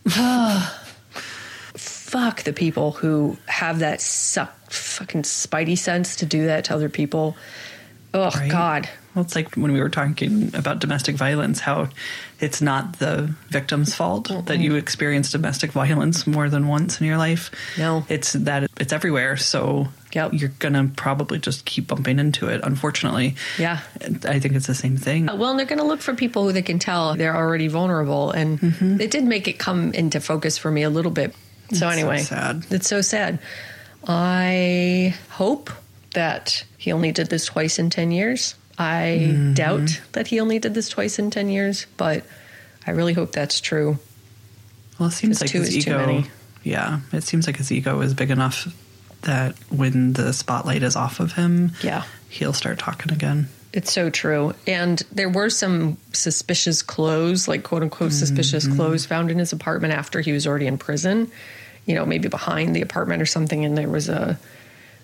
Fuck 2.07 2.43
the 2.43 2.53
people 2.53 2.93
who 2.93 3.37
have 3.47 3.79
that 3.79 3.99
suck 3.99 4.53
fucking 4.71 5.23
spidey 5.23 5.77
sense 5.77 6.15
to 6.17 6.25
do 6.25 6.45
that 6.45 6.63
to 6.65 6.73
other 6.73 6.87
people. 6.89 7.35
Oh 8.13 8.29
Right? 8.33 8.49
God. 8.49 8.89
Well, 9.13 9.25
it's 9.25 9.35
like 9.35 9.55
when 9.55 9.73
we 9.73 9.81
were 9.81 9.89
talking 9.89 10.55
about 10.55 10.79
domestic 10.79 11.15
violence, 11.17 11.59
how 11.59 11.89
it's 12.39 12.61
not 12.61 12.99
the 12.99 13.33
victim's 13.49 13.93
fault 13.93 14.31
that 14.45 14.59
you 14.59 14.75
experience 14.75 15.31
domestic 15.31 15.71
violence 15.71 16.25
more 16.27 16.49
than 16.49 16.67
once 16.67 17.01
in 17.01 17.07
your 17.07 17.17
life. 17.17 17.51
No. 17.77 18.05
It's 18.07 18.33
that 18.33 18.69
it's 18.79 18.93
everywhere. 18.93 19.35
So 19.35 19.89
Yep. 20.13 20.33
you're 20.33 20.53
going 20.59 20.73
to 20.73 20.89
probably 20.95 21.37
just 21.39 21.65
keep 21.65 21.87
bumping 21.87 22.17
into 22.19 22.47
it, 22.47 22.61
unfortunately. 22.63 23.35
Yeah. 23.59 23.81
I 24.25 24.39
think 24.39 24.55
it's 24.55 24.65
the 24.67 24.73
same 24.75 24.95
thing. 24.97 25.29
Uh, 25.29 25.35
Well, 25.35 25.49
and 25.51 25.59
they're 25.59 25.65
going 25.67 25.77
to 25.79 25.85
look 25.85 26.01
for 26.01 26.13
people 26.15 26.43
who 26.45 26.53
they 26.53 26.61
can 26.63 26.79
tell 26.79 27.15
they're 27.15 27.35
already 27.35 27.67
vulnerable, 27.67 28.31
and 28.31 28.59
Mm-hmm. 28.59 29.01
it 29.01 29.11
did 29.11 29.25
make 29.25 29.47
it 29.49 29.59
come 29.59 29.93
into 29.93 30.19
focus 30.21 30.57
for 30.57 30.71
me 30.71 30.83
a 30.83 30.89
little 30.89 31.11
bit. 31.11 31.35
So 31.71 31.75
so 31.77 31.89
anyway, 31.89 32.19
sad. 32.19 32.65
It's 32.69 32.87
so 32.87 33.01
sad. 33.01 33.39
I 34.07 35.13
hope 35.29 35.69
that 36.13 36.63
he 36.77 36.91
only 36.93 37.11
did 37.11 37.29
this 37.29 37.45
twice 37.45 37.77
in 37.79 37.89
ten 37.89 38.11
years. 38.11 38.55
I 38.77 39.19
Mm-hmm. 39.21 39.53
doubt 39.53 40.01
that 40.13 40.27
he 40.27 40.39
only 40.39 40.59
did 40.59 40.73
this 40.73 40.87
twice 40.89 41.19
in 41.19 41.29
ten 41.31 41.49
years, 41.49 41.87
but 41.97 42.23
I 42.85 42.91
really 42.91 43.13
hope 43.13 43.31
that's 43.31 43.59
true. 43.59 43.97
Well, 44.99 45.09
it 45.09 45.13
seems 45.13 45.41
like 45.41 45.49
his 45.49 45.75
is 45.75 45.83
too 45.83 45.91
ego. 45.91 45.97
many. 46.05 46.25
Yeah, 46.63 46.99
it 47.11 47.23
seems 47.23 47.47
like 47.47 47.57
his 47.57 47.71
ego 47.71 47.99
is 48.01 48.13
big 48.13 48.31
enough 48.31 48.67
that 49.23 49.55
when 49.69 50.13
the 50.13 50.31
spotlight 50.31 50.83
is 50.83 50.95
off 50.95 51.19
of 51.19 51.33
him, 51.33 51.71
Yeah. 51.81 52.03
he'll 52.29 52.53
start 52.53 52.79
talking 52.79 53.11
again. 53.11 53.49
It's 53.77 53.93
so 53.93 54.09
true. 54.09 54.53
And 54.65 55.01
there 55.11 55.29
were 55.29 55.49
some 55.51 55.97
suspicious 56.11 56.81
clothes, 56.81 57.47
like 57.47 57.61
quote 57.63 57.83
unquote 57.83 58.11
suspicious 58.11 58.65
Mm-hmm. 58.65 58.75
clothes, 58.75 59.05
found 59.05 59.29
in 59.31 59.37
his 59.37 59.53
apartment 59.53 59.93
after 59.93 60.19
he 60.19 60.31
was 60.31 60.47
already 60.47 60.65
in 60.67 60.77
prison. 60.79 61.31
You 61.85 61.95
know, 61.95 62.05
maybe 62.05 62.27
behind 62.27 62.75
the 62.75 62.81
apartment 62.81 63.21
or 63.21 63.25
something. 63.27 63.63
And 63.63 63.77
there 63.77 63.87
was 63.87 64.09
a 64.09 64.37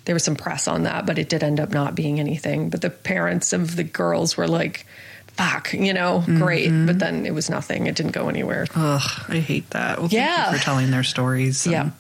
there 0.06 0.16
was 0.16 0.24
some 0.24 0.36
press 0.36 0.68
on 0.68 0.84
that, 0.84 1.06
but 1.06 1.18
it 1.18 1.30
did 1.30 1.44
end 1.44 1.60
up 1.62 1.70
not 1.70 1.96
being 1.96 2.20
anything. 2.20 2.70
But 2.70 2.82
the 2.82 2.90
parents 2.90 3.54
of 3.54 3.76
the 3.78 3.84
girls 3.86 4.36
were 4.36 4.48
like, 4.50 4.86
"Fuck," 5.38 5.72
you 5.74 5.94
know, 5.94 6.24
great. 6.26 6.68
Mm-hmm. 6.70 6.88
But 6.88 7.00
then 7.00 7.26
it 7.26 7.34
was 7.34 7.50
nothing. 7.50 7.88
It 7.88 7.96
didn't 7.96 8.12
go 8.12 8.28
anywhere. 8.28 8.66
Ugh, 8.76 9.02
I 9.30 9.38
hate 9.40 9.70
that. 9.70 10.00
Well, 10.00 10.10
Yeah. 10.12 10.36
thank 10.36 10.52
you 10.54 10.58
for 10.58 10.64
telling 10.66 10.92
their 10.92 11.04
stories. 11.04 11.66
Yeah. 11.68 11.92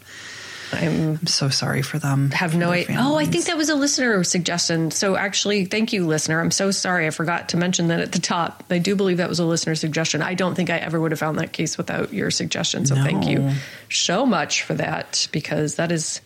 I'm 0.74 1.19
I'm 1.24 1.28
so 1.28 1.49
sorry 1.49 1.82
for 1.82 1.99
them. 1.99 2.32
have 2.32 2.55
no 2.55 2.71
idea. 2.71 2.97
Oh, 2.99 3.17
I 3.17 3.26
think 3.26 3.45
that 3.45 3.57
was 3.57 3.69
a 3.69 3.76
listener 3.76 4.24
suggestion. 4.24 4.91
So 4.91 5.15
actually, 5.15 5.65
thank 5.65 5.93
you, 5.93 6.05
listener. 6.05 6.39
I'm 6.39 6.51
so 6.51 6.71
sorry. 6.71 7.07
I 7.07 7.09
forgot 7.09 7.49
to 7.49 7.57
mention 7.57 7.88
that 7.88 7.99
at 7.99 8.11
the 8.11 8.19
top. 8.19 8.63
I 8.69 8.80
do 8.80 8.95
believe 8.95 9.17
that 9.17 9.30
was 9.30 9.39
a 9.39 9.45
listener 9.45 9.76
suggestion. 9.76 10.21
I 10.21 10.34
don't 10.34 10.55
think 10.55 10.69
I 10.69 10.78
ever 10.78 10.99
would 10.99 11.11
have 11.11 11.19
found 11.19 11.39
that 11.39 11.51
case 11.53 11.78
without 11.78 12.13
your 12.13 12.32
suggestion. 12.32 12.86
So 12.86 12.95
thank 12.95 13.28
you 13.28 13.51
so 13.89 14.26
much 14.26 14.63
for 14.63 14.74
that 14.76 15.28
because 15.32 15.76
that 15.76 15.91
is 15.91 16.21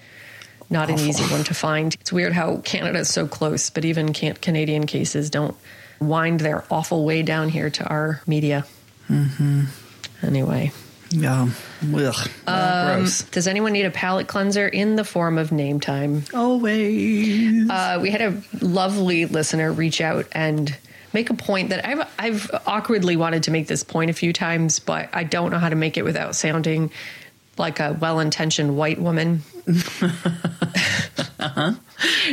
not 0.69 0.89
an 0.89 0.99
easy 0.99 1.23
one 1.31 1.43
to 1.45 1.53
find. 1.53 1.95
It's 1.99 2.11
weird 2.11 2.33
how 2.33 2.57
Canada 2.57 2.99
is 2.99 3.09
so 3.09 3.27
close, 3.27 3.69
but 3.69 3.85
even 3.85 4.13
can- 4.13 4.35
Canadian 4.35 4.85
cases 4.85 5.29
don't 5.29 5.55
wind 5.99 6.39
their 6.41 6.63
awful 6.69 7.05
way 7.05 7.23
down 7.23 7.49
here 7.49 7.69
to 7.69 7.85
our 7.85 8.21
media. 8.27 8.65
Mm-hmm. 9.09 9.63
Anyway. 10.23 10.71
Yeah. 11.09 11.49
Ugh. 11.95 12.29
Um, 12.47 12.97
gross. 12.99 13.21
Does 13.23 13.47
anyone 13.47 13.73
need 13.73 13.85
a 13.85 13.91
palate 13.91 14.27
cleanser 14.27 14.67
in 14.67 14.95
the 14.95 15.03
form 15.03 15.37
of 15.37 15.51
name 15.51 15.79
time? 15.79 16.23
Always. 16.33 17.69
Uh, 17.69 17.99
we 18.01 18.09
had 18.11 18.21
a 18.21 18.41
lovely 18.61 19.25
listener 19.25 19.71
reach 19.71 20.01
out 20.01 20.25
and 20.33 20.75
make 21.13 21.29
a 21.29 21.33
point 21.33 21.69
that 21.69 21.85
I've, 21.85 22.07
I've 22.19 22.51
awkwardly 22.65 23.15
wanted 23.15 23.43
to 23.43 23.51
make 23.51 23.67
this 23.67 23.83
point 23.83 24.09
a 24.09 24.13
few 24.13 24.33
times, 24.33 24.79
but 24.79 25.09
I 25.13 25.23
don't 25.23 25.51
know 25.51 25.59
how 25.59 25.69
to 25.69 25.75
make 25.75 25.97
it 25.97 26.03
without 26.03 26.35
sounding 26.35 26.91
like 27.57 27.79
a 27.79 27.97
well-intentioned 27.99 28.77
white 28.77 28.99
woman. 28.99 29.41
uh-huh. 31.39 31.73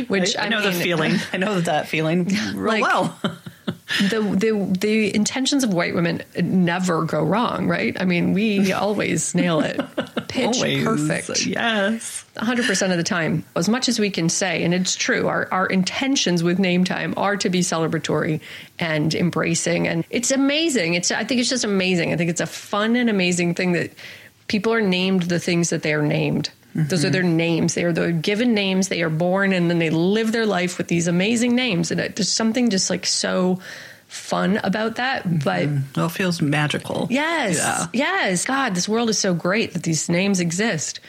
Which 0.07 0.35
I, 0.37 0.45
I, 0.45 0.49
know 0.49 0.59
mean, 0.61 0.73
the 0.73 0.79
feeling. 0.79 1.13
I 1.33 1.37
know 1.37 1.59
that 1.61 1.87
feeling 1.87 2.25
real 2.53 2.65
Like- 2.65 2.81
well. 2.83 3.19
The, 4.09 4.19
the 4.19 4.77
the 4.79 5.15
intentions 5.15 5.63
of 5.63 5.73
white 5.73 5.95
women 5.95 6.21
never 6.41 7.05
go 7.05 7.23
wrong, 7.23 7.67
right? 7.67 7.95
I 7.99 8.03
mean, 8.03 8.33
we 8.33 8.73
always 8.73 9.33
nail 9.33 9.61
it, 9.61 9.79
pitch 10.27 10.57
Always. 10.57 10.83
perfect. 10.83 11.45
Yes. 11.45 12.25
100% 12.35 12.91
of 12.91 12.97
the 12.97 13.03
time, 13.03 13.45
as 13.55 13.69
much 13.69 13.87
as 13.87 13.99
we 13.99 14.09
can 14.09 14.27
say, 14.27 14.63
and 14.63 14.73
it's 14.73 14.95
true, 14.95 15.27
our, 15.27 15.47
our 15.51 15.67
intentions 15.67 16.43
with 16.43 16.59
name 16.59 16.83
time 16.83 17.13
are 17.15 17.37
to 17.37 17.49
be 17.49 17.61
celebratory 17.61 18.41
and 18.79 19.15
embracing. 19.15 19.87
And 19.87 20.03
it's 20.09 20.31
amazing. 20.31 20.95
It's 20.95 21.11
I 21.11 21.23
think 21.23 21.39
it's 21.39 21.49
just 21.49 21.63
amazing. 21.63 22.11
I 22.11 22.17
think 22.17 22.29
it's 22.29 22.41
a 22.41 22.47
fun 22.47 22.95
and 22.95 23.09
amazing 23.09 23.53
thing 23.53 23.71
that 23.73 23.93
people 24.47 24.73
are 24.73 24.81
named 24.81 25.23
the 25.23 25.39
things 25.39 25.69
that 25.69 25.83
they 25.83 25.93
are 25.93 26.03
named. 26.03 26.49
Those 26.75 27.05
are 27.05 27.07
mm-hmm. 27.07 27.13
their 27.13 27.23
names. 27.23 27.73
They 27.73 27.85
are 27.85 27.93
the 27.93 28.11
given 28.11 28.53
names. 28.53 28.89
They 28.89 29.01
are 29.01 29.09
born 29.09 29.53
and 29.53 29.69
then 29.69 29.79
they 29.79 29.89
live 29.89 30.33
their 30.33 30.45
life 30.45 30.77
with 30.77 30.89
these 30.89 31.07
amazing 31.07 31.55
names. 31.55 31.89
And 31.89 32.01
it, 32.01 32.17
there's 32.17 32.29
something 32.29 32.69
just 32.69 32.89
like 32.89 33.05
so 33.05 33.61
fun 34.09 34.57
about 34.57 34.97
that. 34.97 35.23
Mm-hmm. 35.23 35.37
But 35.37 35.69
Well, 35.95 36.07
it 36.07 36.11
feels 36.11 36.41
magical. 36.41 37.07
Yes. 37.09 37.57
Yeah. 37.57 37.87
Yes. 37.93 38.43
God, 38.43 38.75
this 38.75 38.89
world 38.89 39.09
is 39.09 39.17
so 39.17 39.33
great 39.33 39.73
that 39.73 39.83
these 39.83 40.09
names 40.09 40.41
exist. 40.41 40.99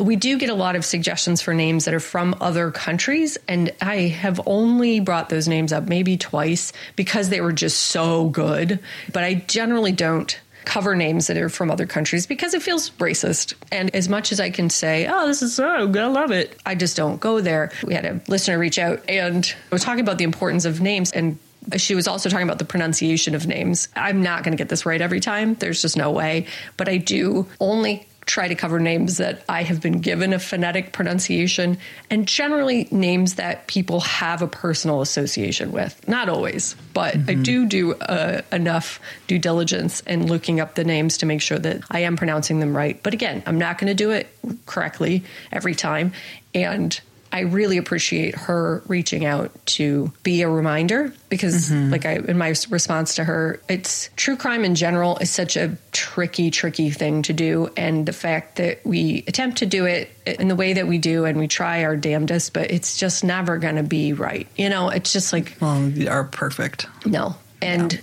We 0.00 0.16
do 0.16 0.38
get 0.38 0.50
a 0.50 0.54
lot 0.54 0.74
of 0.74 0.84
suggestions 0.84 1.40
for 1.40 1.54
names 1.54 1.84
that 1.84 1.94
are 1.94 2.00
from 2.00 2.34
other 2.40 2.70
countries, 2.70 3.36
and 3.46 3.70
I 3.82 3.96
have 4.08 4.40
only 4.46 4.98
brought 4.98 5.28
those 5.28 5.46
names 5.46 5.74
up 5.74 5.88
maybe 5.88 6.16
twice 6.16 6.72
because 6.96 7.28
they 7.28 7.42
were 7.42 7.52
just 7.52 7.78
so 7.78 8.30
good. 8.30 8.80
But 9.12 9.24
I 9.24 9.34
generally 9.34 9.92
don't 9.92 10.40
cover 10.64 10.94
names 10.94 11.26
that 11.26 11.36
are 11.36 11.48
from 11.48 11.70
other 11.70 11.86
countries 11.86 12.26
because 12.26 12.54
it 12.54 12.62
feels 12.62 12.90
racist. 12.90 13.54
And 13.72 13.94
as 13.94 14.08
much 14.08 14.32
as 14.32 14.40
I 14.40 14.50
can 14.50 14.70
say, 14.70 15.06
oh, 15.06 15.26
this 15.26 15.42
is 15.42 15.54
so 15.54 15.86
good, 15.86 16.02
I 16.02 16.06
love 16.06 16.30
it, 16.30 16.58
I 16.66 16.74
just 16.74 16.96
don't 16.96 17.20
go 17.20 17.40
there. 17.40 17.72
We 17.84 17.94
had 17.94 18.04
a 18.04 18.20
listener 18.28 18.58
reach 18.58 18.78
out 18.78 19.02
and 19.08 19.52
was 19.70 19.82
talking 19.82 20.00
about 20.00 20.18
the 20.18 20.24
importance 20.24 20.64
of 20.64 20.80
names 20.80 21.10
and 21.12 21.38
she 21.76 21.94
was 21.94 22.08
also 22.08 22.28
talking 22.28 22.46
about 22.46 22.58
the 22.58 22.64
pronunciation 22.64 23.34
of 23.34 23.46
names. 23.46 23.88
I'm 23.94 24.22
not 24.22 24.44
going 24.44 24.52
to 24.52 24.56
get 24.56 24.68
this 24.70 24.86
right 24.86 25.00
every 25.00 25.20
time. 25.20 25.54
There's 25.54 25.82
just 25.82 25.96
no 25.96 26.10
way. 26.10 26.46
But 26.76 26.88
I 26.88 26.96
do 26.96 27.46
only 27.60 28.06
try 28.30 28.46
to 28.46 28.54
cover 28.54 28.78
names 28.78 29.16
that 29.16 29.42
I 29.48 29.64
have 29.64 29.80
been 29.80 30.00
given 30.00 30.32
a 30.32 30.38
phonetic 30.38 30.92
pronunciation 30.92 31.78
and 32.10 32.28
generally 32.28 32.86
names 32.92 33.34
that 33.34 33.66
people 33.66 34.00
have 34.00 34.40
a 34.40 34.46
personal 34.46 35.00
association 35.00 35.72
with. 35.72 36.06
Not 36.08 36.28
always, 36.28 36.76
but 36.94 37.16
I 37.28 37.34
do 37.34 37.66
do 37.66 37.94
uh, 37.94 38.42
enough 38.52 39.00
due 39.26 39.40
diligence 39.40 40.02
and 40.06 40.30
looking 40.30 40.60
up 40.60 40.76
the 40.76 40.84
names 40.84 41.18
to 41.18 41.26
make 41.26 41.42
sure 41.42 41.58
that 41.58 41.82
I 41.90 42.00
am 42.00 42.16
pronouncing 42.16 42.60
them 42.60 42.76
right. 42.76 43.02
But 43.02 43.14
again, 43.14 43.42
I'm 43.46 43.58
not 43.58 43.78
going 43.78 43.88
to 43.88 43.94
do 43.94 44.10
it 44.10 44.28
correctly 44.66 45.24
every 45.50 45.74
time. 45.74 46.12
And 46.54 46.98
I 47.32 47.40
really 47.40 47.76
appreciate 47.78 48.34
her 48.34 48.82
reaching 48.88 49.24
out 49.24 49.52
to 49.66 50.12
be 50.22 50.42
a 50.42 50.48
reminder 50.48 51.12
because, 51.28 51.70
mm-hmm. 51.70 51.90
like, 51.90 52.04
I 52.04 52.14
in 52.16 52.36
my 52.36 52.48
response 52.68 53.14
to 53.16 53.24
her, 53.24 53.60
it's 53.68 54.10
true 54.16 54.36
crime 54.36 54.64
in 54.64 54.74
general 54.74 55.16
is 55.18 55.30
such 55.30 55.56
a 55.56 55.76
tricky, 55.92 56.50
tricky 56.50 56.90
thing 56.90 57.22
to 57.22 57.32
do, 57.32 57.70
and 57.76 58.06
the 58.06 58.12
fact 58.12 58.56
that 58.56 58.84
we 58.84 59.24
attempt 59.26 59.58
to 59.58 59.66
do 59.66 59.86
it 59.86 60.10
in 60.26 60.48
the 60.48 60.56
way 60.56 60.72
that 60.72 60.86
we 60.86 60.98
do 60.98 61.24
and 61.24 61.38
we 61.38 61.48
try 61.48 61.84
our 61.84 61.96
damnedest, 61.96 62.52
but 62.52 62.70
it's 62.70 62.96
just 62.96 63.24
never 63.24 63.58
going 63.58 63.76
to 63.76 63.82
be 63.82 64.12
right. 64.12 64.48
You 64.56 64.68
know, 64.68 64.88
it's 64.88 65.12
just 65.12 65.32
like 65.32 65.56
Well, 65.60 65.82
you 65.88 66.08
are 66.08 66.24
perfect. 66.24 66.86
no. 67.06 67.36
And 67.62 68.00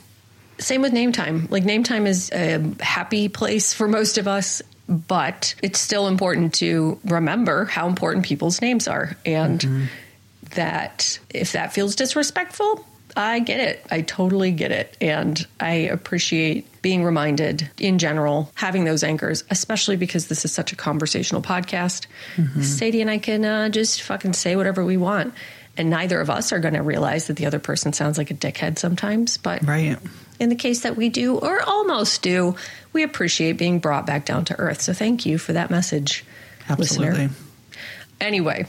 same 0.60 0.82
with 0.82 0.94
name 0.94 1.12
time. 1.12 1.48
Like 1.50 1.64
name 1.64 1.84
time 1.84 2.08
is 2.08 2.32
a 2.32 2.64
happy 2.80 3.28
place 3.30 3.74
for 3.74 3.88
most 3.88 4.18
of 4.18 4.28
us, 4.28 4.62
but 4.88 5.56
it's 5.62 5.80
still 5.80 6.08
important 6.08 6.54
to 6.56 7.00
remember 7.06 7.66
how 7.66 7.88
important 7.88 8.26
people's 8.26 8.62
names 8.62 8.88
are. 8.88 9.18
And 9.26 9.90
that 10.56 11.20
if 11.30 11.52
that 11.52 11.74
feels 11.74 11.96
disrespectful, 11.96 12.86
I 13.16 13.40
get 13.40 13.60
it. 13.60 13.86
I 13.90 14.02
totally 14.02 14.52
get 14.52 14.72
it. 14.72 14.96
And 15.02 15.46
I 15.60 15.72
appreciate 15.74 16.82
being 16.82 17.04
reminded 17.04 17.70
in 17.80 17.98
general, 17.98 18.52
having 18.54 18.86
those 18.86 19.04
anchors, 19.04 19.44
especially 19.50 19.98
because 19.98 20.28
this 20.28 20.46
is 20.46 20.52
such 20.52 20.72
a 20.72 20.76
conversational 20.76 21.42
podcast. 21.42 22.06
Sadie 22.62 23.02
and 23.02 23.10
I 23.10 23.18
can 23.18 23.44
uh, 23.44 23.70
just 23.70 24.04
fucking 24.04 24.34
say 24.34 24.56
whatever 24.56 24.86
we 24.86 24.98
want. 24.98 25.34
And 25.78 25.90
neither 25.90 26.22
of 26.22 26.30
us 26.30 26.52
are 26.52 26.60
going 26.60 26.74
to 26.74 26.82
realize 26.82 27.28
that 27.28 27.38
the 27.38 27.46
other 27.46 27.60
person 27.60 27.94
sounds 27.94 28.18
like 28.18 28.32
a 28.32 28.34
dickhead 28.34 28.80
sometimes. 28.80 29.38
But 29.38 29.64
Right. 29.66 29.98
In 30.40 30.50
the 30.50 30.56
case 30.56 30.82
that 30.82 30.96
we 30.96 31.10
do, 31.10 31.38
or 31.38 31.62
almost 31.62 32.22
do, 32.22 32.56
we 32.94 33.04
appreciate 33.04 33.54
being 33.54 33.80
brought 33.80 34.06
back 34.06 34.26
down 34.26 34.46
to 34.46 34.60
earth. 34.60 34.82
So 34.82 34.94
thank 34.94 35.26
you 35.26 35.38
for 35.38 35.54
that 35.54 35.70
message, 35.70 36.26
Absolutely. 36.70 37.28
listener. 37.28 37.36
Anyway, 38.20 38.66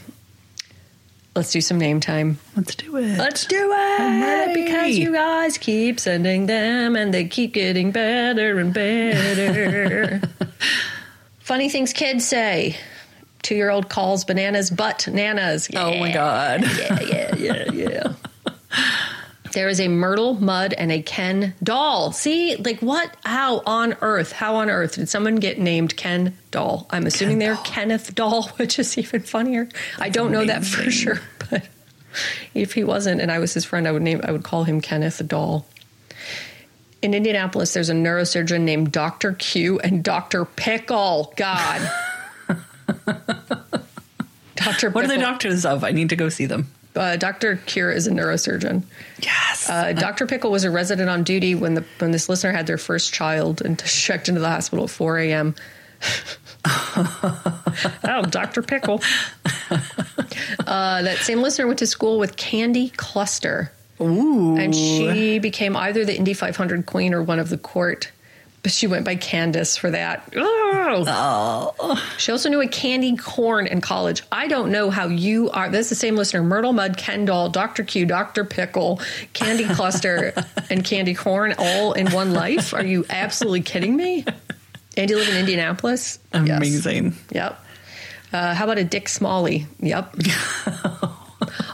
let's 1.34 1.52
do 1.52 1.60
some 1.60 1.78
name 1.78 2.00
time. 2.00 2.38
Let's 2.56 2.74
do 2.74 2.96
it. 2.96 3.18
Let's 3.18 3.46
do 3.46 3.72
it 3.74 4.54
because 4.54 4.98
you 4.98 5.12
guys 5.12 5.58
keep 5.58 6.00
sending 6.00 6.46
them 6.46 6.96
and 6.96 7.12
they 7.14 7.26
keep 7.26 7.54
getting 7.54 7.92
better 7.92 8.58
and 8.58 8.74
better. 8.74 10.20
Funny 11.40 11.70
things 11.70 11.92
kids 11.92 12.26
say. 12.26 12.76
Two 13.42 13.54
year 13.54 13.70
old 13.70 13.88
calls 13.88 14.24
bananas 14.24 14.68
butt 14.70 15.08
nanas. 15.08 15.70
Oh 15.74 15.96
my 15.98 16.12
God. 16.12 16.62
Yeah, 16.62 17.00
yeah, 17.00 17.34
yeah, 17.36 17.72
yeah. 17.72 18.12
There 19.58 19.68
is 19.68 19.80
a 19.80 19.88
Myrtle, 19.88 20.34
Mud, 20.34 20.72
and 20.72 20.92
a 20.92 21.02
Ken 21.02 21.52
doll. 21.60 22.12
See, 22.12 22.54
like 22.54 22.78
what? 22.78 23.16
How 23.24 23.60
on 23.66 23.96
earth? 24.02 24.30
How 24.30 24.54
on 24.54 24.70
earth 24.70 24.94
did 24.94 25.08
someone 25.08 25.34
get 25.34 25.58
named 25.58 25.96
Ken 25.96 26.38
doll? 26.52 26.86
I'm 26.90 27.06
assuming 27.06 27.40
they're 27.40 27.54
doll. 27.54 27.64
Kenneth 27.64 28.14
doll, 28.14 28.42
which 28.56 28.78
is 28.78 28.96
even 28.96 29.20
funnier. 29.22 29.68
I 29.98 30.10
don't 30.10 30.30
know 30.30 30.44
that 30.44 30.64
for 30.64 30.88
sure, 30.92 31.20
but 31.50 31.68
if 32.54 32.74
he 32.74 32.84
wasn't 32.84 33.20
and 33.20 33.32
I 33.32 33.40
was 33.40 33.52
his 33.52 33.64
friend, 33.64 33.88
I 33.88 33.90
would 33.90 34.02
name 34.02 34.20
I 34.22 34.30
would 34.30 34.44
call 34.44 34.62
him 34.62 34.80
Kenneth 34.80 35.20
doll. 35.26 35.66
In 37.02 37.12
Indianapolis, 37.12 37.74
there's 37.74 37.90
a 37.90 37.94
neurosurgeon 37.94 38.60
named 38.60 38.92
Dr. 38.92 39.32
Q 39.32 39.80
and 39.80 40.04
Dr. 40.04 40.44
Pickle. 40.44 41.34
God. 41.34 41.90
Dr. 44.54 44.90
What 44.90 45.04
are 45.04 45.08
the 45.08 45.18
doctors 45.18 45.66
of? 45.66 45.82
I 45.82 45.90
need 45.90 46.10
to 46.10 46.16
go 46.16 46.28
see 46.28 46.46
them. 46.46 46.70
Uh, 46.96 47.16
Dr. 47.16 47.56
Cure 47.66 47.90
is 47.90 48.06
a 48.06 48.10
neurosurgeon. 48.10 48.82
Yes. 49.22 49.68
Uh, 49.68 49.92
Dr. 49.92 50.26
Pickle 50.26 50.50
was 50.50 50.64
a 50.64 50.70
resident 50.70 51.08
on 51.08 51.22
duty 51.22 51.54
when 51.54 51.74
the 51.74 51.84
when 51.98 52.10
this 52.10 52.28
listener 52.28 52.52
had 52.52 52.66
their 52.66 52.78
first 52.78 53.12
child 53.12 53.62
and 53.62 53.78
checked 53.84 54.28
into 54.28 54.40
the 54.40 54.48
hospital 54.48 54.84
at 54.84 54.90
4 54.90 55.18
a.m. 55.18 55.54
oh, 56.64 58.24
Dr. 58.28 58.62
Pickle. 58.62 59.02
Uh, 60.66 61.02
that 61.02 61.18
same 61.18 61.40
listener 61.40 61.66
went 61.66 61.78
to 61.78 61.86
school 61.86 62.18
with 62.18 62.36
Candy 62.36 62.90
Cluster. 62.90 63.72
Ooh. 64.00 64.56
And 64.56 64.74
she 64.74 65.38
became 65.38 65.76
either 65.76 66.04
the 66.04 66.16
Indy 66.16 66.34
500 66.34 66.86
queen 66.86 67.14
or 67.14 67.22
one 67.22 67.38
of 67.38 67.48
the 67.48 67.58
court. 67.58 68.10
But 68.62 68.72
she 68.72 68.86
went 68.86 69.04
by 69.04 69.14
Candace 69.14 69.76
for 69.76 69.90
that. 69.90 70.28
Oh. 70.34 72.04
She 72.18 72.32
also 72.32 72.48
knew 72.48 72.60
a 72.60 72.66
candy 72.68 73.16
corn 73.16 73.66
in 73.66 73.80
college. 73.80 74.22
I 74.32 74.48
don't 74.48 74.72
know 74.72 74.90
how 74.90 75.06
you 75.08 75.50
are. 75.50 75.68
This 75.68 75.86
is 75.86 75.90
the 75.90 75.94
same 75.94 76.16
listener 76.16 76.42
Myrtle 76.42 76.72
Mud, 76.72 76.96
Kendall, 76.96 77.48
Dr. 77.50 77.84
Q, 77.84 78.06
Dr. 78.06 78.44
Pickle, 78.44 79.00
Candy 79.32 79.64
Cluster, 79.64 80.32
and 80.70 80.84
Candy 80.84 81.14
Corn 81.14 81.54
all 81.58 81.92
in 81.92 82.10
one 82.10 82.32
life. 82.32 82.74
Are 82.74 82.84
you 82.84 83.04
absolutely 83.08 83.62
kidding 83.62 83.96
me? 83.96 84.24
And 84.96 85.08
you 85.08 85.16
live 85.16 85.28
in 85.28 85.36
Indianapolis? 85.36 86.18
Yes. 86.34 86.56
Amazing. 86.56 87.14
Yep. 87.30 87.64
Uh, 88.32 88.54
how 88.54 88.64
about 88.64 88.78
a 88.78 88.84
Dick 88.84 89.08
Smalley? 89.08 89.66
Yep. 89.78 90.16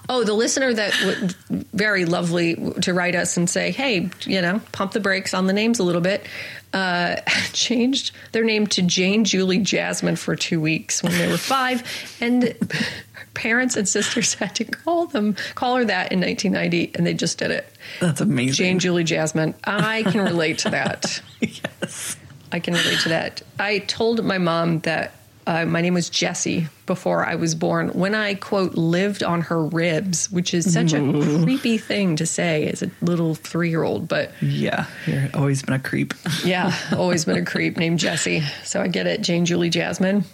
oh, 0.09 0.22
the 0.24 0.35
listener 0.35 0.72
that 0.72 0.93
w- 0.93 1.64
very 1.72 2.05
lovely 2.05 2.55
to 2.82 2.95
write 2.95 3.14
us 3.14 3.37
and 3.37 3.49
say, 3.49 3.70
hey, 3.70 4.11
you 4.22 4.41
know, 4.41 4.61
pump 4.72 4.93
the 4.93 5.01
brakes 5.01 5.35
on 5.35 5.47
the 5.47 5.53
names 5.53 5.78
a 5.78 5.82
little 5.82 6.01
bit. 6.01 6.26
Uh, 6.75 7.20
changed 7.53 8.11
their 8.33 8.43
name 8.43 8.66
to 8.66 8.83
Jane 8.83 9.25
Julie 9.25 9.61
Jasmine 9.61 10.16
for 10.16 10.35
two 10.35 10.61
weeks 10.61 11.05
when 11.05 11.12
they 11.12 11.29
were 11.29 11.37
five, 11.39 11.85
and 12.20 12.43
her 12.43 13.27
parents 13.35 13.77
and 13.77 13.89
sisters 13.89 14.35
had 14.35 14.57
to 14.57 14.64
call 14.64 15.07
them 15.07 15.37
call 15.55 15.77
her 15.77 15.85
that 15.85 16.11
in 16.11 16.20
1990, 16.20 16.97
and 16.97 17.07
they 17.07 17.14
just 17.14 17.39
did 17.39 17.53
it. 17.53 17.72
That's 18.01 18.20
amazing. 18.20 18.55
Jane 18.55 18.79
Julie 18.81 19.05
Jasmine. 19.05 19.55
I 19.62 20.03
can 20.03 20.20
relate 20.20 20.59
to 20.59 20.70
that. 20.70 21.22
yes. 21.41 22.16
I 22.51 22.59
can 22.59 22.75
relate 22.75 22.99
to 23.01 23.09
that. 23.11 23.43
I 23.59 23.79
told 23.79 24.25
my 24.25 24.39
mom 24.39 24.81
that 24.81 25.14
uh, 25.47 25.64
my 25.66 25.80
name 25.80 25.95
was 25.95 26.09
Jessie 26.09 26.68
before 26.86 27.24
I 27.26 27.34
was 27.34 27.55
born 27.55 27.88
when 27.90 28.14
I, 28.14 28.34
quote, 28.34 28.74
lived 28.74 29.22
on 29.22 29.42
her 29.42 29.64
ribs, 29.64 30.30
which 30.30 30.55
is 30.55 30.72
such 30.72 30.92
a 30.92 30.99
creepy 31.42 31.78
thing 31.78 32.16
to 32.16 32.26
say 32.26 32.66
as 32.68 32.82
a 32.82 32.90
little 33.03 33.34
three 33.34 33.70
year 33.70 33.82
old. 33.82 34.09
But 34.09 34.32
Yeah. 34.40 34.86
You're 35.07 35.28
always 35.34 35.62
been 35.62 35.74
a 35.74 35.78
creep. 35.78 36.14
yeah, 36.45 36.74
always 36.97 37.24
been 37.24 37.36
a 37.36 37.45
creep 37.45 37.76
named 37.76 37.99
Jessie. 37.99 38.42
So 38.64 38.80
I 38.80 38.88
get 38.88 39.07
it. 39.07 39.20
Jane 39.22 39.45
Julie 39.45 39.70
Jasmine. 39.70 40.24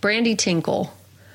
Brandy 0.00 0.34
Tinkle. 0.34 0.92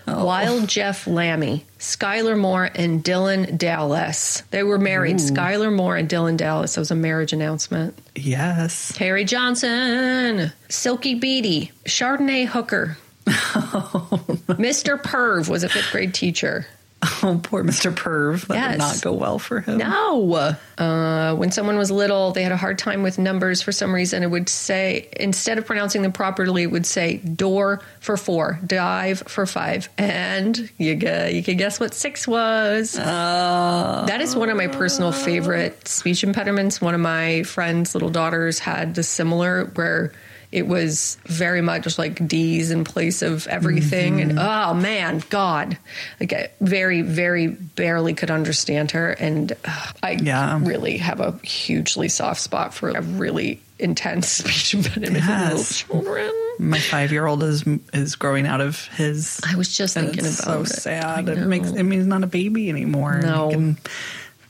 Oh. 0.08 0.26
Wild 0.26 0.68
Jeff 0.68 1.08
Lammy, 1.08 1.66
Skylar 1.80 2.38
Moore, 2.38 2.70
and 2.76 3.04
Dylan 3.04 3.58
Dallas. 3.58 4.44
They 4.52 4.62
were 4.64 4.78
married. 4.78 5.18
Skylar 5.18 5.74
Moore 5.76 5.96
and 5.96 6.08
Dylan 6.08 6.38
Dallas. 6.38 6.76
That 6.76 6.82
was 6.82 6.92
a 6.92 6.96
marriage 6.96 7.34
announcement. 7.34 7.98
Yes. 8.16 8.96
Harry 8.98 9.26
Johnson, 9.26 10.52
Silky 10.70 11.16
Beatty, 11.16 11.72
Chardonnay 11.86 12.46
Hooker. 12.48 12.98
Oh. 13.58 14.20
Mr. 14.50 15.02
Perv 15.02 15.50
was 15.50 15.64
a 15.64 15.70
fifth 15.70 15.92
grade 15.92 16.14
teacher. 16.14 16.68
Oh, 17.24 17.40
poor 17.42 17.64
Mr. 17.64 17.94
Perv. 17.94 18.48
That 18.48 18.56
Yes. 18.56 18.72
did 18.72 18.78
not 18.80 19.02
go 19.02 19.14
well 19.14 19.40
for 19.40 19.62
him. 19.62 19.78
No. 19.78 20.56
Uh, 20.78 21.36
when 21.36 21.52
someone 21.52 21.78
was 21.78 21.90
little, 21.92 22.32
they 22.32 22.44
had 22.44 22.52
a 22.52 22.58
hard 22.58 22.78
time 22.78 23.02
with 23.04 23.18
numbers 23.18 23.62
for 23.62 23.72
some 23.72 23.94
reason. 23.94 24.22
It 24.24 24.30
would 24.30 24.50
say, 24.50 25.08
instead 25.18 25.58
of 25.58 25.66
pronouncing 25.66 26.02
them 26.02 26.12
properly, 26.12 26.64
it 26.64 26.72
would 26.72 26.86
say 26.86 27.18
door 27.18 27.82
for 28.00 28.18
four, 28.18 28.60
dive 28.66 29.20
for 29.28 29.46
five. 29.46 29.90
And 29.98 30.70
you, 30.78 30.96
gu- 30.96 31.30
you 31.32 31.42
can 31.44 31.58
guess 31.58 31.80
what 31.80 31.94
six 31.94 32.28
was. 32.28 32.94
that 32.94 34.22
is 34.22 34.36
one 34.36 34.50
of 34.50 34.58
my 34.58 34.68
personal 34.68 35.12
favorite 35.12 35.88
speech 35.88 36.24
impediments. 36.24 36.82
One 36.82 36.94
of 36.94 37.02
my 37.02 37.44
friend's 37.44 37.94
little 37.96 38.10
daughters 38.10 38.60
had 38.60 38.96
the 38.96 39.04
similar 39.04 39.66
where 39.76 40.12
it 40.56 40.68
was 40.68 41.18
very 41.26 41.62
much 41.62 41.98
like 41.98 42.26
D's 42.28 42.72
in 42.72 42.86
place 42.86 43.22
of 43.22 43.46
everything. 43.48 44.22
And 44.22 44.40
oh 44.40 44.74
man, 44.74 45.22
God, 45.30 45.78
like 46.22 46.32
I 46.32 46.48
very, 46.62 47.02
very 47.02 47.48
barely 47.48 48.14
could 48.14 48.32
understand 48.32 48.92
her. 48.92 49.12
And 49.12 49.52
uh, 49.66 49.92
I 50.02 50.12
Yeah. 50.12 50.58
really 50.64 50.96
have 50.98 51.20
a 51.20 51.34
hugely 51.44 52.08
soft 52.08 52.40
spot 52.40 52.74
for 52.74 52.90
a 52.90 53.02
really 53.02 53.60
intense 53.80 54.30
speech 54.40 54.74
impediment 54.76 55.26
in 55.30 55.40
little 55.50 55.64
children. 55.66 56.32
My 56.58 56.80
five 56.80 57.12
year 57.12 57.26
old 57.26 57.44
is 57.44 57.66
is 57.92 58.16
growing 58.16 58.48
out 58.48 58.62
of 58.62 58.88
his. 58.96 59.42
I 59.46 59.58
was 59.58 59.76
just 59.76 59.94
thinking 59.96 60.24
it's 60.24 60.40
about 60.42 60.68
so 60.70 60.74
it. 60.74 60.80
sad. 60.80 61.28
It 61.28 61.46
makes. 61.48 61.68
I 61.74 61.82
mean, 61.82 62.00
he's 62.00 62.08
not 62.08 62.24
a 62.24 62.28
baby 62.28 62.70
anymore. 62.70 63.20
No. 63.22 63.76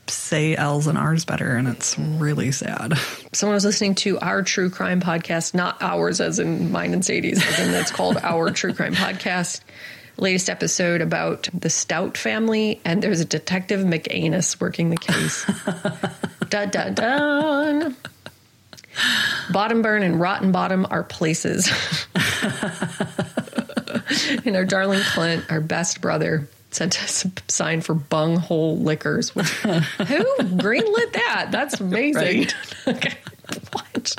Say 0.07 0.55
L's 0.55 0.87
and 0.87 0.97
R's 0.97 1.25
better, 1.25 1.55
and 1.55 1.67
it's 1.67 1.97
really 1.97 2.51
sad. 2.51 2.93
Someone 3.33 3.55
was 3.55 3.65
listening 3.65 3.95
to 3.95 4.19
our 4.19 4.43
true 4.43 4.69
crime 4.69 5.01
podcast, 5.01 5.53
not 5.53 5.81
ours 5.81 6.21
as 6.21 6.39
in 6.39 6.71
mine 6.71 6.93
and 6.93 7.03
Sadie's, 7.03 7.45
as 7.45 7.59
in 7.59 7.73
it's 7.73 7.91
called 7.91 8.17
our 8.21 8.51
true 8.51 8.73
crime 8.73 8.93
podcast. 8.93 9.61
Latest 10.17 10.49
episode 10.49 11.01
about 11.01 11.49
the 11.53 11.69
Stout 11.69 12.17
family, 12.17 12.79
and 12.85 13.01
there's 13.01 13.19
a 13.19 13.25
detective 13.25 13.81
McAnus 13.81 14.61
working 14.61 14.89
the 14.89 14.97
case. 14.97 15.45
dun 16.49 16.69
dun 16.69 16.93
dun. 16.93 17.95
Bottom 19.51 19.81
burn 19.81 20.03
and 20.03 20.19
rotten 20.19 20.51
bottom 20.51 20.85
are 20.89 21.03
places. 21.03 21.69
and 24.45 24.55
our 24.55 24.65
darling 24.65 25.01
Clint, 25.01 25.45
our 25.49 25.59
best 25.59 26.01
brother, 26.01 26.47
sent 26.75 27.01
us 27.01 27.25
a 27.25 27.31
sign 27.47 27.81
for 27.81 27.93
bunghole 27.93 28.77
liquors. 28.77 29.33
Which, 29.33 29.47
who 29.49 29.75
greenlit 30.57 31.13
that? 31.13 31.47
That's 31.51 31.79
amazing. 31.79 32.41
Right. 32.41 32.55
okay. 32.87 33.17
What? 33.71 34.15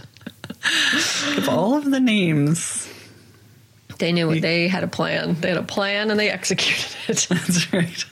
of 1.37 1.49
all 1.49 1.77
of 1.77 1.85
the 1.91 2.01
names, 2.01 2.91
They 3.99 4.13
knew 4.13 4.31
it. 4.31 4.41
They 4.41 4.69
had 4.69 4.83
a 4.85 4.89
plan. 4.89 5.35
They 5.41 5.49
had 5.49 5.59
a 5.59 5.63
plan 5.63 6.11
and 6.11 6.19
they 6.19 6.31
executed 6.31 6.97
it. 7.09 7.27
that's 7.31 7.73
right. 7.73 8.05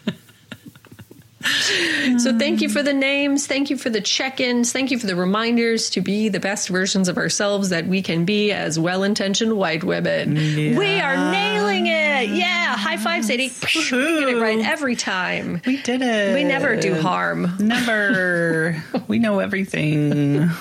So 2.19 2.37
thank 2.39 2.61
you 2.63 2.69
for 2.69 2.83
the 2.83 2.93
names. 2.93 3.47
Thank 3.47 3.71
you 3.71 3.77
for 3.77 3.91
the 3.91 4.01
check-ins. 4.01 4.73
Thank 4.73 4.91
you 4.91 4.99
for 4.99 5.07
the 5.07 5.17
reminders 5.17 5.91
to 5.91 6.01
be 6.01 6.29
the 6.29 6.41
best 6.41 6.69
versions 6.69 7.09
of 7.09 7.19
ourselves 7.19 7.69
that 7.71 7.87
we 7.87 8.03
can 8.03 8.25
be 8.25 8.53
as 8.53 8.79
well-intentioned 8.79 9.57
white 9.57 9.85
women. 9.85 10.35
We 10.35 11.01
are 11.01 11.17
nailing 11.33 11.87
it. 11.87 12.31
Yeah. 12.31 12.77
High 12.77 12.97
five, 12.97 13.25
Sadie. 13.25 13.53
We 13.63 13.91
get 13.91 14.29
it 14.29 14.41
right 14.41 14.59
every 14.61 14.97
time. 14.97 15.61
We 15.67 15.81
did 15.83 16.03
it. 16.03 16.35
We 16.35 16.45
never 16.45 16.77
do 16.77 16.95
harm. 17.01 17.57
Never. 17.59 18.83
we 19.09 19.19
know 19.19 19.39
everything. 19.39 20.51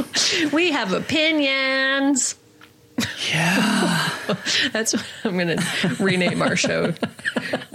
We 0.52 0.72
have 0.72 0.94
opinions. 0.94 2.36
Yeah. 3.32 4.10
That's 4.72 4.94
what 4.94 5.06
I'm 5.24 5.38
going 5.38 5.58
to 5.58 5.96
rename 6.00 6.42
our 6.42 6.56
show. 6.56 6.94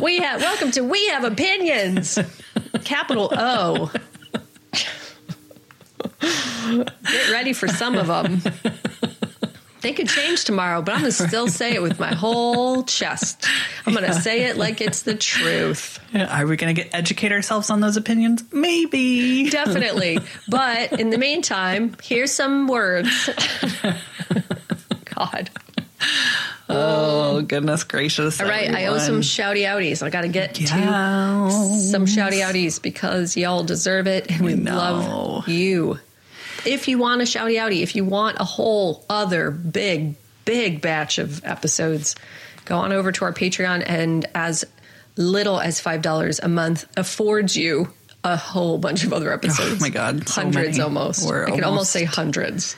We 0.00 0.18
have 0.18 0.40
welcome 0.40 0.70
to 0.72 0.82
We 0.82 1.08
Have 1.08 1.24
Opinions. 1.24 2.18
Capital 2.84 3.30
O. 3.32 3.90
Get 6.20 7.30
ready 7.30 7.52
for 7.52 7.68
some 7.68 7.96
of 7.96 8.06
them. 8.06 8.42
They 9.80 9.92
could 9.92 10.08
change 10.08 10.44
tomorrow, 10.44 10.82
but 10.82 10.94
I'm 10.94 11.02
going 11.02 11.12
to 11.12 11.28
still 11.28 11.46
say 11.46 11.74
it 11.74 11.82
with 11.82 12.00
my 12.00 12.12
whole 12.12 12.82
chest. 12.82 13.46
I'm 13.86 13.94
going 13.94 14.06
to 14.06 14.12
say 14.12 14.46
it 14.46 14.56
like 14.56 14.80
it's 14.80 15.02
the 15.02 15.14
truth. 15.14 16.00
Are 16.14 16.46
we 16.46 16.56
going 16.56 16.74
to 16.74 16.82
get 16.82 16.92
educate 16.92 17.30
ourselves 17.30 17.70
on 17.70 17.80
those 17.80 17.96
opinions? 17.96 18.42
Maybe. 18.52 19.48
Definitely. 19.50 20.18
But 20.48 20.98
in 20.98 21.10
the 21.10 21.18
meantime, 21.18 21.94
here's 22.02 22.32
some 22.32 22.66
words. 22.66 23.30
God. 25.16 25.50
Oh 26.68 27.38
um, 27.38 27.46
goodness 27.46 27.84
gracious! 27.84 28.40
All 28.40 28.46
right, 28.46 28.70
I 28.70 28.86
owe 28.86 28.98
some 28.98 29.20
shouty 29.20 29.62
outies. 29.62 30.02
I 30.02 30.10
got 30.10 30.22
to 30.22 30.28
get 30.28 30.54
to 30.56 30.66
some 30.66 32.04
shouty 32.04 32.42
outies 32.42 32.80
because 32.80 33.36
y'all 33.36 33.64
deserve 33.64 34.06
it 34.06 34.30
and 34.30 34.42
we 34.42 34.54
love 34.54 35.48
you. 35.48 35.98
If 36.66 36.88
you 36.88 36.98
want 36.98 37.22
a 37.22 37.24
shouty 37.24 37.54
outie, 37.54 37.82
if 37.82 37.96
you 37.96 38.04
want 38.04 38.38
a 38.40 38.44
whole 38.44 39.04
other 39.08 39.50
big, 39.50 40.16
big 40.44 40.82
batch 40.82 41.18
of 41.18 41.42
episodes, 41.44 42.16
go 42.64 42.76
on 42.78 42.92
over 42.92 43.12
to 43.12 43.24
our 43.24 43.32
Patreon 43.32 43.84
and 43.86 44.26
as 44.34 44.64
little 45.16 45.60
as 45.60 45.80
$5 45.80 46.40
a 46.42 46.48
month 46.48 46.86
affords 46.96 47.56
you 47.56 47.92
a 48.24 48.36
whole 48.36 48.78
bunch 48.78 49.04
of 49.04 49.12
other 49.12 49.32
episodes. 49.32 49.80
Oh 49.80 49.84
my 49.84 49.90
God, 49.90 50.28
so 50.28 50.42
hundreds 50.42 50.78
many. 50.78 50.80
almost. 50.80 51.26
We're 51.26 51.44
I 51.44 51.50
could 51.50 51.64
almost 51.64 51.64
almost- 51.64 51.92
say 51.92 52.04
hundreds. 52.04 52.76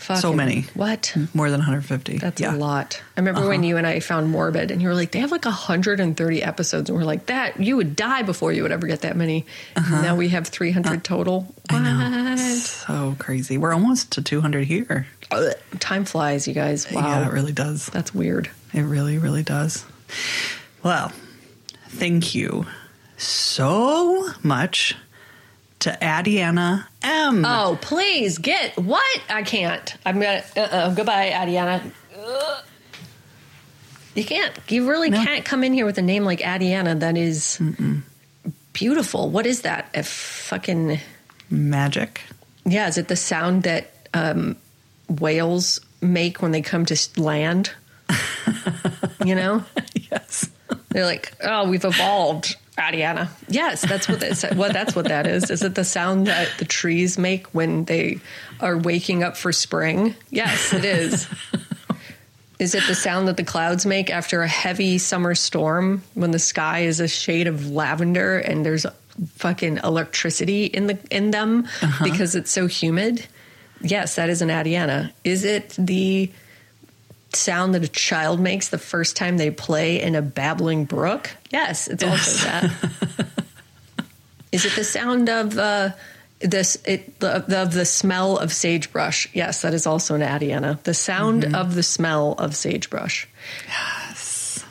Fucking- 0.00 0.36
many. 0.36 0.62
What? 0.74 1.14
more 1.34 1.50
than 1.50 1.60
150. 1.60 2.18
That's 2.18 2.40
yeah. 2.40 2.54
a 2.54 2.56
lot. 2.56 3.02
I 3.16 3.20
remember 3.20 3.46
when 3.46 3.60
uh-huh. 3.60 3.68
you 3.68 3.76
and 3.76 3.86
I 3.86 4.00
found 4.00 4.30
Morbid, 4.30 4.70
and 4.70 4.80
you 4.80 4.88
were 4.88 4.94
like, 4.94 5.12
"They 5.12 5.20
have 5.20 5.30
like 5.30 5.44
130 5.44 6.42
episodes," 6.42 6.88
and 6.88 6.98
we're 6.98 7.04
like, 7.04 7.26
"That 7.26 7.60
you 7.60 7.76
would 7.76 7.96
die 7.96 8.22
before 8.22 8.52
you 8.52 8.62
would 8.62 8.72
ever 8.72 8.86
get 8.86 9.02
that 9.02 9.16
many." 9.16 9.46
Uh-huh. 9.76 10.00
Now 10.00 10.16
we 10.16 10.28
have 10.30 10.48
300 10.48 10.92
uh, 10.92 11.00
total. 11.02 11.54
What? 11.68 12.38
So 12.38 13.14
crazy. 13.18 13.58
We're 13.58 13.74
almost 13.74 14.12
to 14.12 14.22
200 14.22 14.64
here. 14.64 15.06
Ugh. 15.30 15.52
Time 15.78 16.04
flies, 16.04 16.48
you 16.48 16.54
guys. 16.54 16.90
Wow, 16.90 17.06
Yeah, 17.06 17.28
it 17.28 17.32
really 17.32 17.52
does. 17.52 17.86
that's 17.86 18.14
weird. 18.14 18.50
It 18.72 18.82
really, 18.82 19.18
really 19.18 19.42
does. 19.42 19.84
Well, 20.82 21.12
thank 21.88 22.34
you 22.34 22.66
so 23.16 24.30
much 24.42 24.96
to 25.80 25.96
Adiana 26.00 26.86
M. 27.02 27.44
Oh, 27.44 27.78
please 27.80 28.38
get 28.38 28.76
what? 28.76 29.20
I 29.28 29.42
can't. 29.42 29.94
I'm 30.06 30.20
gonna. 30.20 30.42
Uh-uh. 30.56 30.94
Goodbye, 30.94 31.30
Adiana. 31.30 31.82
You 34.14 34.24
can't. 34.24 34.52
You 34.68 34.88
really 34.88 35.10
No. 35.10 35.22
can't 35.24 35.44
come 35.44 35.62
in 35.64 35.72
here 35.72 35.86
with 35.86 35.98
a 35.98 36.02
name 36.02 36.24
like 36.24 36.40
Adiana 36.40 36.98
that 37.00 37.16
is 37.16 37.60
beautiful. 38.72 39.30
What 39.30 39.46
is 39.46 39.62
that? 39.62 39.88
A 39.94 40.02
fucking. 40.02 40.98
Magic. 41.48 42.20
Yeah, 42.64 42.88
is 42.88 42.98
it 42.98 43.08
the 43.08 43.16
sound 43.16 43.62
that 43.64 43.90
um, 44.14 44.56
whales 45.08 45.80
make 46.00 46.42
when 46.42 46.50
they 46.52 46.62
come 46.62 46.84
to 46.86 47.08
land? 47.20 47.72
you 49.24 49.34
know, 49.34 49.64
Yes. 50.10 50.48
they're 50.90 51.04
like, 51.06 51.32
"Oh, 51.42 51.68
we've 51.68 51.84
evolved, 51.84 52.56
Adiana." 52.78 53.28
Yes, 53.48 53.82
that's 53.82 54.08
what 54.08 54.20
that's 54.20 54.42
what 54.54 54.72
that's 54.72 54.94
what 54.94 55.06
that 55.06 55.26
is. 55.26 55.50
Is 55.50 55.62
it 55.62 55.74
the 55.74 55.84
sound 55.84 56.26
that 56.26 56.48
the 56.58 56.64
trees 56.64 57.18
make 57.18 57.46
when 57.48 57.84
they 57.84 58.20
are 58.60 58.76
waking 58.76 59.22
up 59.22 59.36
for 59.36 59.52
spring? 59.52 60.14
Yes, 60.30 60.72
it 60.72 60.84
is. 60.84 61.26
Is 62.60 62.74
it 62.74 62.86
the 62.86 62.94
sound 62.94 63.26
that 63.28 63.38
the 63.38 63.44
clouds 63.44 63.86
make 63.86 64.10
after 64.10 64.42
a 64.42 64.48
heavy 64.48 64.98
summer 64.98 65.34
storm 65.34 66.02
when 66.12 66.30
the 66.30 66.38
sky 66.38 66.80
is 66.80 67.00
a 67.00 67.08
shade 67.08 67.46
of 67.46 67.70
lavender 67.70 68.38
and 68.38 68.66
there's 68.66 68.84
fucking 69.36 69.78
electricity 69.78 70.66
in 70.66 70.86
the 70.86 70.98
in 71.10 71.30
them 71.30 71.66
uh-huh. 71.80 72.04
because 72.04 72.34
it's 72.34 72.50
so 72.50 72.66
humid? 72.66 73.26
Yes, 73.80 74.16
that 74.16 74.28
is 74.28 74.42
an 74.42 74.50
Adiana. 74.50 75.10
Is 75.24 75.44
it 75.44 75.70
the 75.78 76.30
sound 77.36 77.74
that 77.74 77.82
a 77.82 77.88
child 77.88 78.40
makes 78.40 78.68
the 78.68 78.78
first 78.78 79.16
time 79.16 79.36
they 79.36 79.50
play 79.50 80.00
in 80.00 80.14
a 80.14 80.22
babbling 80.22 80.84
brook? 80.84 81.30
Yes, 81.50 81.88
it's 81.88 82.02
also 82.02 82.44
that. 82.48 82.70
Is 84.52 84.64
it 84.64 84.74
the 84.74 84.84
sound 84.84 85.28
of 85.28 85.56
uh, 85.56 85.90
this? 86.40 86.76
It 86.84 87.20
the, 87.20 87.44
the 87.46 87.64
the 87.66 87.84
smell 87.84 88.36
of 88.36 88.52
sagebrush? 88.52 89.28
Yes, 89.32 89.62
that 89.62 89.74
is 89.74 89.86
also 89.86 90.16
an 90.16 90.22
Adiana. 90.22 90.82
The 90.82 90.94
sound 90.94 91.54
of 91.54 91.74
the 91.74 91.84
smell 91.84 92.32
of 92.32 92.56
sagebrush. 92.56 93.28
Yes. 93.68 94.64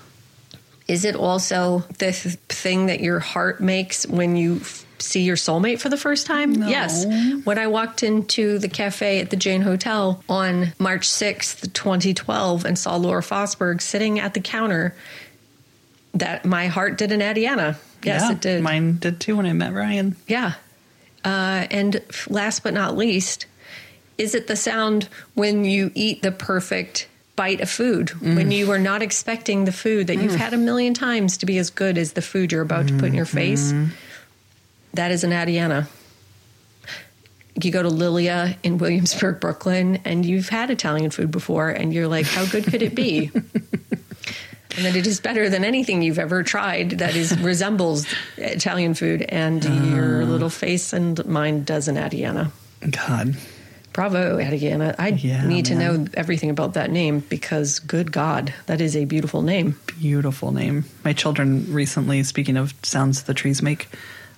Is 0.87 1.05
it 1.05 1.15
also 1.15 1.85
the 1.99 2.11
th- 2.11 2.35
thing 2.49 2.87
that 2.87 2.99
your 2.99 3.19
heart 3.19 3.61
makes 3.61 4.07
when 4.07 4.35
you 4.35 4.57
f- 4.57 4.85
see 5.01 5.23
your 5.23 5.35
soulmate 5.35 5.79
for 5.79 5.89
the 5.89 5.97
first 5.97 6.25
time? 6.25 6.53
Yes. 6.63 7.05
When 7.43 7.57
I 7.57 7.67
walked 7.67 8.03
into 8.03 8.59
the 8.59 8.69
cafe 8.69 9.19
at 9.19 9.29
the 9.29 9.35
Jane 9.35 9.61
Hotel 9.61 10.23
on 10.29 10.73
March 10.79 11.07
6th, 11.07 11.73
2012, 11.73 12.65
and 12.65 12.77
saw 12.77 12.95
Laura 12.95 13.21
Fosberg 13.21 13.81
sitting 13.81 14.19
at 14.19 14.33
the 14.33 14.41
counter, 14.41 14.95
that 16.13 16.45
my 16.45 16.67
heart 16.67 16.97
did 16.97 17.11
an 17.11 17.21
Adiana. 17.21 17.77
Yes, 18.03 18.21
Yeah, 18.21 18.31
it 18.31 18.41
did. 18.41 18.63
Mine 18.63 18.97
did 18.97 19.19
too 19.19 19.37
when 19.37 19.45
I 19.45 19.53
met 19.53 19.73
Ryan. 19.73 20.15
Yeah. 20.27 20.53
Uh, 21.23 21.67
and 21.69 22.01
last 22.29 22.63
but 22.63 22.73
not 22.73 22.95
least, 22.95 23.45
is 24.17 24.35
it 24.35 24.47
the 24.47 24.55
sound 24.55 25.09
when 25.33 25.65
you 25.65 25.91
eat 25.95 26.21
the 26.21 26.31
perfect 26.31 27.07
bite 27.35 27.61
of 27.61 27.69
food? 27.69 28.07
Mm. 28.07 28.35
When 28.35 28.51
you 28.51 28.71
are 28.71 28.79
not 28.79 29.01
expecting 29.01 29.65
the 29.65 29.71
food 29.71 30.07
that 30.07 30.15
you've 30.15 30.33
mm. 30.33 30.37
had 30.37 30.53
a 30.53 30.57
million 30.57 30.93
times 30.93 31.37
to 31.37 31.45
be 31.45 31.57
as 31.57 31.69
good 31.69 31.97
as 31.97 32.13
the 32.13 32.21
food 32.21 32.51
you're 32.51 32.61
about 32.61 32.87
to 32.87 32.93
put 32.97 33.05
in 33.05 33.13
your 33.13 33.25
face? 33.25 33.71
Mm-hmm. 33.71 33.93
That 34.93 35.11
is 35.11 35.23
an 35.23 35.31
Adiana. 35.31 35.87
You 37.61 37.71
go 37.71 37.83
to 37.83 37.89
Lilia 37.89 38.57
in 38.63 38.77
Williamsburg, 38.77 39.39
Brooklyn, 39.39 39.99
and 40.05 40.25
you've 40.25 40.49
had 40.49 40.69
Italian 40.69 41.11
food 41.11 41.29
before, 41.31 41.69
and 41.69 41.93
you're 41.93 42.07
like, 42.07 42.25
how 42.25 42.45
good 42.45 42.63
could 42.65 42.81
it 42.81 42.95
be? 42.95 43.31
and 43.33 44.85
that 44.85 44.95
it 44.95 45.05
is 45.05 45.19
better 45.19 45.49
than 45.49 45.65
anything 45.65 46.01
you've 46.01 46.19
ever 46.19 46.41
tried 46.43 46.91
that 46.99 47.15
is 47.15 47.37
resembles 47.39 48.05
Italian 48.37 48.93
food, 48.93 49.23
and 49.23 49.65
uh. 49.65 49.69
your 49.69 50.25
little 50.25 50.49
face 50.49 50.93
and 50.93 51.23
mine 51.25 51.63
does 51.63 51.87
an 51.87 51.95
Adiana. 51.95 52.51
God. 52.89 53.35
Bravo, 53.91 54.37
Adiana. 54.37 54.95
I 54.97 55.09
Yeah, 55.09 55.45
need 55.45 55.65
to 55.65 55.75
man. 55.75 56.03
know 56.03 56.07
everything 56.13 56.49
about 56.51 56.75
that 56.75 56.91
name 56.91 57.19
because, 57.27 57.79
good 57.79 58.11
God, 58.11 58.53
that 58.67 58.79
is 58.79 58.95
a 58.95 59.03
beautiful 59.05 59.41
name. 59.41 59.77
Beautiful 59.99 60.53
name. 60.53 60.85
My 61.03 61.11
children 61.11 61.65
recently, 61.73 62.23
speaking 62.23 62.55
of 62.55 62.73
sounds 62.83 63.23
the 63.23 63.33
trees 63.33 63.61
make, 63.61 63.89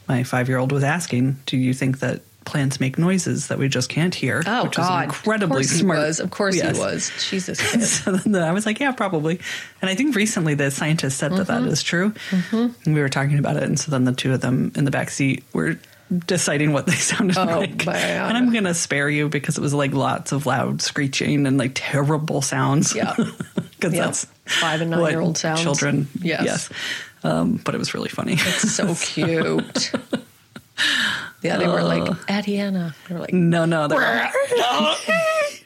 my 0.07 0.23
five 0.23 0.49
year 0.49 0.57
old 0.57 0.71
was 0.71 0.83
asking, 0.83 1.39
Do 1.45 1.57
you 1.57 1.73
think 1.73 1.99
that 1.99 2.21
plants 2.43 2.79
make 2.79 2.97
noises 2.97 3.47
that 3.47 3.59
we 3.59 3.67
just 3.69 3.87
can't 3.87 4.15
hear? 4.15 4.41
Oh, 4.47 4.63
Which 4.63 4.77
was 4.77 4.87
God. 4.87 5.03
incredibly 5.05 5.61
of 5.61 5.67
smart. 5.67 5.99
He 5.99 6.05
was. 6.05 6.19
Of 6.19 6.31
course 6.31 6.55
Yes. 6.55 6.75
he 6.75 6.81
was. 6.83 7.11
Jesus. 7.29 7.59
so 8.03 8.13
then 8.13 8.41
I 8.43 8.51
was 8.51 8.65
like, 8.65 8.79
yeah, 8.79 8.91
probably. 8.91 9.39
And 9.81 9.89
I 9.89 9.95
think 9.95 10.15
recently 10.15 10.55
the 10.55 10.71
scientists 10.71 11.15
said 11.15 11.31
that 11.33 11.47
Mm-hmm. 11.47 11.65
that 11.65 11.71
is 11.71 11.83
true. 11.83 12.13
And 12.51 12.75
we 12.95 12.99
were 13.01 13.09
talking 13.09 13.37
about 13.37 13.57
it. 13.57 13.63
And 13.63 13.79
so 13.79 13.91
then 13.91 14.05
the 14.05 14.13
two 14.13 14.33
of 14.33 14.41
them 14.41 14.71
in 14.75 14.85
the 14.85 14.91
back 14.91 15.11
seat 15.11 15.43
were 15.53 15.77
deciding 16.25 16.73
what 16.73 16.87
they 16.87 16.95
sounded 16.95 17.37
Oh, 17.37 17.45
like. 17.59 17.87
And 17.87 18.35
I'm 18.37 18.51
going 18.51 18.65
to 18.65 18.73
spare 18.73 19.09
you 19.09 19.29
because 19.29 19.57
it 19.57 19.61
was 19.61 19.73
like 19.73 19.93
lots 19.93 20.31
of 20.31 20.45
loud 20.45 20.81
screeching 20.81 21.45
and 21.45 21.57
like 21.57 21.71
terrible 21.75 22.41
sounds. 22.41 22.95
Yeah. 22.95 23.15
Because 23.81 23.95
Yeah. 23.95 24.05
that's 24.05 24.27
Five 24.45 24.81
and 24.81 24.91
what 24.91 24.97
nine-year-old 24.99 25.37
sounds. 25.39 25.59
Children. 25.63 26.07
Yes. 26.21 26.43
Yes. 26.45 26.69
Um, 27.23 27.59
but 27.63 27.75
it 27.75 27.77
was 27.77 27.93
really 27.93 28.09
funny. 28.09 28.33
It's 28.33 28.73
so 28.73 28.95
cute. 28.99 29.91
Yeah, 31.43 31.57
they 31.57 31.67
were 31.67 31.83
like, 31.83 32.03
Adiana. 32.27 32.93
They 33.07 33.13
were 33.15 33.21
like, 33.21 33.33
no, 33.33 33.65
no. 33.65 33.87
They're 33.87 33.99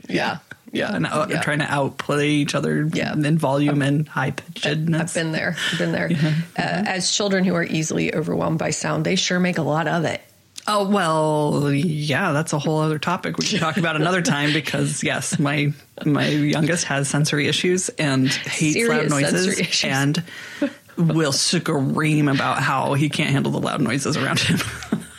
yeah. 0.10 0.40
yeah, 0.72 0.96
and 0.96 1.06
out, 1.06 1.30
Yeah. 1.30 1.42
trying 1.42 1.60
to 1.60 1.66
outplay 1.72 2.30
each 2.30 2.56
other 2.56 2.90
Yeah. 2.94 3.14
in 3.14 3.38
volume 3.38 3.82
and 3.82 4.08
high 4.08 4.32
pitchedness. 4.32 5.00
I've 5.02 5.14
been 5.14 5.32
there. 5.32 5.56
I've 5.72 5.78
been 5.80 5.92
there. 5.92 6.10
Uh, 6.58 6.62
as 6.62 7.12
children 7.12 7.44
who 7.44 7.56
are 7.56 7.64
easily 7.64 8.14
overwhelmed 8.14 8.60
by 8.60 8.72
sound, 8.72 9.06
they 9.06 9.16
sure 9.16 9.40
make 9.40 9.58
a 9.58 9.62
lot 9.64 9.88
of 9.88 10.06
it. 10.06 10.22
Oh 10.68 10.90
well, 10.90 11.72
yeah, 11.72 12.32
that's 12.32 12.52
a 12.52 12.58
whole 12.58 12.80
other 12.80 12.98
topic 12.98 13.38
we 13.38 13.46
can 13.46 13.60
talk 13.60 13.78
about 13.78 13.96
another 13.98 14.24
time 14.24 14.52
because 14.52 15.04
yes, 15.04 15.38
my 15.38 15.72
my 16.06 16.28
youngest 16.28 16.86
has 16.86 17.08
sensory 17.08 17.48
issues 17.48 17.90
and 17.90 18.30
hates 18.30 18.74
Serious 18.74 19.12
loud 19.12 19.22
noises 19.22 19.84
and 19.84 20.24
will 20.98 21.32
scream 21.32 22.28
about 22.28 22.62
how 22.62 22.94
he 22.94 23.10
can't 23.10 23.32
handle 23.32 23.52
the 23.52 23.60
loud 23.60 23.82
noises 23.82 24.18
around 24.18 24.40
him. 24.40 24.60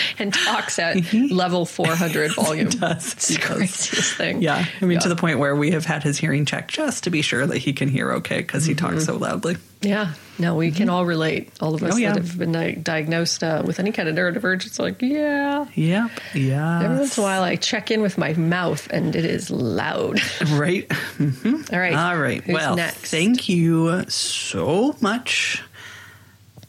And 0.18 0.32
talks 0.32 0.78
at 0.78 0.96
mm-hmm. 0.96 1.34
level 1.34 1.66
400 1.66 2.34
volume. 2.34 2.68
does. 2.68 3.12
It's 3.12 3.28
the 3.28 3.38
craziest 3.38 4.14
thing. 4.14 4.42
yeah, 4.42 4.64
I 4.80 4.84
mean 4.84 4.98
to 5.00 5.08
the 5.08 5.16
point 5.16 5.38
where 5.38 5.54
we 5.54 5.72
have 5.72 5.84
had 5.84 6.02
his 6.02 6.18
hearing 6.18 6.44
checked 6.44 6.70
just 6.70 7.04
to 7.04 7.10
be 7.10 7.22
sure 7.22 7.46
that 7.46 7.58
he 7.58 7.72
can 7.72 7.88
hear 7.88 8.12
okay 8.12 8.38
because 8.38 8.64
he 8.64 8.74
talks 8.74 8.94
mm-hmm. 8.94 9.04
so 9.04 9.16
loudly. 9.16 9.56
Yeah. 9.82 10.14
No, 10.38 10.54
we 10.54 10.70
can 10.70 10.86
mm-hmm. 10.86 10.94
all 10.94 11.06
relate. 11.06 11.50
All 11.60 11.74
of 11.74 11.82
us 11.82 11.94
Oh, 11.94 11.96
yeah. 11.96 12.12
that 12.12 12.22
have 12.22 12.38
been 12.38 12.52
di- 12.52 12.74
diagnosed 12.74 13.42
uh, 13.42 13.62
with 13.64 13.78
any 13.80 13.92
kind 13.92 14.08
of 14.08 14.14
neurodivergence, 14.14 14.78
like, 14.78 15.00
yeah. 15.00 15.66
Yep. 15.74 16.10
Yeah. 16.34 16.82
Every 16.82 16.98
once 16.98 17.16
in 17.16 17.22
a 17.22 17.26
while, 17.26 17.42
I 17.42 17.56
check 17.56 17.90
in 17.90 18.02
with 18.02 18.18
my 18.18 18.34
mouth 18.34 18.88
and 18.90 19.14
it 19.16 19.24
is 19.24 19.50
loud. 19.50 20.20
Right. 20.46 20.90
All 21.20 21.78
right. 21.78 21.94
All 21.94 22.16
right. 22.16 22.42
Who's 22.42 22.54
well, 22.54 22.76
next? 22.76 23.10
thank 23.10 23.48
you 23.48 24.04
so 24.08 24.96
much 25.00 25.62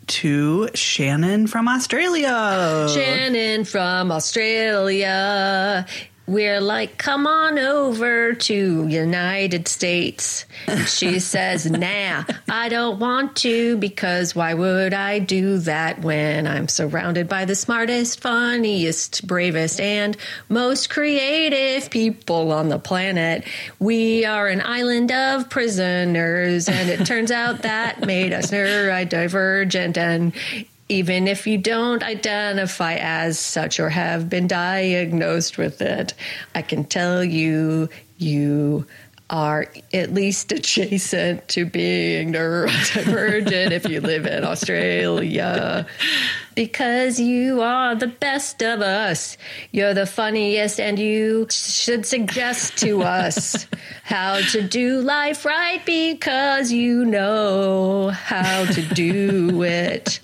to 0.07 0.69
Shannon 0.73 1.47
from 1.47 1.67
Australia. 1.67 2.87
Shannon 2.93 3.65
from 3.65 4.11
Australia. 4.11 5.85
We're 6.27 6.59
like, 6.59 6.97
come 6.97 7.25
on 7.25 7.57
over 7.57 8.33
to 8.33 8.87
United 8.87 9.67
States. 9.69 10.45
She 10.85 11.19
says, 11.21 11.65
nah, 11.71 12.25
I 12.49 12.67
don't 12.67 12.99
want 12.99 13.37
to 13.37 13.77
because 13.77 14.35
why 14.35 14.53
would 14.53 14.93
I 14.93 15.19
do 15.19 15.57
that 15.59 16.01
when 16.01 16.45
I'm 16.45 16.67
surrounded 16.67 17.29
by 17.29 17.45
the 17.45 17.55
smartest, 17.55 18.19
funniest, 18.19 19.25
bravest, 19.25 19.79
and 19.79 20.17
most 20.49 20.89
creative 20.89 21.89
people 21.89 22.51
on 22.51 22.67
the 22.67 22.79
planet? 22.79 23.45
We 23.79 24.25
are 24.25 24.47
an 24.47 24.61
island 24.61 25.13
of 25.13 25.49
prisoners, 25.49 26.67
and 26.67 26.89
it 26.89 27.05
turns 27.05 27.31
out 27.31 27.61
that 27.61 28.05
made 28.05 28.33
us 28.33 28.51
neurodivergent 28.51 29.95
and 29.95 30.33
even 30.89 31.27
if 31.27 31.45
you 31.45 31.57
don't 31.57 32.03
identify 32.03 32.95
as 32.95 33.37
such 33.37 33.79
or 33.79 33.89
have 33.89 34.29
been 34.29 34.47
diagnosed 34.47 35.57
with 35.57 35.81
it, 35.81 36.13
I 36.55 36.61
can 36.61 36.85
tell 36.85 37.23
you 37.23 37.89
you 38.17 38.85
are 39.29 39.65
at 39.93 40.13
least 40.13 40.51
adjacent 40.53 41.45
to 41.49 41.65
being 41.65 42.31
neurodivergent 42.31 43.71
if 43.71 43.87
you 43.89 43.99
live 43.99 44.25
in 44.25 44.45
Australia. 44.45 45.85
Because 46.55 47.19
you 47.19 47.61
are 47.61 47.93
the 47.93 48.07
best 48.07 48.63
of 48.63 48.81
us. 48.81 49.37
You're 49.71 49.93
the 49.93 50.05
funniest, 50.05 50.79
and 50.79 50.97
you 50.97 51.47
should 51.49 52.05
suggest 52.05 52.77
to 52.77 53.03
us 53.03 53.67
how 54.03 54.39
to 54.51 54.61
do 54.61 55.01
life 55.01 55.45
right 55.45 55.85
because 55.85 56.71
you 56.71 57.05
know 57.05 58.09
how 58.09 58.65
to 58.65 58.81
do 58.93 59.61
it. 59.63 60.19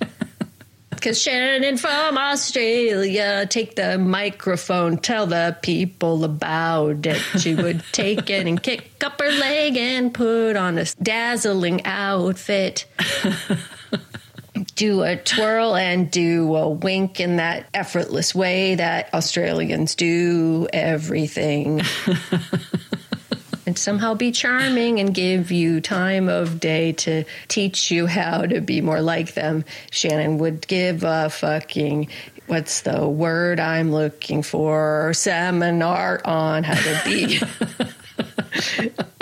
Because 1.04 1.22
Shannon 1.22 1.76
from 1.76 2.18
Australia, 2.18 3.46
take 3.46 3.76
the 3.76 3.98
microphone, 3.98 4.98
tell 4.98 5.28
the 5.28 5.58
people 5.62 6.24
about 6.24 7.06
it. 7.06 7.18
She 7.40 7.56
would 7.56 7.84
take 7.92 8.30
it 8.30 8.48
and 8.48 8.64
kick 8.64 9.04
up 9.04 9.20
her 9.20 9.30
leg 9.30 9.76
and 9.76 10.14
put 10.14 10.56
on 10.56 10.78
a 10.78 10.86
dazzling 11.04 11.86
outfit. 11.86 12.86
do 14.76 15.02
a 15.02 15.18
twirl 15.18 15.76
and 15.76 16.10
do 16.10 16.56
a 16.56 16.70
wink 16.70 17.20
in 17.20 17.36
that 17.36 17.68
effortless 17.74 18.34
way 18.34 18.76
that 18.76 19.14
Australians 19.14 19.96
do 19.96 20.70
everything. 20.72 21.82
and 23.66 23.78
somehow 23.78 24.14
be 24.14 24.32
charming 24.32 25.00
and 25.00 25.14
give 25.14 25.52
you 25.52 25.82
time 25.82 26.30
of 26.30 26.60
day 26.60 26.92
to 26.94 27.24
teach 27.48 27.92
you 27.92 28.08
how 28.08 28.46
to 28.46 28.62
be 28.62 28.82
more 28.82 29.02
like 29.02 29.34
them. 29.34 29.66
Shannon 29.92 30.38
would 30.40 30.68
give 30.68 31.04
a 31.04 31.30
fucking 31.30 32.10
what's 32.48 32.82
the 32.82 33.08
word 33.08 33.60
I'm 33.60 33.92
looking 33.92 34.44
for 34.44 35.14
seminar 35.14 36.22
on 36.26 36.64
how 36.64 36.76
to 36.76 37.02
be 37.06 37.40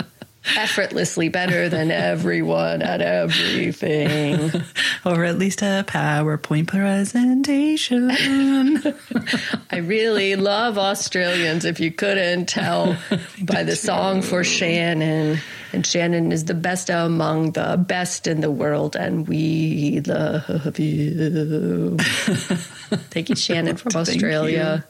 effortlessly 0.56 1.28
better 1.28 1.68
than 1.68 1.90
everyone 1.90 2.82
at 2.82 3.00
everything. 3.00 4.50
or 5.04 5.24
at 5.24 5.38
least 5.38 5.62
a 5.62 5.84
PowerPoint 5.86 6.68
presentation. 6.68 8.10
I 9.70 9.76
really 9.78 10.36
love 10.36 10.78
Australians, 10.78 11.64
if 11.64 11.80
you 11.80 11.92
couldn't 11.92 12.46
tell 12.46 12.96
by 13.40 13.62
the 13.62 13.76
song 13.76 14.22
for 14.22 14.44
Shannon. 14.44 15.38
And 15.72 15.86
Shannon 15.86 16.32
is 16.32 16.44
the 16.44 16.54
best 16.54 16.90
among 16.90 17.52
the 17.52 17.76
best 17.78 18.26
in 18.26 18.40
the 18.42 18.50
world, 18.50 18.94
and 18.94 19.26
we 19.26 20.00
love 20.06 20.78
you. 20.78 21.96
Thank 21.98 23.30
you, 23.30 23.36
Shannon 23.36 23.76
from 23.76 23.96
Australia. 23.98 24.84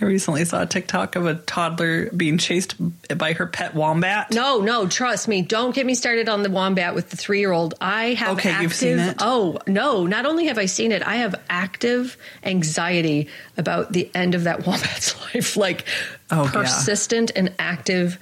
I 0.00 0.04
recently 0.04 0.44
saw 0.44 0.62
a 0.62 0.66
TikTok 0.66 1.14
of 1.16 1.26
a 1.26 1.34
toddler 1.36 2.10
being 2.10 2.38
chased 2.38 2.74
by 3.16 3.32
her 3.34 3.46
pet 3.46 3.74
wombat. 3.74 4.32
No, 4.32 4.60
no, 4.60 4.88
trust 4.88 5.28
me. 5.28 5.42
Don't 5.42 5.74
get 5.74 5.86
me 5.86 5.94
started 5.94 6.28
on 6.28 6.42
the 6.42 6.50
wombat 6.50 6.94
with 6.94 7.10
the 7.10 7.16
three 7.16 7.38
year 7.40 7.52
old. 7.52 7.74
I 7.80 8.14
have 8.14 8.38
Okay, 8.38 8.50
active, 8.50 8.62
you've 8.62 8.74
seen 8.74 8.98
it? 8.98 9.16
Oh, 9.20 9.58
no. 9.66 10.06
Not 10.06 10.26
only 10.26 10.46
have 10.46 10.58
I 10.58 10.66
seen 10.66 10.90
it, 10.92 11.02
I 11.06 11.16
have 11.16 11.34
active 11.48 12.16
anxiety 12.42 13.28
about 13.56 13.92
the 13.92 14.10
end 14.14 14.34
of 14.34 14.44
that 14.44 14.58
wombat's 14.66 15.14
life. 15.34 15.56
Like 15.56 15.84
Oh, 16.30 16.44
yeah. 16.44 16.50
persistent 16.50 17.30
and 17.36 17.54
active, 17.58 18.18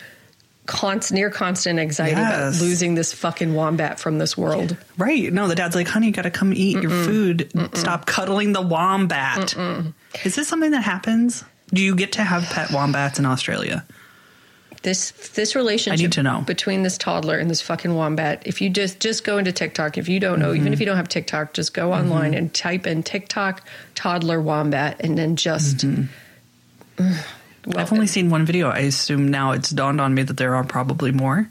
const, 0.66 1.12
near 1.12 1.30
constant 1.30 1.78
anxiety 1.78 2.20
about 2.20 2.60
losing 2.60 2.94
this 2.94 3.12
fucking 3.12 3.54
wombat 3.54 3.98
from 3.98 4.18
this 4.18 4.36
world. 4.36 4.76
Right. 4.98 5.32
No, 5.32 5.48
the 5.48 5.54
dad's 5.54 5.74
like, 5.74 5.88
honey, 5.88 6.06
you 6.08 6.12
got 6.12 6.22
to 6.22 6.30
come 6.30 6.52
eat 6.52 6.82
your 6.82 6.90
food. 6.90 7.50
Stop 7.74 8.06
cuddling 8.06 8.52
the 8.52 8.62
wombat. 8.62 9.54
Is 10.24 10.34
this 10.34 10.48
something 10.48 10.72
that 10.72 10.82
happens? 10.82 11.44
Do 11.72 11.82
you 11.82 11.96
get 11.96 12.12
to 12.12 12.22
have 12.22 12.44
pet 12.44 12.70
wombats 12.72 13.18
in 13.18 13.26
Australia? 13.26 13.84
This 14.82 15.10
this 15.30 15.56
relationship 15.56 15.98
I 15.98 16.02
need 16.02 16.12
to 16.12 16.22
know. 16.22 16.42
between 16.42 16.84
this 16.84 16.96
toddler 16.96 17.38
and 17.38 17.50
this 17.50 17.60
fucking 17.60 17.92
wombat. 17.92 18.46
If 18.46 18.60
you 18.60 18.70
just 18.70 19.00
just 19.00 19.24
go 19.24 19.38
into 19.38 19.50
TikTok, 19.50 19.98
if 19.98 20.08
you 20.08 20.20
don't 20.20 20.38
know, 20.38 20.54
even 20.54 20.68
if 20.68 20.74
mm-hmm. 20.74 20.80
you 20.80 20.86
don't 20.86 20.96
have 20.96 21.08
TikTok, 21.08 21.54
just 21.54 21.74
go 21.74 21.90
mm-hmm. 21.90 22.02
online 22.02 22.34
and 22.34 22.54
type 22.54 22.86
in 22.86 23.02
TikTok 23.02 23.66
toddler 23.96 24.40
wombat, 24.40 25.00
and 25.00 25.18
then 25.18 25.34
just. 25.34 25.78
Mm-hmm. 25.78 27.12
Well, 27.66 27.78
I've 27.78 27.92
only 27.92 28.06
seen 28.06 28.30
one 28.30 28.46
video. 28.46 28.68
I 28.68 28.80
assume 28.80 29.28
now 29.28 29.52
it's 29.52 29.70
dawned 29.70 30.00
on 30.00 30.14
me 30.14 30.22
that 30.22 30.36
there 30.36 30.54
are 30.54 30.64
probably 30.64 31.12
more. 31.12 31.50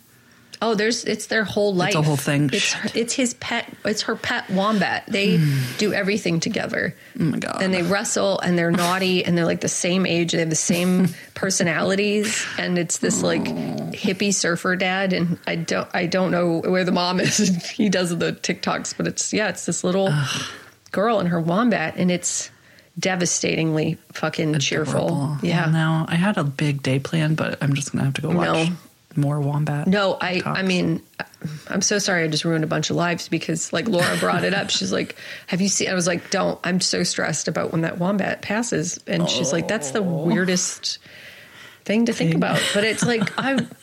Oh, 0.62 0.74
there's 0.74 1.04
it's 1.04 1.28
their 1.28 1.44
whole 1.44 1.76
life. 1.76 1.90
It's 1.90 1.98
a 1.98 2.02
whole 2.02 2.18
thing. 2.18 2.50
It's 2.54 2.76
it's 2.96 3.14
his 3.14 3.34
pet. 3.36 3.72
It's 3.84 4.04
her 4.04 4.16
pet 4.16 4.50
wombat. 4.50 5.06
They 5.08 5.38
hmm. 5.38 5.62
do 5.78 5.94
everything 5.94 6.40
together. 6.40 6.96
Oh 7.20 7.24
my 7.24 7.40
God. 7.40 7.62
And 7.62 7.74
they 7.74 7.82
wrestle, 7.82 8.40
and 8.40 8.58
they're 8.58 8.72
naughty, 8.72 9.24
and 9.26 9.38
they're 9.38 9.46
like 9.46 9.62
the 9.62 9.68
same 9.68 10.06
age. 10.06 10.32
They 10.32 10.40
have 10.40 10.50
the 10.50 10.56
same 10.56 11.10
personalities, 11.34 12.46
and 12.58 12.78
it's 12.78 13.00
this 13.00 13.22
like 13.22 13.44
hippie 13.44 14.34
surfer 14.34 14.76
dad. 14.76 15.14
And 15.14 15.38
I 15.46 15.56
don't 15.56 15.90
I 15.94 16.06
don't 16.06 16.32
know 16.32 16.62
where 16.62 16.84
the 16.84 16.92
mom 16.92 17.20
is. 17.20 17.38
he 17.70 17.90
does 17.90 18.18
the 18.18 18.34
TikToks, 18.34 18.96
but 18.96 19.08
it's 19.08 19.34
yeah, 19.34 19.50
it's 19.50 19.66
this 19.66 19.84
little 19.84 20.14
girl 20.92 21.20
and 21.20 21.30
her 21.30 21.40
wombat, 21.40 21.96
and 21.98 22.10
it's 22.10 22.50
devastatingly 22.98 23.98
fucking 24.14 24.58
cheerful. 24.60 25.38
Yeah. 25.42 25.64
Well, 25.64 25.72
now 25.72 26.06
I 26.08 26.16
had 26.16 26.38
a 26.38 26.44
big 26.44 26.82
day 26.82 27.00
plan, 27.00 27.36
but 27.36 27.62
I'm 27.62 27.74
just 27.74 27.92
gonna 27.92 28.06
have 28.06 28.14
to 28.16 28.22
go 28.22 28.30
watch 28.30 28.70
No. 28.70 28.76
more 29.16 29.40
wombat. 29.40 29.88
No, 29.88 30.18
I 30.20 30.36
TikToks. 30.36 30.58
I 30.58 30.62
mean 30.64 31.02
I'm 31.70 31.82
so 31.82 32.00
sorry 32.00 32.24
I 32.24 32.28
just 32.28 32.46
ruined 32.46 32.64
a 32.64 32.68
bunch 32.68 32.90
of 32.90 32.96
lives 32.96 33.30
because 33.30 33.72
like 33.74 33.88
Laura 33.88 34.18
brought 34.18 34.44
it 34.44 34.54
up. 34.54 34.70
She's 34.70 34.92
like, 34.92 35.16
"Have 35.48 35.62
you 35.62 35.70
seen?" 35.70 35.90
I 35.90 35.94
was 35.94 36.08
like, 36.08 36.30
"Don't." 36.32 36.60
I'm 36.64 36.82
so 36.82 37.04
stressed 37.04 37.48
about 37.48 37.72
when 37.72 37.82
that 37.82 37.98
wombat 37.98 38.42
passes, 38.42 39.00
and 39.08 39.30
she's 39.30 39.52
like, 39.54 39.68
"That's 39.68 39.92
the 39.92 40.00
oh. 40.00 40.24
weirdest 40.26 41.00
thing 41.84 42.06
to 42.06 42.14
think 42.14 42.34
about." 42.34 42.62
But 42.74 42.84
it's 42.84 43.06
like 43.06 43.38
I. 43.38 43.66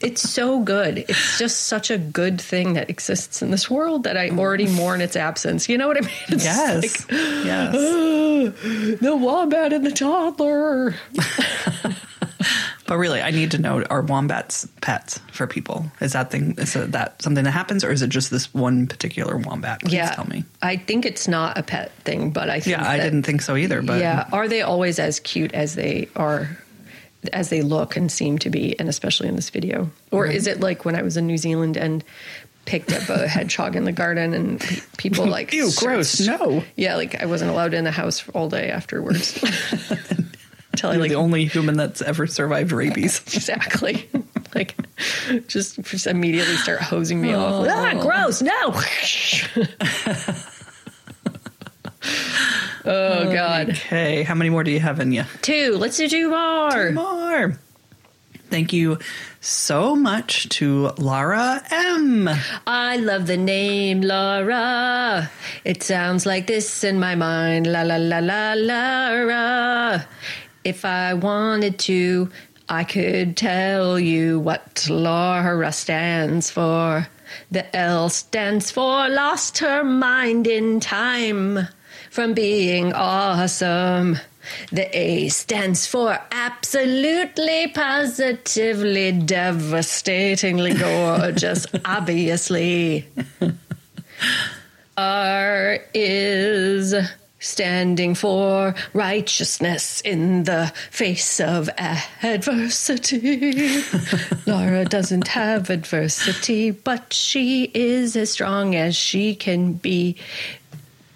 It's 0.00 0.28
so 0.28 0.58
good. 0.60 0.98
It's 1.08 1.38
just 1.38 1.68
such 1.68 1.88
a 1.90 1.96
good 1.96 2.40
thing 2.40 2.72
that 2.74 2.90
exists 2.90 3.40
in 3.40 3.52
this 3.52 3.70
world 3.70 4.02
that 4.02 4.16
I 4.16 4.30
already 4.30 4.66
mourn 4.66 5.00
its 5.00 5.14
absence. 5.14 5.68
You 5.68 5.78
know 5.78 5.86
what 5.86 5.96
I 5.96 6.00
mean? 6.00 6.10
It's 6.28 6.44
yes, 6.44 6.82
like, 6.82 7.10
yes. 7.12 7.74
Ah, 7.76 8.98
the 9.00 9.16
wombat 9.16 9.72
and 9.72 9.86
the 9.86 9.92
toddler. 9.92 10.94
But 12.84 12.98
really, 12.98 13.22
I 13.22 13.30
need 13.30 13.52
to 13.52 13.58
know: 13.58 13.82
Are 13.84 14.02
wombats 14.02 14.68
pets 14.82 15.18
for 15.32 15.46
people? 15.46 15.86
Is 16.00 16.12
that 16.12 16.30
thing? 16.30 16.56
Is 16.58 16.74
that 16.74 17.22
something 17.22 17.44
that 17.44 17.50
happens, 17.52 17.84
or 17.84 17.90
is 17.92 18.02
it 18.02 18.10
just 18.10 18.30
this 18.30 18.52
one 18.52 18.86
particular 18.86 19.38
wombat? 19.38 19.80
Please 19.80 19.94
yeah, 19.94 20.10
tell 20.10 20.26
me. 20.26 20.44
I 20.60 20.76
think 20.76 21.06
it's 21.06 21.26
not 21.26 21.56
a 21.56 21.62
pet 21.62 21.92
thing, 22.04 22.32
but 22.32 22.50
I 22.50 22.60
think 22.60 22.76
Yeah, 22.76 22.86
I 22.86 22.98
that- 22.98 23.04
didn't 23.04 23.22
think 23.22 23.40
so 23.40 23.56
either. 23.56 23.80
But 23.80 24.00
yeah, 24.00 24.28
are 24.32 24.46
they 24.46 24.60
always 24.60 24.98
as 24.98 25.20
cute 25.20 25.52
as 25.54 25.74
they 25.74 26.08
are, 26.16 26.58
as 27.32 27.48
they 27.50 27.62
look 27.62 27.96
and 27.96 28.10
seem 28.10 28.38
to 28.38 28.50
be, 28.50 28.78
and 28.78 28.88
especially 28.88 29.28
in 29.28 29.36
this 29.36 29.50
video? 29.50 29.90
Or 30.10 30.26
is 30.26 30.46
it 30.46 30.60
like 30.60 30.84
when 30.84 30.94
I 30.96 31.02
was 31.02 31.16
in 31.16 31.26
New 31.26 31.38
Zealand 31.38 31.76
and 31.76 32.02
picked 32.64 32.92
up 32.92 33.08
a 33.08 33.26
hedgehog 33.26 33.74
in 33.76 33.84
the 33.84 33.92
garden 33.92 34.32
and 34.34 34.60
pe- 34.60 34.76
people 34.96 35.26
like, 35.26 35.52
Ew, 35.52 35.70
gross, 35.78 36.20
no. 36.20 36.62
Yeah, 36.76 36.94
like 36.96 37.20
I 37.20 37.26
wasn't 37.26 37.50
allowed 37.50 37.74
in 37.74 37.84
the 37.84 37.90
house 37.90 38.28
all 38.30 38.48
day 38.48 38.70
afterwards. 38.70 39.36
Until 40.72 40.90
I 40.90 40.94
you're 40.94 41.02
like 41.02 41.10
the 41.10 41.16
only 41.16 41.44
human 41.44 41.76
that's 41.76 42.00
ever 42.02 42.26
survived 42.26 42.72
rabies. 42.72 43.20
exactly. 43.34 44.08
Like, 44.54 44.74
just, 45.48 45.80
just 45.80 46.06
immediately 46.06 46.56
start 46.56 46.82
hosing 46.82 47.22
me 47.22 47.32
off. 47.32 47.66
like, 47.66 47.96
Ah, 47.96 48.02
gross! 48.02 48.42
No. 48.42 48.70
Oh, 52.84 53.28
oh 53.28 53.32
God. 53.32 53.70
Okay, 53.70 54.22
how 54.22 54.34
many 54.34 54.50
more 54.50 54.64
do 54.64 54.70
you 54.70 54.80
have 54.80 55.00
in 55.00 55.12
you? 55.12 55.24
Two. 55.42 55.76
Let's 55.76 55.96
do 55.96 56.08
two 56.08 56.30
more. 56.30 56.88
Two 56.88 56.92
More. 56.92 57.58
Thank 58.50 58.74
you 58.74 58.98
so 59.40 59.96
much 59.96 60.46
to 60.50 60.90
Laura 60.98 61.62
M. 61.70 62.28
I 62.66 62.96
love 62.98 63.26
the 63.26 63.38
name 63.38 64.02
Laura. 64.02 65.30
It 65.64 65.82
sounds 65.82 66.26
like 66.26 66.46
this 66.46 66.84
in 66.84 67.00
my 67.00 67.14
mind. 67.14 67.66
La 67.66 67.80
la 67.82 67.96
la 67.96 68.18
la 68.18 68.52
Lara. 68.54 70.06
If 70.64 70.84
I 70.84 71.14
wanted 71.14 71.78
to, 71.80 72.30
I 72.68 72.84
could 72.84 73.36
tell 73.36 73.98
you 73.98 74.38
what 74.38 74.86
Laura 74.90 75.72
stands 75.72 76.50
for. 76.50 77.08
The 77.50 77.74
L 77.74 78.10
stands 78.10 78.70
for 78.70 79.08
lost 79.08 79.58
her 79.58 79.82
mind 79.82 80.46
in 80.46 80.78
time. 80.78 81.68
From 82.12 82.34
being 82.34 82.92
awesome. 82.92 84.18
The 84.70 84.86
A 84.98 85.28
stands 85.30 85.86
for 85.86 86.18
absolutely, 86.30 87.68
positively, 87.68 89.12
devastatingly 89.12 90.74
gorgeous, 90.78 91.66
obviously. 91.86 93.06
R 94.98 95.78
is 95.94 96.94
standing 97.38 98.14
for 98.14 98.74
righteousness 98.92 100.02
in 100.02 100.44
the 100.44 100.70
face 100.90 101.40
of 101.40 101.70
adversity. 102.22 103.82
Laura 104.46 104.84
doesn't 104.84 105.28
have 105.28 105.70
adversity, 105.70 106.72
but 106.72 107.10
she 107.14 107.70
is 107.72 108.16
as 108.16 108.30
strong 108.30 108.74
as 108.76 108.94
she 108.94 109.34
can 109.34 109.72
be 109.72 110.18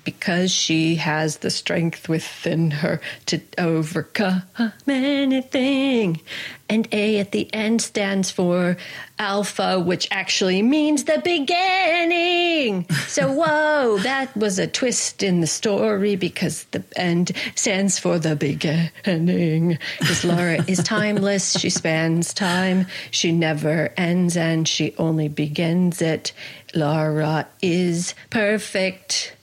because 0.06 0.52
she 0.52 0.94
has 0.94 1.38
the 1.38 1.50
strength 1.50 2.08
within 2.08 2.70
her 2.70 3.00
to 3.26 3.40
overcome 3.58 4.42
anything. 4.86 6.20
And 6.68 6.88
A 6.92 7.18
at 7.18 7.32
the 7.32 7.52
end 7.52 7.82
stands 7.82 8.30
for 8.30 8.76
Alpha, 9.18 9.78
which 9.80 10.08
actually 10.10 10.62
means 10.62 11.04
the 11.04 11.20
beginning. 11.22 12.86
So, 13.08 13.32
whoa, 13.40 13.98
that 13.98 14.36
was 14.36 14.58
a 14.58 14.66
twist 14.66 15.22
in 15.22 15.40
the 15.40 15.46
story 15.46 16.16
because 16.16 16.64
the 16.70 16.84
end 16.96 17.32
stands 17.54 17.98
for 17.98 18.18
the 18.18 18.36
beginning. 18.36 19.78
Because 19.98 20.24
Laura 20.24 20.64
is 20.68 20.78
timeless, 20.84 21.58
she 21.58 21.70
spans 21.70 22.32
time, 22.32 22.86
she 23.10 23.32
never 23.32 23.92
ends, 23.96 24.36
and 24.36 24.66
she 24.66 24.94
only 24.98 25.28
begins 25.28 26.00
it. 26.00 26.32
Laura 26.74 27.46
is 27.60 28.14
perfect. 28.30 29.35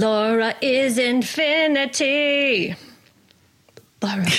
Laura 0.00 0.54
is 0.62 0.96
infinity. 0.98 2.74
Laura. 4.02 4.26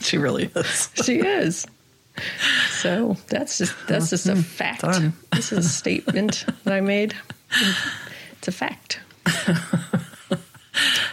She 0.00 0.16
really 0.16 0.50
is. 0.56 0.90
she 1.04 1.18
is. 1.18 1.66
So 2.70 3.18
that's 3.26 3.58
just 3.58 3.74
that's 3.86 4.08
just 4.08 4.26
a 4.26 4.32
mm-hmm. 4.32 4.40
fact. 4.40 4.80
Done. 4.80 5.12
This 5.34 5.52
is 5.52 5.66
a 5.66 5.68
statement 5.68 6.46
that 6.64 6.72
I 6.72 6.80
made. 6.80 7.14
It's 8.38 8.48
a 8.48 8.52
fact. 8.52 9.00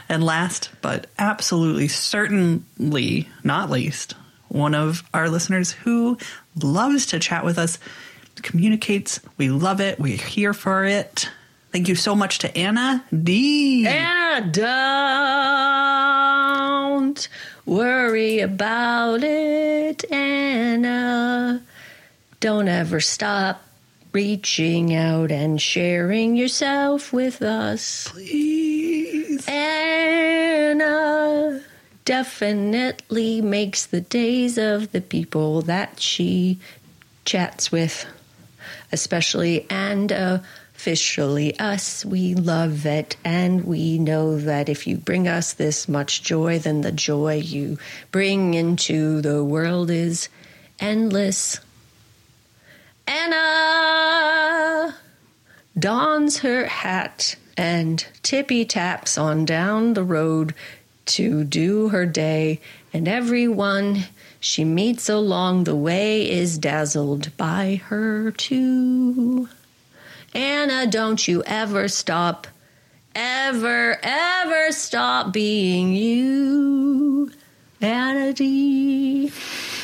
And 0.08 0.24
last, 0.24 0.70
but 0.82 1.08
absolutely 1.18 1.88
certainly 1.88 3.28
not 3.44 3.70
least, 3.70 4.14
one 4.50 4.76
of 4.76 5.04
our 5.14 5.30
listeners 5.30 5.72
who 5.72 6.18
loves 6.62 7.08
to 7.08 7.20
chat 7.20 7.44
with 7.44 7.58
us, 7.58 7.80
communicates. 8.42 9.20
We 9.38 9.50
love 9.50 9.82
it. 9.82 10.00
We're 10.00 10.18
here 10.18 10.54
for 10.54 10.86
it. 10.86 11.30
Thank 11.72 11.90
you 11.90 11.96
so 11.96 12.16
much 12.16 12.40
to 12.40 12.58
Anna 12.58 13.04
D. 13.12 13.86
And 13.88 14.54
don't 14.54 14.66
worry 17.66 18.40
about 18.40 19.24
it, 19.24 20.10
Anna. 20.12 21.62
Don't 22.40 22.68
ever 22.68 23.00
stop 23.02 23.62
reaching 24.14 24.96
out 24.96 25.32
and 25.32 25.62
sharing 25.62 26.38
yourself 26.38 27.12
with 27.12 27.42
us. 27.42 28.08
Please. 28.08 29.46
Anna 29.48 31.62
definitely 32.06 33.42
makes 33.42 33.88
the 33.88 34.00
days 34.00 34.58
of 34.58 34.94
the 34.94 35.02
people 35.02 35.62
that 35.64 36.00
she 36.00 36.58
chats 37.26 37.70
with, 37.72 38.06
especially 38.96 39.68
and 39.70 40.10
officially 40.12 41.60
us. 41.60 42.06
We 42.06 42.34
love 42.34 42.86
it, 42.86 43.18
and 43.26 43.66
we 43.66 44.00
know 44.00 44.38
that 44.40 44.70
if 44.70 44.88
you 44.88 44.96
bring 44.96 45.28
us 45.28 45.52
this 45.52 45.90
much 45.90 46.24
joy, 46.24 46.60
then 46.60 46.80
the 46.80 46.94
joy 46.94 47.36
you 47.36 47.78
bring 48.12 48.54
into 48.54 49.22
the 49.22 49.44
world 49.44 49.90
is 49.92 50.30
endless. 50.80 51.60
Anna 53.06 54.96
dons 55.78 56.40
her 56.40 56.66
hat 56.66 57.36
and 57.58 58.08
tippy 58.24 58.64
taps 58.64 59.18
on 59.18 59.44
down 59.46 59.94
the 59.94 60.04
road 60.04 60.56
to 61.06 61.44
do 61.44 61.90
her 61.90 62.06
day, 62.06 62.62
and 62.94 63.08
everyone 63.08 64.06
she 64.46 64.64
meets 64.64 65.10
along 65.10 65.64
the 65.64 65.76
way 65.76 66.30
is 66.30 66.60
dazzled 66.60 67.36
by 67.36 67.82
her 67.86 68.30
too. 68.30 69.50
Anna, 70.36 70.86
don't 70.86 71.28
you 71.28 71.42
ever 71.48 71.88
stop, 71.88 72.46
ever, 73.16 73.98
ever 74.04 74.72
stop 74.72 75.34
being 75.34 75.94
you. 75.94 77.32
Anna 77.82 78.34
D, 78.34 79.32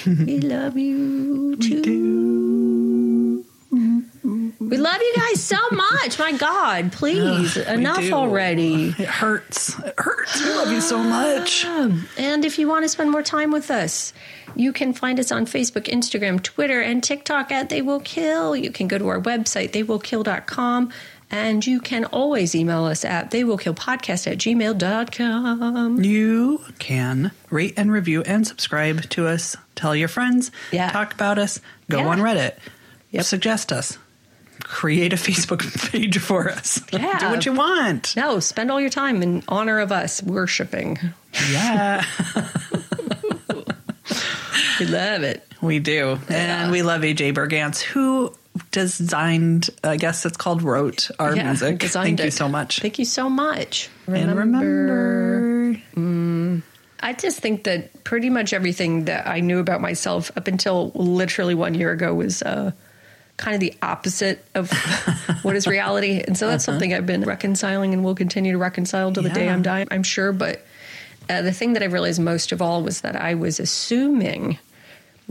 we 0.06 0.40
love 0.42 0.78
you 0.78 1.56
too. 1.56 3.44
We 3.72 4.78
love 4.78 5.02
you 5.02 5.14
guys 5.16 5.42
so 5.44 5.58
much. 5.72 6.20
My 6.20 6.34
God, 6.34 6.92
please, 6.94 7.58
enough 7.58 8.12
already. 8.12 8.90
It 8.90 9.08
hurts. 9.08 9.78
It 9.80 9.96
hurts. 9.98 10.40
We 10.40 10.50
love 10.54 10.72
you 10.72 10.82
so 10.82 11.00
much. 11.00 11.66
And 12.18 12.46
if 12.46 12.60
you 12.60 12.68
want 12.68 12.86
to 12.86 12.90
spend 12.90 13.12
more 13.12 13.24
time 13.24 13.52
with 13.52 13.72
us, 13.72 14.14
you 14.56 14.74
can 14.74 14.94
find 14.94 15.20
us 15.20 15.32
on 15.32 15.46
Facebook, 15.46 15.86
Instagram, 15.88 16.42
Twitter, 16.42 16.82
and 16.82 17.04
TikTok 17.04 17.52
at 17.52 17.70
They 17.70 17.82
Will 17.82 18.00
Kill. 18.00 18.56
You 18.56 18.72
can 18.72 18.88
go 18.88 18.98
to 18.98 19.08
our 19.08 19.20
website, 19.22 19.72
theywillkill.com, 19.72 20.92
and 21.30 21.66
you 21.66 21.80
can 21.80 22.06
always 22.06 22.54
email 22.56 22.86
us 22.86 23.06
at 23.06 23.32
theywillkillpodcast 23.32 24.32
at 24.32 24.38
gmail.com. 24.38 26.04
You 26.04 26.62
can 26.80 27.32
rate 27.50 27.74
and 27.78 27.92
review 27.92 28.22
and 28.24 28.46
subscribe 28.46 29.04
to 29.12 29.28
us. 29.28 29.56
Tell 29.76 29.96
your 29.96 30.08
friends. 30.10 30.52
Yeah. 30.72 30.92
Talk 30.92 31.14
about 31.14 31.38
us. 31.40 31.60
Go 31.90 32.00
Yeah. 32.00 32.08
on 32.08 32.20
Reddit. 32.20 32.56
Yep. 33.12 33.24
Suggest 33.26 33.72
us. 33.72 33.98
Create 34.64 35.12
a 35.12 35.16
Facebook 35.16 35.62
page 35.92 36.18
for 36.20 36.50
us. 36.50 36.82
Yeah. 36.92 37.18
Do 37.20 37.30
what 37.30 37.46
you 37.46 37.54
want. 37.54 38.16
No, 38.16 38.40
spend 38.40 38.70
all 38.72 38.80
your 38.80 38.90
time 38.92 39.24
in 39.24 39.44
honor 39.48 39.80
of 39.80 39.92
us 39.92 40.22
worshiping. 40.24 40.98
Yeah. 41.50 42.04
We 44.82 44.88
love 44.88 45.22
it. 45.22 45.48
we 45.62 45.78
do. 45.78 46.18
And 46.28 46.72
we 46.72 46.82
love 46.82 47.02
AJ 47.02 47.36
Bergantz, 47.36 47.82
who 47.82 48.34
designed, 48.72 49.70
I 49.84 49.96
guess 49.96 50.26
it's 50.26 50.38
called 50.38 50.64
wrote 50.64 51.12
our 51.20 51.36
Yeah, 51.36 51.44
music. 51.44 51.84
Thank 51.84 52.20
you 52.20 52.32
so 52.32 52.50
much. 52.50 52.80
Thank 52.80 52.98
you 52.98 53.06
so 53.06 53.30
much. 53.30 53.90
and 54.08 54.36
remember. 54.36 55.80
I 57.04 57.14
just 57.14 57.40
think 57.40 57.66
that 57.66 58.04
pretty 58.04 58.32
much 58.32 58.54
everything 58.54 59.06
that 59.06 59.28
I 59.28 59.40
knew 59.40 59.60
about 59.60 59.82
myself 59.82 60.32
up 60.36 60.48
until 60.48 60.92
literally 60.96 61.54
one 61.54 61.76
year 61.76 61.92
ago 61.92 62.16
was 62.16 62.42
uh, 62.42 62.72
kind 63.38 63.54
of 63.54 63.60
the 63.60 63.76
opposite 63.84 64.44
of 64.56 64.72
what 65.44 65.56
is 65.56 65.68
reality. 65.68 66.24
And 66.26 66.36
so 66.36 66.48
that's 66.48 66.66
something 66.66 66.92
I've 66.92 67.06
been 67.06 67.22
reconciling 67.24 67.94
and 67.94 68.04
will 68.04 68.16
continue 68.16 68.54
to 68.54 68.58
reconcile 68.58 69.14
till 69.14 69.22
the 69.22 69.30
day 69.30 69.48
I'm 69.48 69.62
dying, 69.62 69.88
I'm 69.92 70.04
sure. 70.04 70.32
But 70.32 70.66
uh, 71.30 71.44
the 71.44 71.52
thing 71.52 71.74
that 71.74 71.84
I 71.84 71.86
realized 71.86 72.20
most 72.20 72.52
of 72.52 72.64
all 72.64 72.82
was 72.82 73.02
that 73.02 73.16
I 73.16 73.36
was 73.36 73.60
assuming 73.60 74.58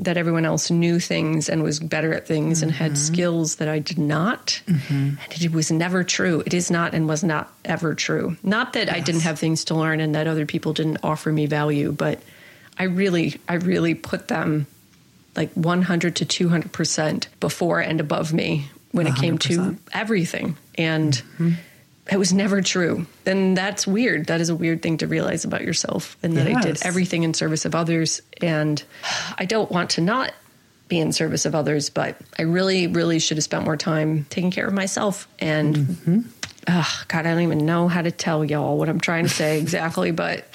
that 0.05 0.17
everyone 0.17 0.45
else 0.45 0.71
knew 0.71 0.99
things 0.99 1.49
and 1.49 1.63
was 1.63 1.79
better 1.79 2.15
at 2.15 2.27
things 2.27 2.63
and 2.63 2.73
had 2.73 2.97
skills 2.97 3.57
that 3.57 3.69
I 3.69 3.79
did 3.79 3.99
not. 3.99 4.63
And 4.67 5.19
it 5.31 5.53
was 5.53 5.71
never 5.71 6.05
true. 6.05 6.43
It 6.47 6.55
is 6.55 6.71
not 6.71 6.95
and 6.95 7.07
was 7.09 7.23
not 7.23 7.53
ever 7.65 7.95
true. 7.95 8.37
Not 8.43 8.73
that 8.73 8.91
I 8.91 9.01
didn't 9.01 9.23
have 9.23 9.39
things 9.39 9.65
to 9.67 9.75
learn 9.75 10.01
and 10.01 10.15
that 10.15 10.27
other 10.27 10.47
people 10.47 10.73
didn't 10.73 10.99
offer 11.03 11.31
me 11.31 11.47
value, 11.47 11.93
but 11.93 12.21
I 12.79 12.85
really, 12.85 13.39
I 13.49 13.55
really 13.55 13.95
put 13.95 14.29
them 14.29 14.67
like 15.37 15.53
100 15.53 16.17
to 16.17 16.25
200% 16.25 17.27
before 17.39 17.81
and 17.81 18.01
above 18.01 18.33
me 18.33 18.69
when 18.93 19.07
it 19.07 19.15
came 19.17 19.39
to 19.39 19.59
100%. 19.59 19.79
everything. 19.93 20.57
And 20.77 21.23
it 22.11 22.19
was 22.19 22.33
never 22.33 22.61
true. 22.61 23.07
And 23.25 23.57
that's 23.57 23.87
weird. 23.87 24.27
That 24.27 24.41
is 24.41 24.49
a 24.49 24.55
weird 24.55 24.83
thing 24.83 24.97
to 24.99 25.07
realize 25.07 25.45
about 25.45 25.63
yourself. 25.63 26.17
And 26.23 26.37
that 26.37 26.47
I 26.47 26.61
did 26.61 26.85
everything 26.85 27.23
in 27.23 27.35
service 27.35 27.65
of 27.65 27.75
others. 27.75 28.21
And 28.43 28.83
I 29.39 29.45
don't 29.45 29.71
want 29.71 29.91
to 29.91 30.01
not 30.01 30.33
be 30.89 30.99
in 30.99 31.13
service 31.13 31.47
of 31.47 31.55
others, 31.55 31.89
but 31.89 32.17
I 32.37 32.43
really, 32.43 32.89
really 32.89 33.21
should 33.21 33.37
have 33.37 33.45
spent 33.45 33.65
more 33.65 33.77
time 33.77 34.27
taking 34.29 34.51
care 34.51 34.67
of 34.67 34.75
myself. 34.75 35.29
And 35.39 35.77
Mm-hmm. 35.77 36.21
ugh, 36.67 37.05
God, 37.09 37.27
I 37.27 37.33
don't 37.35 37.43
even 37.43 37.65
know 37.65 37.87
how 37.87 38.03
to 38.03 38.11
tell 38.11 38.45
y'all 38.45 38.77
what 38.77 38.89
I'm 38.89 38.99
trying 39.01 39.25
to 39.25 39.31
say 39.31 39.61
exactly, 39.61 40.11
but 40.11 40.47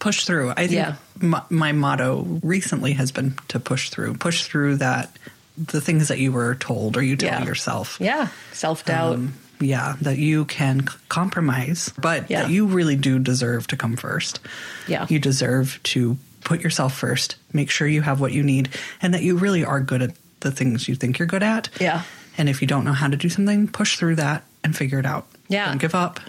push 0.00 0.24
through. 0.24 0.50
I 0.50 0.66
think 0.66 0.72
Yeah. 0.72 0.96
my, 1.20 1.42
my 1.48 1.70
motto 1.72 2.22
recently 2.42 2.94
has 2.94 3.12
been 3.12 3.36
to 3.48 3.60
push 3.60 3.90
through. 3.90 4.14
Push 4.14 4.44
through 4.44 4.76
that 4.78 5.16
the 5.56 5.80
things 5.80 6.08
that 6.08 6.18
you 6.18 6.32
were 6.32 6.54
told 6.56 6.96
or 6.96 7.02
you 7.02 7.14
tell 7.16 7.40
Yeah. 7.40 7.44
yourself. 7.46 7.98
yeah, 8.00 8.28
self 8.52 8.84
doubt. 8.84 9.14
Um, 9.14 9.34
yeah, 9.60 9.96
that 10.02 10.18
you 10.18 10.44
can 10.46 10.86
c- 10.86 10.94
compromise, 11.08 11.92
but 12.00 12.30
Yeah. 12.30 12.42
that 12.42 12.50
you 12.50 12.66
really 12.66 12.96
do 12.96 13.18
deserve 13.18 13.66
to 13.68 13.76
come 13.76 13.96
first. 13.96 14.40
Yeah. 14.86 15.06
You 15.08 15.18
deserve 15.18 15.80
to 15.84 16.16
put 16.44 16.60
yourself 16.60 16.96
first, 16.96 17.36
make 17.52 17.70
sure 17.70 17.86
you 17.88 18.02
have 18.02 18.20
what 18.20 18.32
you 18.32 18.42
need, 18.42 18.68
and 19.02 19.12
that 19.14 19.22
you 19.22 19.36
really 19.36 19.64
are 19.64 19.80
good 19.80 20.02
at 20.02 20.12
the 20.40 20.50
things 20.50 20.88
you 20.88 20.94
think 20.94 21.18
you're 21.18 21.26
good 21.28 21.42
at. 21.42 21.68
Yeah. 21.80 22.02
And 22.38 22.48
if 22.48 22.60
you 22.62 22.68
don't 22.68 22.84
know 22.84 22.92
how 22.92 23.08
to 23.08 23.16
do 23.16 23.28
something, 23.28 23.66
push 23.68 23.96
through 23.96 24.16
that 24.16 24.44
and 24.62 24.76
figure 24.76 24.98
it 24.98 25.06
out. 25.06 25.26
Yeah. 25.48 25.66
Don't 25.66 25.78
give 25.80 25.94
up. 25.94 26.20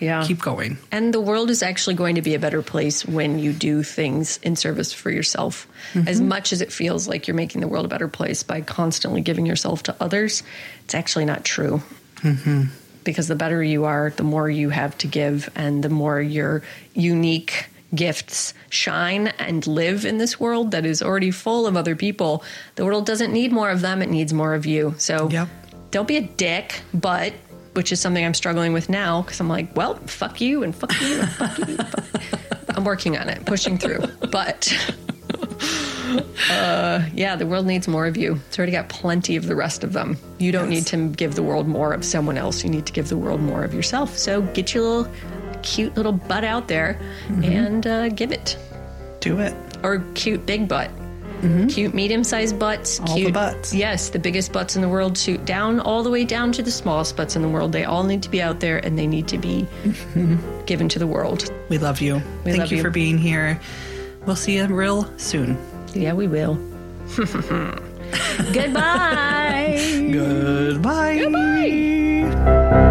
Yeah. 0.00 0.24
Keep 0.26 0.42
going. 0.42 0.78
And 0.90 1.14
the 1.14 1.20
world 1.20 1.50
is 1.50 1.62
actually 1.62 1.94
going 1.94 2.16
to 2.16 2.22
be 2.22 2.34
a 2.34 2.38
better 2.40 2.60
place 2.62 3.06
when 3.06 3.38
you 3.38 3.52
do 3.52 3.84
things 3.84 4.38
in 4.42 4.56
service 4.56 4.92
for 4.92 5.08
yourself. 5.10 5.68
Mm-hmm. 5.92 6.08
As 6.08 6.20
much 6.20 6.52
as 6.52 6.60
it 6.60 6.72
feels 6.72 7.06
like 7.06 7.28
you're 7.28 7.36
making 7.36 7.60
the 7.60 7.68
world 7.68 7.84
a 7.84 7.88
better 7.88 8.08
place 8.08 8.42
by 8.42 8.60
constantly 8.60 9.20
giving 9.20 9.46
yourself 9.46 9.84
to 9.84 9.94
others, 10.00 10.42
it's 10.84 10.96
actually 10.96 11.24
not 11.24 11.44
true. 11.44 11.80
Because 13.04 13.28
the 13.28 13.34
better 13.36 13.62
you 13.62 13.84
are, 13.84 14.10
the 14.16 14.22
more 14.22 14.48
you 14.48 14.70
have 14.70 14.96
to 14.98 15.06
give, 15.06 15.50
and 15.54 15.82
the 15.84 15.88
more 15.90 16.20
your 16.20 16.62
unique 16.94 17.66
gifts 17.94 18.54
shine 18.70 19.28
and 19.38 19.66
live 19.66 20.04
in 20.04 20.18
this 20.18 20.40
world 20.40 20.70
that 20.72 20.84
is 20.86 21.00
already 21.02 21.30
full 21.30 21.66
of 21.66 21.76
other 21.76 21.94
people. 21.94 22.42
The 22.76 22.84
world 22.84 23.06
doesn't 23.06 23.32
need 23.32 23.52
more 23.52 23.70
of 23.70 23.82
them, 23.82 24.02
it 24.02 24.08
needs 24.08 24.32
more 24.32 24.54
of 24.54 24.66
you. 24.66 24.94
So 24.98 25.28
Yep. 25.30 25.48
don't 25.90 26.08
be 26.08 26.16
a 26.16 26.22
dick, 26.22 26.80
but 26.92 27.34
which 27.74 27.92
is 27.92 28.00
something 28.00 28.24
I'm 28.24 28.34
struggling 28.34 28.72
with 28.72 28.88
now 28.88 29.22
because 29.22 29.38
I'm 29.38 29.48
like, 29.48 29.76
well, 29.76 29.94
fuck 30.06 30.40
you 30.40 30.62
and 30.62 30.74
fuck 30.74 30.98
you 31.00 31.20
and 31.20 31.30
fuck 31.30 31.58
you. 31.58 31.64
and 31.78 31.88
fuck- 31.88 32.76
I'm 32.76 32.84
working 32.84 33.16
on 33.16 33.28
it, 33.28 33.44
pushing 33.46 33.78
through. 33.78 34.00
But 34.30 34.72
uh, 36.50 37.02
yeah, 37.14 37.36
the 37.36 37.46
world 37.46 37.66
needs 37.66 37.88
more 37.88 38.06
of 38.06 38.16
you. 38.16 38.38
It's 38.48 38.58
already 38.58 38.72
got 38.72 38.88
plenty 38.88 39.36
of 39.36 39.46
the 39.46 39.54
rest 39.56 39.84
of 39.84 39.92
them. 39.92 40.16
You 40.38 40.52
don't 40.52 40.70
Yes. 40.70 40.92
need 40.92 40.98
to 40.98 41.08
give 41.16 41.34
the 41.34 41.42
world 41.42 41.66
more 41.68 41.92
of 41.92 42.04
someone 42.04 42.36
else. 42.38 42.62
You 42.64 42.70
need 42.70 42.86
to 42.86 42.92
give 42.92 43.08
the 43.08 43.16
world 43.16 43.40
more 43.40 43.64
of 43.64 43.72
yourself. 43.74 44.16
So 44.18 44.42
get 44.42 44.74
your 44.74 44.82
little 44.84 45.12
cute 45.62 45.96
little 45.96 46.12
butt 46.12 46.44
out 46.44 46.68
there 46.68 46.98
and 47.42 47.86
uh, 47.86 48.08
give 48.10 48.32
it. 48.32 48.58
Do 49.20 49.38
it. 49.40 49.54
Or 49.82 50.00
cute 50.14 50.44
big 50.46 50.68
butt. 50.68 50.90
Cute 51.68 51.92
medium 51.92 52.24
sized 52.24 52.58
butts. 52.58 53.00
All 53.00 53.06
the 53.16 53.20
cute 53.22 53.34
butts. 53.34 53.74
Yes, 53.74 54.08
the 54.08 54.18
biggest 54.18 54.50
butts 54.50 54.76
in 54.76 54.82
the 54.82 54.88
world 54.88 55.14
to 55.16 55.36
down 55.36 55.78
all 55.78 56.02
the 56.02 56.08
way 56.08 56.24
down 56.24 56.52
to 56.52 56.62
the 56.62 56.70
smallest 56.70 57.18
butts 57.18 57.36
in 57.36 57.42
the 57.42 57.48
world. 57.50 57.70
They 57.72 57.84
all 57.84 58.02
need 58.02 58.22
to 58.22 58.30
be 58.30 58.40
out 58.40 58.60
there 58.60 58.78
and 58.78 58.98
they 58.98 59.06
need 59.06 59.28
to 59.28 59.36
be 59.36 59.66
given 60.64 60.88
to 60.88 60.98
the 60.98 61.06
world. 61.06 61.52
We 61.68 61.76
love 61.76 62.00
you. 62.00 62.14
We 62.44 62.52
Thank 62.52 62.58
love 62.60 62.70
you 62.70 62.78
you. 62.78 62.82
for 62.82 62.88
being 62.88 63.18
here. 63.18 63.60
We'll 64.24 64.36
see 64.36 64.56
you 64.56 64.66
real 64.68 65.06
soon. 65.18 65.58
Yeah, 65.94 66.12
we 66.12 66.26
will. 66.26 66.54
Goodbye. 68.52 69.78
Goodbye. 70.12 71.18
Goodbye. 71.18 72.90